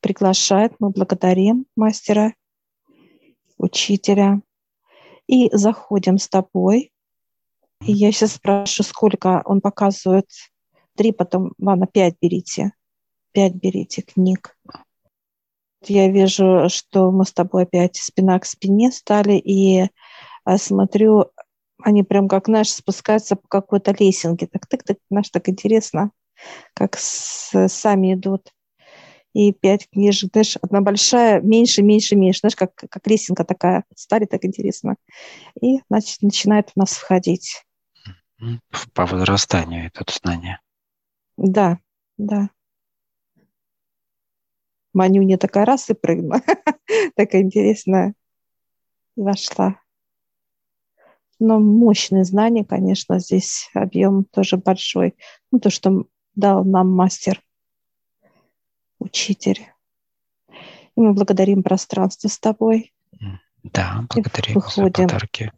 приглашает, 0.00 0.74
мы 0.80 0.90
благодарим 0.90 1.64
мастера, 1.76 2.34
учителя. 3.56 4.42
И 5.26 5.48
заходим 5.56 6.18
с 6.18 6.28
тобой. 6.28 6.92
И 7.80 7.92
я 7.92 8.12
сейчас 8.12 8.34
спрашиваю, 8.34 8.86
сколько 8.86 9.42
он 9.46 9.62
показывает. 9.62 10.26
Три, 10.94 11.12
потом, 11.12 11.54
ладно, 11.58 11.86
пять 11.86 12.16
берите. 12.20 12.72
Пять 13.32 13.54
берите 13.54 14.02
книг. 14.02 14.54
Я 15.88 16.08
вижу, 16.08 16.68
что 16.68 17.10
мы 17.10 17.24
с 17.24 17.32
тобой 17.32 17.64
опять 17.64 17.96
спина 17.96 18.38
к 18.38 18.46
спине 18.46 18.90
стали, 18.90 19.34
и 19.34 19.88
а, 20.44 20.58
смотрю, 20.58 21.26
они 21.82 22.02
прям 22.02 22.28
как, 22.28 22.46
знаешь, 22.46 22.72
спускаются 22.72 23.36
по 23.36 23.48
какой-то 23.48 23.94
лесенке. 23.98 24.46
Так, 24.46 24.66
так, 24.66 24.82
так, 24.82 24.98
знаешь, 25.10 25.30
так 25.30 25.48
интересно, 25.48 26.10
как 26.74 26.96
с, 26.96 27.68
сами 27.68 28.14
идут. 28.14 28.52
И 29.32 29.52
пять 29.52 29.88
книжек, 29.90 30.30
знаешь, 30.32 30.56
одна 30.62 30.80
большая, 30.80 31.40
меньше, 31.40 31.82
меньше, 31.82 32.14
меньше, 32.14 32.40
знаешь, 32.40 32.56
как, 32.56 32.74
как 32.74 33.06
лесенка 33.06 33.44
такая. 33.44 33.84
Стали 33.96 34.26
так 34.26 34.44
интересно. 34.44 34.96
И, 35.60 35.80
значит, 35.90 36.22
начинает 36.22 36.70
у 36.76 36.80
нас 36.80 36.92
входить. 36.92 37.64
По 38.92 39.06
возрастанию 39.06 39.90
это 39.92 40.04
знание. 40.12 40.60
Да, 41.36 41.78
да. 42.16 42.50
Манюня 44.94 45.38
такая 45.38 45.64
раз 45.64 45.90
и 45.90 45.94
прыгнула. 45.94 46.40
такая 47.16 47.42
интересная. 47.42 48.14
Вошла. 49.16 49.80
Но 51.40 51.58
мощные 51.58 52.24
знания, 52.24 52.64
конечно, 52.64 53.18
здесь 53.18 53.68
объем 53.74 54.24
тоже 54.24 54.56
большой. 54.56 55.14
Ну, 55.50 55.58
то, 55.58 55.68
что 55.68 56.06
дал 56.36 56.64
нам 56.64 56.90
мастер, 56.90 57.42
учитель. 58.98 59.66
И 60.96 61.00
мы 61.00 61.12
благодарим 61.12 61.62
пространство 61.62 62.28
с 62.28 62.38
тобой. 62.38 62.94
Да, 63.64 64.04
благодарим 64.14 64.54
выходим, 64.54 65.08
за 65.08 65.08
подарки. 65.08 65.52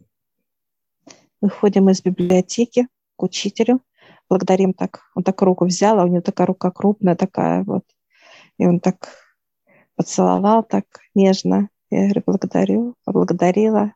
Выходим 1.41 1.91
из 1.91 2.03
библиотеки 2.03 2.89
к 3.17 3.23
учителю. 3.23 3.83
Благодарим 4.31 4.73
так. 4.73 5.03
Он 5.15 5.23
так 5.23 5.41
руку 5.43 5.67
взял, 5.67 6.01
а 6.01 6.05
у 6.05 6.09
него 6.09 6.23
такая 6.23 6.47
рука 6.47 6.71
крупная 6.71 7.17
такая 7.17 7.63
вот. 7.65 7.85
И 8.59 8.67
он 8.67 8.81
так 8.81 9.26
поцеловал 9.97 10.63
так 10.63 10.85
нежно. 11.15 11.69
Я 11.91 12.05
говорю, 12.05 12.23
благодарю, 12.27 12.95
поблагодарила 13.05 13.95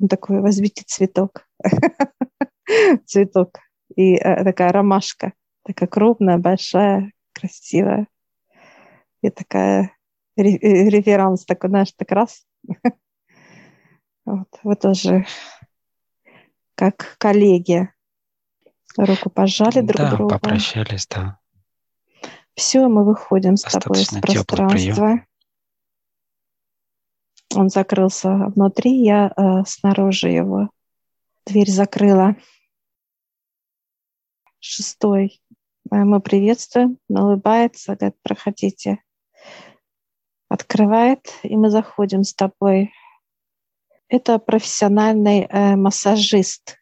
Он 0.00 0.08
такой, 0.08 0.40
возьмите 0.40 0.84
цветок. 0.86 1.48
Цветок. 3.06 3.60
И 3.94 4.14
э, 4.14 4.44
такая 4.44 4.72
ромашка. 4.72 5.32
Такая 5.64 5.88
крупная, 5.88 6.38
большая, 6.38 7.12
красивая. 7.32 8.06
И 9.22 9.30
такая 9.30 9.92
э, 10.36 10.42
реверанс 10.42 11.44
такой, 11.44 11.70
знаешь, 11.70 11.92
так 11.96 12.10
раз. 12.12 12.44
Вот, 14.24 14.48
вы 14.64 14.74
тоже 14.74 15.24
как 16.74 17.14
коллеги 17.18 17.88
руку 18.96 19.30
пожали 19.30 19.80
друг 19.80 19.96
да, 19.96 20.10
другу. 20.10 20.30
попрощались, 20.30 21.06
да. 21.06 21.38
Все, 22.56 22.88
мы 22.88 23.04
выходим 23.04 23.56
с 23.56 23.62
тобой 23.62 24.00
из 24.00 24.08
пространства. 24.08 25.26
Он 27.54 27.68
закрылся 27.68 28.30
внутри, 28.30 29.02
я 29.02 29.30
э, 29.36 29.64
снаружи 29.66 30.30
его. 30.30 30.70
Дверь 31.44 31.70
закрыла. 31.70 32.34
Шестой. 34.58 35.40
Э, 35.90 35.96
мы 36.04 36.20
приветствуем, 36.20 36.98
улыбается, 37.08 37.94
говорит, 37.94 38.16
проходите. 38.22 39.02
Открывает, 40.48 41.28
и 41.42 41.56
мы 41.56 41.70
заходим 41.70 42.24
с 42.24 42.34
тобой. 42.34 42.90
Это 44.08 44.38
профессиональный 44.38 45.42
э, 45.42 45.76
массажист. 45.76 46.78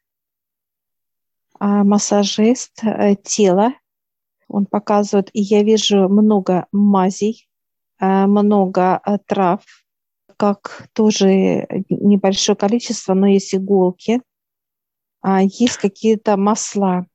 А 1.59 1.83
массажист 1.83 2.83
э, 2.85 3.17
тела. 3.17 3.75
Он 4.55 4.67
показывает, 4.67 5.31
и 5.33 5.41
я 5.41 5.65
вижу 5.65 6.09
много 6.09 6.67
мазей, 6.71 7.49
э, 8.01 8.27
много 8.27 9.01
э, 9.05 9.19
трав, 9.27 9.65
как 10.37 10.87
тоже 10.93 11.67
небольшое 11.89 12.55
количество, 12.55 13.15
но 13.15 13.27
есть 13.27 13.53
иголки, 13.53 14.21
а 15.23 15.43
есть 15.43 15.79
какие-то 15.79 16.37
масла. 16.37 17.07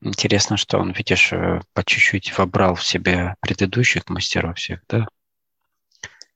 Интересно, 0.00 0.56
что 0.56 0.78
он, 0.78 0.92
видишь, 0.92 1.32
э, 1.32 1.62
по 1.72 1.84
чуть-чуть 1.84 2.38
вобрал 2.38 2.76
в 2.76 2.84
себя 2.84 3.34
предыдущих 3.40 4.08
мастеров 4.08 4.56
всех, 4.56 4.82
да? 4.88 5.08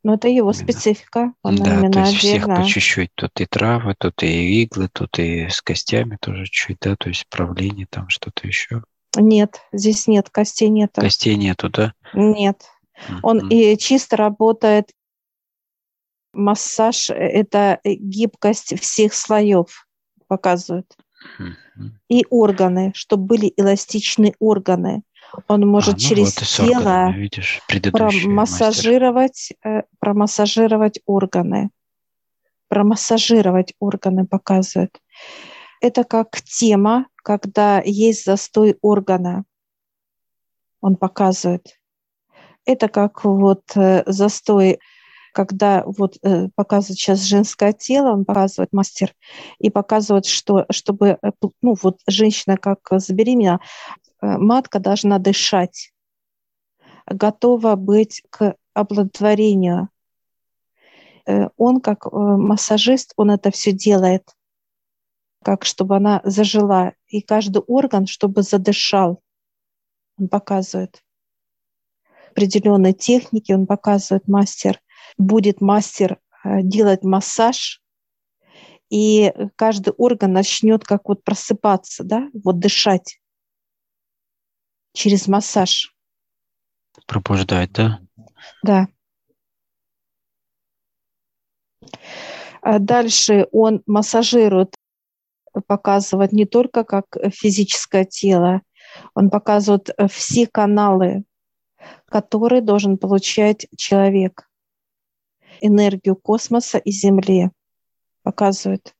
Но 0.03 0.15
это 0.15 0.27
его 0.27 0.51
именно. 0.51 0.53
специфика. 0.55 1.35
Он 1.45 1.55
да, 1.55 1.79
именно 1.79 1.93
то 1.93 2.01
есть 2.01 2.19
отдельно. 2.19 2.39
всех 2.39 2.57
по 2.57 2.65
чуть-чуть. 2.65 3.11
Тут 3.15 3.41
и 3.41 3.47
травы, 3.47 3.95
тут 3.97 4.25
и 4.25 4.63
иглы, 4.63 4.89
тут 4.93 5.21
и 5.21 5.49
с 5.49 5.63
костями 5.63 6.19
тоже 6.21 6.47
чуть, 6.47 6.79
да, 6.81 6.97
то 6.97 7.11
есть 7.11 7.29
правление, 7.29 7.87
там 7.89 8.09
что-то 8.09 8.49
еще. 8.49 8.83
Нет, 9.17 9.61
здесь 9.73 10.07
нет, 10.07 10.31
костей 10.31 10.69
нет. 10.69 10.93
Костей 10.95 11.37
нету, 11.37 11.69
да? 11.69 11.95
Нет. 12.15 12.65
Он 13.23 13.41
mm-hmm. 13.41 13.75
и 13.75 13.79
чисто 13.79 14.17
работает 14.17 14.91
массаж– 16.33 17.11
это 17.11 17.81
гибкость 17.85 18.79
всех 18.81 19.15
слоев 19.15 19.87
показывает. 20.29 20.87
Mm-hmm. 21.39 21.89
И 22.09 22.27
органы, 22.31 22.93
чтобы 22.95 23.25
были 23.25 23.53
эластичные 23.57 24.35
органы. 24.39 25.03
Он 25.49 25.67
может 25.67 25.95
а, 25.95 25.97
ну 25.97 25.99
через 25.99 26.37
вот 26.37 26.45
тело 26.45 26.79
органами, 26.79 27.21
видишь, 27.21 27.61
промассажировать, 27.93 29.53
э, 29.65 29.83
промассажировать 29.99 31.01
органы. 31.07 31.71
Промассажировать 32.69 33.75
органы 33.79 34.27
показывает. 34.27 35.01
Это 35.81 36.05
как 36.05 36.41
тема, 36.43 37.07
когда 37.23 37.81
есть 37.85 38.25
застой 38.25 38.77
органа. 38.81 39.45
Он 40.81 40.97
показывает. 40.97 41.79
Это 42.65 42.89
как 42.89 43.25
вот 43.25 43.63
э, 43.75 44.03
застой 44.07 44.81
когда 45.33 45.85
вот 45.87 46.17
э, 46.23 46.49
показывает 46.57 46.99
сейчас 46.99 47.21
женское 47.21 47.73
тело, 47.73 48.11
он 48.11 48.25
показывает 48.25 48.73
мастер, 48.73 49.15
и 49.61 49.71
показывает, 49.71 50.27
что 50.27 50.67
чтобы, 50.71 51.19
э, 51.23 51.31
ну 51.63 51.77
вот 51.81 52.01
женщина 52.09 52.57
как 52.57 52.81
забеременела, 52.91 53.61
матка 54.21 54.81
должна 54.81 55.21
дышать, 55.21 55.93
готова 57.07 57.77
быть 57.77 58.23
к 58.31 58.57
оплодотворению. 58.75 59.89
Он 61.57 61.81
как 61.81 62.11
массажист, 62.13 63.13
он 63.17 63.31
это 63.31 63.53
все 63.53 63.71
делает, 63.71 64.35
как 65.43 65.65
чтобы 65.65 65.97
она 65.97 66.21
зажила, 66.25 66.95
и 67.07 67.21
каждый 67.21 67.63
орган, 67.63 68.07
чтобы 68.07 68.43
задышал, 68.43 69.23
он 70.19 70.29
показывает 70.29 71.03
определенные 72.31 72.93
техники, 72.93 73.53
он 73.53 73.67
показывает 73.67 74.29
мастер 74.29 74.81
будет 75.19 75.61
мастер 75.61 76.19
э, 76.45 76.63
делать 76.63 77.05
массаж, 77.05 77.83
и 78.89 79.33
каждый 79.57 79.93
орган 79.93 80.33
начнет 80.33 80.85
как 80.85 81.09
вот 81.09 81.23
просыпаться, 81.23 82.03
да, 82.03 82.29
вот 82.45 82.59
дышать 82.59 83.21
через 84.93 85.29
массаж. 85.29 85.95
Пробуждать, 87.07 87.73
да? 87.73 88.01
Да. 88.65 88.89
А 92.63 92.79
дальше 92.79 93.47
он 93.53 93.83
массажирует, 93.87 94.75
показывает 95.67 96.33
не 96.33 96.47
только 96.47 96.85
как 96.85 97.17
физическое 97.33 98.05
тело, 98.05 98.63
он 99.15 99.31
показывает 99.31 99.91
все 100.11 100.47
каналы, 100.47 101.25
которые 102.07 102.63
должен 102.63 102.99
получать 102.99 103.67
человек 103.77 104.49
энергию 105.61 106.17
космоса 106.17 106.79
и 106.79 106.91
Земли. 106.91 107.51
Показывают. 108.23 108.95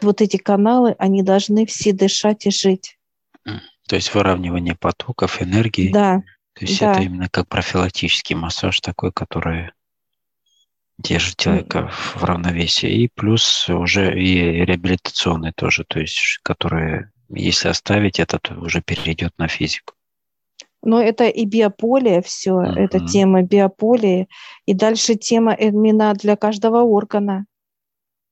Вот 0.00 0.20
эти 0.20 0.36
каналы, 0.36 0.94
они 0.98 1.22
должны 1.22 1.66
все 1.66 1.92
дышать 1.92 2.46
и 2.46 2.50
жить. 2.50 2.98
То 3.86 3.96
есть 3.96 4.14
выравнивание 4.14 4.74
потоков 4.74 5.42
энергии. 5.42 5.92
Да. 5.92 6.22
То 6.54 6.64
есть 6.64 6.80
да. 6.80 6.92
это 6.92 7.02
именно 7.02 7.28
как 7.28 7.48
профилактический 7.48 8.34
массаж 8.34 8.80
такой, 8.80 9.12
который 9.12 9.72
держит 10.98 11.36
человека 11.36 11.88
в 11.90 12.24
равновесии. 12.24 12.90
И 12.90 13.08
плюс 13.08 13.68
уже 13.68 14.18
и 14.18 14.64
реабилитационный 14.64 15.52
тоже, 15.52 15.84
то 15.84 16.00
есть 16.00 16.38
который, 16.42 17.06
если 17.28 17.68
оставить 17.68 18.20
этот, 18.20 18.50
уже 18.50 18.82
перейдет 18.82 19.32
на 19.38 19.48
физику. 19.48 19.94
Но 20.82 21.00
это 21.00 21.24
и 21.24 21.46
биополе, 21.46 22.20
все, 22.20 22.50
uh-huh. 22.50 22.74
это 22.74 23.00
тема 23.06 23.42
биополия. 23.42 24.28
И 24.66 24.74
дальше 24.74 25.14
тема 25.14 25.54
именно 25.54 26.12
для 26.12 26.36
каждого 26.36 26.82
органа. 26.82 27.46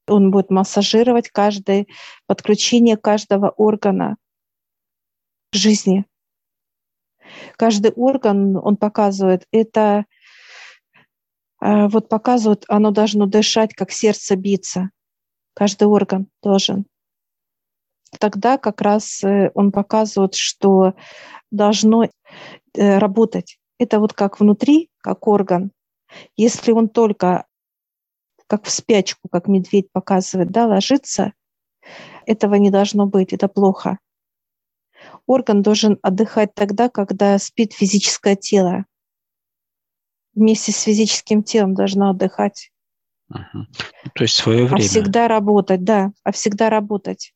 Он 0.06 0.30
будет 0.30 0.50
массажировать 0.50 1.30
каждое 1.30 1.86
подключение 2.26 2.96
каждого 2.98 3.48
органа 3.50 4.16
к 5.50 5.56
жизни. 5.56 6.04
Каждый 7.56 7.92
орган, 7.92 8.56
он 8.56 8.76
показывает, 8.76 9.46
это 9.50 10.04
вот 11.62 12.08
показывает, 12.08 12.64
оно 12.68 12.90
должно 12.90 13.26
дышать, 13.26 13.74
как 13.74 13.92
сердце 13.92 14.34
биться. 14.34 14.90
Каждый 15.54 15.86
орган 15.86 16.26
должен. 16.42 16.86
Тогда 18.18 18.58
как 18.58 18.80
раз 18.80 19.22
э, 19.22 19.50
он 19.54 19.70
показывает, 19.70 20.34
что 20.34 20.94
должно 21.50 22.04
э, 22.04 22.98
работать. 22.98 23.58
Это 23.78 24.00
вот 24.00 24.12
как 24.12 24.40
внутри, 24.40 24.90
как 24.98 25.26
орган. 25.28 25.70
Если 26.36 26.72
он 26.72 26.88
только 26.88 27.46
как 28.46 28.64
в 28.64 28.70
спячку, 28.70 29.28
как 29.30 29.48
медведь 29.48 29.90
показывает, 29.92 30.50
да, 30.50 30.66
ложится, 30.66 31.32
этого 32.26 32.56
не 32.56 32.70
должно 32.70 33.06
быть, 33.06 33.32
это 33.32 33.48
плохо. 33.48 33.98
Орган 35.26 35.62
должен 35.62 35.98
отдыхать 36.02 36.54
тогда, 36.54 36.88
когда 36.88 37.38
спит 37.38 37.72
физическое 37.72 38.36
тело. 38.36 38.84
Вместе 40.34 40.72
с 40.72 40.82
физическим 40.82 41.42
телом 41.42 41.74
должно 41.74 42.10
отдыхать. 42.10 42.72
Угу. 43.28 43.66
То 44.14 44.24
есть 44.24 44.36
свое 44.36 44.64
время. 44.64 44.76
А 44.76 44.80
всегда 44.80 45.28
работать, 45.28 45.84
да, 45.84 46.12
а 46.24 46.32
всегда 46.32 46.70
работать. 46.70 47.34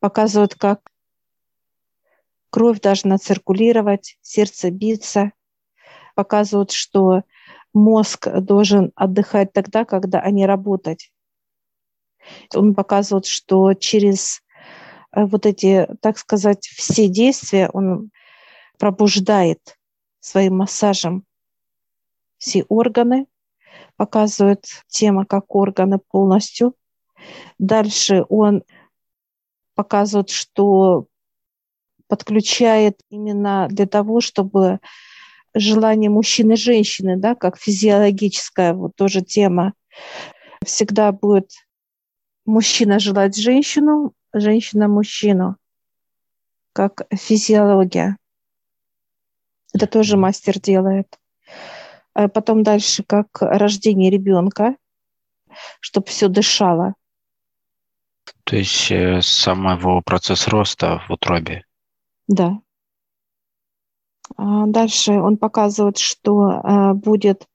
Показывают, 0.00 0.54
как 0.54 0.80
кровь 2.50 2.80
должна 2.80 3.18
циркулировать, 3.18 4.18
сердце 4.22 4.70
биться. 4.70 5.32
Показывают, 6.14 6.72
что 6.72 7.22
мозг 7.72 8.28
должен 8.40 8.92
отдыхать 8.94 9.52
тогда, 9.52 9.84
когда 9.84 10.20
они 10.20 10.46
работать. 10.46 11.12
Он 12.54 12.74
показывает, 12.74 13.26
что 13.26 13.74
через 13.74 14.42
э, 15.12 15.24
вот 15.24 15.46
эти, 15.46 15.88
так 16.00 16.18
сказать, 16.18 16.66
все 16.66 17.08
действия 17.08 17.70
он 17.72 18.10
пробуждает 18.78 19.78
своим 20.20 20.56
массажем 20.56 21.24
все 22.38 22.64
органы, 22.68 23.26
показывает 23.96 24.64
тема 24.88 25.26
как 25.26 25.54
органы 25.54 25.98
полностью. 25.98 26.74
Дальше 27.58 28.24
он 28.28 28.62
показывает, 29.74 30.30
что 30.30 31.06
подключает 32.06 33.00
именно 33.10 33.68
для 33.70 33.86
того, 33.86 34.20
чтобы 34.20 34.80
желание 35.54 36.10
мужчины 36.10 36.52
и 36.52 36.56
женщины, 36.56 37.16
да, 37.16 37.34
как 37.34 37.58
физиологическая 37.58 38.72
вот 38.72 38.96
тоже 38.96 39.22
тема, 39.22 39.74
всегда 40.64 41.12
будет 41.12 41.50
мужчина 42.44 42.98
желает 42.98 43.36
женщину, 43.36 44.14
женщина 44.32 44.88
мужчину, 44.88 45.56
как 46.72 47.02
физиология. 47.14 48.16
Это 49.74 49.86
тоже 49.86 50.16
мастер 50.16 50.58
делает. 50.58 51.18
А 52.18 52.26
потом 52.26 52.64
дальше, 52.64 53.04
как 53.04 53.28
рождение 53.40 54.10
ребенка, 54.10 54.74
чтобы 55.78 56.08
все 56.08 56.26
дышало. 56.26 56.94
То 58.42 58.56
есть 58.56 58.90
э, 58.90 59.20
сам 59.22 59.70
его 59.78 60.02
процесс 60.02 60.48
роста 60.48 61.00
в 61.06 61.12
утробе. 61.12 61.64
Да. 62.26 62.58
А 64.36 64.66
дальше 64.66 65.12
он 65.12 65.36
показывает, 65.36 65.98
что 65.98 66.50
э, 66.50 66.92
будет, 66.94 67.46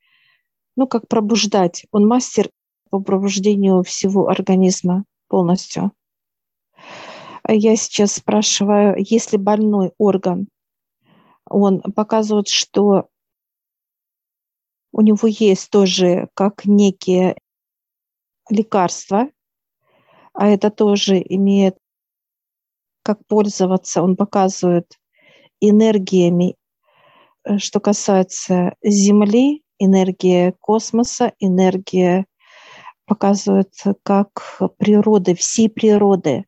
ну, 0.77 0.87
как 0.87 1.09
пробуждать. 1.09 1.85
Он 1.91 2.07
мастер 2.07 2.49
по 2.89 3.01
пробуждению 3.01 3.83
всего 3.83 4.29
организма 4.29 5.03
полностью. 5.27 5.91
Я 7.49 7.75
сейчас 7.75 8.13
спрашиваю, 8.13 8.95
если 8.97 9.35
больной 9.35 9.91
орган, 9.97 10.47
он 11.49 11.81
показывает, 11.81 12.47
что 12.47 13.09
у 14.93 15.01
него 15.01 15.27
есть 15.27 15.69
тоже 15.71 16.29
как 16.35 16.65
некие 16.65 17.35
лекарства, 18.49 19.29
а 20.33 20.47
это 20.47 20.69
тоже 20.69 21.21
имеет 21.21 21.77
как 23.03 23.25
пользоваться, 23.27 24.01
он 24.01 24.15
показывает 24.15 24.97
энергиями, 25.59 26.55
э, 27.43 27.57
что 27.57 27.79
касается 27.79 28.75
Земли, 28.83 29.63
энергия 29.79 30.53
космоса, 30.59 31.33
энергия 31.39 32.25
показывает 33.05 33.73
как 34.03 34.59
природы, 34.77 35.35
всей 35.35 35.69
природы. 35.69 36.45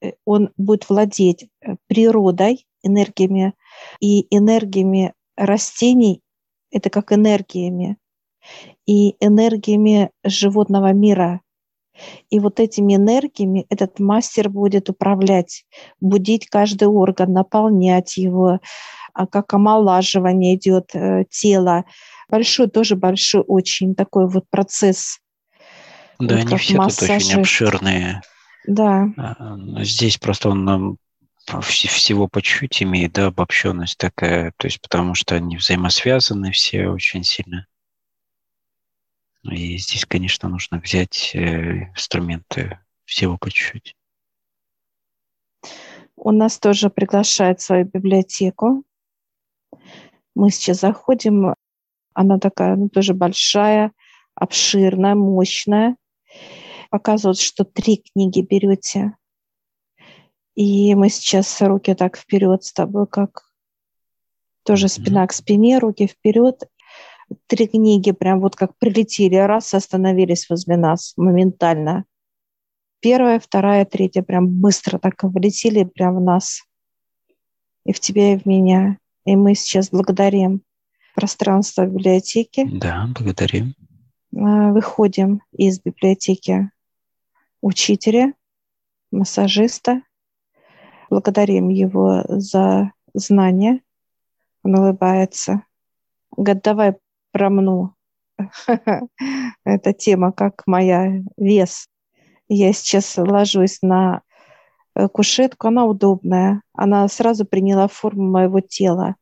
Э, 0.00 0.12
он 0.24 0.50
будет 0.56 0.88
владеть 0.88 1.44
э, 1.60 1.76
природой, 1.86 2.66
энергиями 2.82 3.54
и 4.00 4.26
энергиями 4.34 5.14
растений, 5.36 6.23
это 6.74 6.90
как 6.90 7.12
энергиями, 7.12 7.96
и 8.86 9.16
энергиями 9.24 10.10
животного 10.24 10.92
мира. 10.92 11.40
И 12.28 12.40
вот 12.40 12.58
этими 12.58 12.96
энергиями 12.96 13.66
этот 13.70 14.00
мастер 14.00 14.50
будет 14.50 14.90
управлять, 14.90 15.64
будить 16.00 16.48
каждый 16.48 16.88
орган, 16.88 17.32
наполнять 17.32 18.16
его, 18.16 18.58
а 19.14 19.26
как 19.28 19.54
омолаживание 19.54 20.56
идет 20.56 20.90
э, 20.94 21.24
тела. 21.30 21.84
Большой, 22.28 22.68
тоже 22.68 22.96
большой 22.96 23.42
очень 23.46 23.94
такой 23.94 24.28
вот 24.28 24.44
процесс. 24.50 25.20
Да, 26.18 26.36
вот 26.36 26.46
они 26.46 26.56
все 26.56 26.76
массажист. 26.76 27.08
тут 27.08 27.12
очень 27.12 27.40
обширные. 27.40 28.22
Да. 28.66 29.06
А, 29.16 29.56
здесь 29.84 30.18
просто 30.18 30.48
он 30.48 30.64
нам 30.64 30.96
всего 31.46 32.28
по 32.28 32.42
чуть-чуть 32.42 32.82
имеет, 32.82 33.12
да, 33.12 33.26
обобщенность 33.26 33.98
такая, 33.98 34.52
то 34.56 34.66
есть 34.66 34.80
потому 34.80 35.14
что 35.14 35.34
они 35.36 35.56
взаимосвязаны 35.56 36.50
все 36.52 36.88
очень 36.88 37.24
сильно. 37.24 37.66
И 39.42 39.76
здесь, 39.76 40.06
конечно, 40.06 40.48
нужно 40.48 40.78
взять 40.78 41.32
э, 41.34 41.90
инструменты 41.92 42.78
всего 43.04 43.36
по 43.36 43.50
чуть-чуть. 43.50 43.94
У 46.16 46.30
нас 46.30 46.58
тоже 46.58 46.88
приглашает 46.88 47.60
в 47.60 47.64
свою 47.64 47.84
библиотеку. 47.84 48.84
Мы 50.34 50.50
сейчас 50.50 50.80
заходим. 50.80 51.54
Она 52.14 52.38
такая, 52.38 52.76
ну, 52.76 52.88
тоже 52.88 53.12
большая, 53.12 53.92
обширная, 54.34 55.14
мощная. 55.14 55.96
Показывают, 56.90 57.38
что 57.38 57.64
три 57.64 58.02
книги 58.12 58.40
берете. 58.40 59.16
И 60.54 60.94
мы 60.94 61.08
сейчас 61.08 61.60
руки 61.60 61.94
так 61.94 62.16
вперед 62.16 62.64
с 62.64 62.72
тобой, 62.72 63.06
как 63.06 63.50
тоже 64.62 64.88
спина 64.88 65.26
к 65.26 65.32
спине, 65.32 65.78
руки 65.78 66.06
вперед 66.06 66.68
три 67.46 67.66
книги 67.66 68.12
прям 68.12 68.40
вот 68.40 68.56
как 68.56 68.76
прилетели, 68.78 69.36
раз 69.36 69.74
остановились 69.74 70.48
возле 70.48 70.76
нас 70.76 71.14
моментально. 71.16 72.04
Первая, 73.00 73.38
вторая, 73.38 73.84
третья 73.84 74.22
прям 74.22 74.48
быстро 74.48 74.98
так 74.98 75.22
влетели 75.22 75.84
прям 75.84 76.16
в 76.16 76.20
нас. 76.20 76.62
И 77.84 77.92
в 77.92 78.00
тебя, 78.00 78.32
и 78.32 78.38
в 78.38 78.46
меня. 78.46 78.98
И 79.26 79.36
мы 79.36 79.54
сейчас 79.54 79.90
благодарим 79.90 80.62
пространство 81.14 81.86
библиотеки. 81.86 82.66
Да, 82.66 83.06
благодарим. 83.14 83.74
А, 84.34 84.72
выходим 84.72 85.42
из 85.52 85.80
библиотеки 85.80 86.70
учителя, 87.60 88.32
массажиста. 89.10 90.02
Благодарим 91.14 91.68
его 91.68 92.24
за 92.26 92.90
знания. 93.14 93.82
Он 94.64 94.76
улыбается. 94.80 95.62
Говорит, 96.36 96.64
давай 96.64 96.96
промну. 97.30 97.94
Эта 99.64 99.92
тема 99.92 100.32
как 100.32 100.64
моя 100.66 101.22
вес. 101.36 101.86
Я 102.48 102.72
сейчас 102.72 103.16
ложусь 103.16 103.78
на 103.80 104.22
э, 104.96 105.06
кушетку, 105.06 105.68
она 105.68 105.84
удобная. 105.86 106.62
Она 106.72 107.06
сразу 107.06 107.44
приняла 107.44 107.86
форму 107.86 108.28
моего 108.28 108.58
тела, 108.58 109.14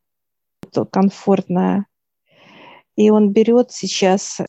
комфортная. 0.91 1.85
И 2.95 3.11
он 3.11 3.31
берет 3.33 3.71
сейчас 3.71 4.41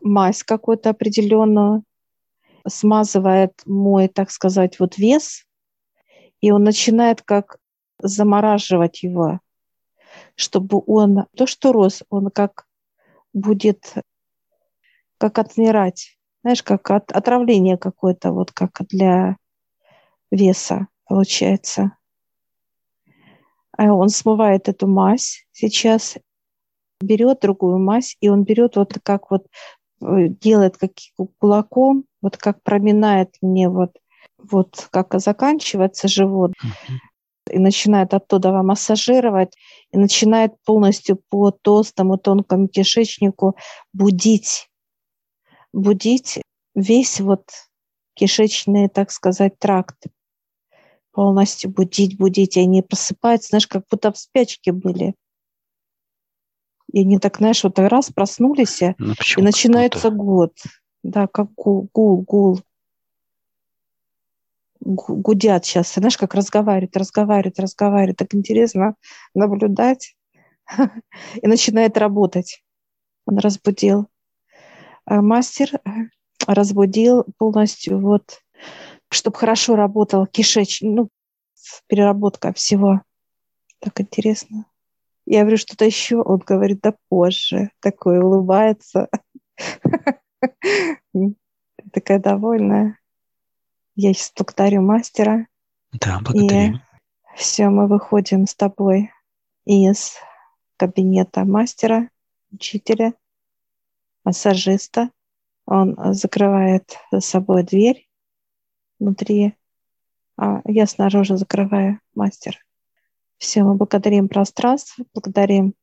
мазь 0.00 0.44
какую-то 0.44 0.90
определенную, 0.90 1.82
смазывает 2.68 3.62
мой, 3.66 4.06
так 4.06 4.30
сказать, 4.30 4.78
вот 4.78 4.96
вес, 4.96 5.44
и 6.44 6.50
он 6.50 6.62
начинает 6.62 7.22
как 7.22 7.56
замораживать 7.98 9.02
его, 9.02 9.40
чтобы 10.34 10.82
он, 10.86 11.24
то, 11.34 11.46
что 11.46 11.72
рос, 11.72 12.02
он 12.10 12.28
как 12.28 12.66
будет 13.32 13.94
как 15.16 15.38
отмирать. 15.38 16.18
Знаешь, 16.42 16.62
как 16.62 16.90
от, 16.90 17.10
отравление 17.12 17.78
какое-то, 17.78 18.32
вот 18.32 18.52
как 18.52 18.72
для 18.90 19.38
веса 20.30 20.88
получается. 21.06 21.96
А 23.72 23.94
он 23.94 24.10
смывает 24.10 24.68
эту 24.68 24.86
мазь 24.86 25.46
сейчас, 25.50 26.18
берет 27.00 27.40
другую 27.40 27.78
мазь, 27.78 28.18
и 28.20 28.28
он 28.28 28.44
берет 28.44 28.76
вот 28.76 28.98
как 29.02 29.30
вот 29.30 29.46
э, 30.02 30.28
делает 30.28 30.76
как 30.76 30.90
кулаком, 31.38 32.04
вот 32.20 32.36
как 32.36 32.62
проминает 32.62 33.34
мне 33.40 33.70
вот, 33.70 33.96
вот 34.50 34.88
как 34.90 35.18
заканчивается 35.20 36.08
живот, 36.08 36.52
и 37.50 37.58
начинает 37.58 38.14
оттуда 38.14 38.50
массажировать, 38.62 39.54
и 39.92 39.98
начинает 39.98 40.52
полностью 40.64 41.20
по 41.28 41.50
толстому 41.50 42.18
тонкому 42.18 42.68
кишечнику 42.68 43.56
будить, 43.92 44.68
будить 45.72 46.40
весь 46.74 47.20
вот 47.20 47.44
кишечный, 48.14 48.88
так 48.88 49.10
сказать, 49.10 49.58
тракт 49.58 50.06
полностью 51.12 51.70
будить, 51.70 52.18
будить. 52.18 52.56
И 52.56 52.60
они 52.60 52.82
просыпаются, 52.82 53.48
знаешь, 53.50 53.66
как 53.66 53.84
будто 53.90 54.12
в 54.12 54.18
спячке 54.18 54.72
были. 54.72 55.14
И 56.92 57.00
они 57.00 57.18
так, 57.18 57.38
знаешь, 57.38 57.64
вот 57.64 57.78
раз 57.78 58.10
проснулись, 58.10 58.80
ну, 58.98 59.14
и 59.36 59.42
начинается 59.42 60.10
год. 60.10 60.52
Да, 61.02 61.26
как 61.26 61.52
гул, 61.54 61.88
гул, 61.92 62.22
гул 62.22 62.60
гудят 64.84 65.64
сейчас, 65.64 65.94
знаешь, 65.94 66.16
как 66.16 66.34
разговаривают, 66.34 66.96
разговаривают, 66.96 67.58
разговаривают. 67.58 68.18
Так 68.18 68.34
интересно 68.34 68.94
наблюдать. 69.34 70.16
И 71.42 71.46
начинает 71.46 71.96
работать. 71.98 72.62
Он 73.26 73.38
разбудил. 73.38 74.08
А 75.06 75.20
мастер 75.20 75.70
э, 75.74 75.90
разбудил 76.46 77.24
полностью, 77.38 78.00
вот, 78.00 78.40
чтобы 79.10 79.36
хорошо 79.36 79.76
работал 79.76 80.26
кишечник, 80.26 80.90
ну, 80.90 81.08
переработка 81.86 82.52
всего. 82.52 83.02
Так 83.80 84.00
интересно. 84.00 84.66
Я 85.26 85.40
говорю, 85.40 85.56
что-то 85.56 85.84
еще. 85.84 86.20
Он 86.20 86.38
говорит, 86.38 86.80
да 86.82 86.94
позже. 87.08 87.70
Такой 87.80 88.18
улыбается. 88.18 89.08
Такая 91.92 92.18
довольная. 92.18 92.98
Я 93.96 94.12
благодарю 94.36 94.82
мастера. 94.82 95.46
Да, 95.92 96.20
благодарим. 96.20 96.76
И 96.76 96.80
все, 97.36 97.68
мы 97.68 97.86
выходим 97.86 98.46
с 98.46 98.54
тобой 98.54 99.10
из 99.64 100.16
кабинета 100.76 101.44
мастера, 101.44 102.10
учителя, 102.50 103.14
массажиста. 104.24 105.10
Он 105.66 105.96
закрывает 106.14 106.98
за 107.10 107.20
собой 107.20 107.62
дверь 107.62 108.08
внутри, 108.98 109.54
а 110.36 110.60
я 110.64 110.86
снаружи 110.86 111.36
закрываю 111.36 112.00
мастер. 112.14 112.58
Все, 113.38 113.62
мы 113.62 113.74
благодарим 113.74 114.28
пространство, 114.28 115.04
благодарим 115.14 115.74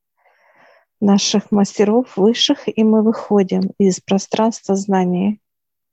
наших 1.00 1.52
мастеров 1.52 2.16
высших, 2.16 2.68
и 2.68 2.84
мы 2.84 3.04
выходим 3.04 3.72
из 3.78 4.00
пространства 4.00 4.76
знаний. 4.76 5.42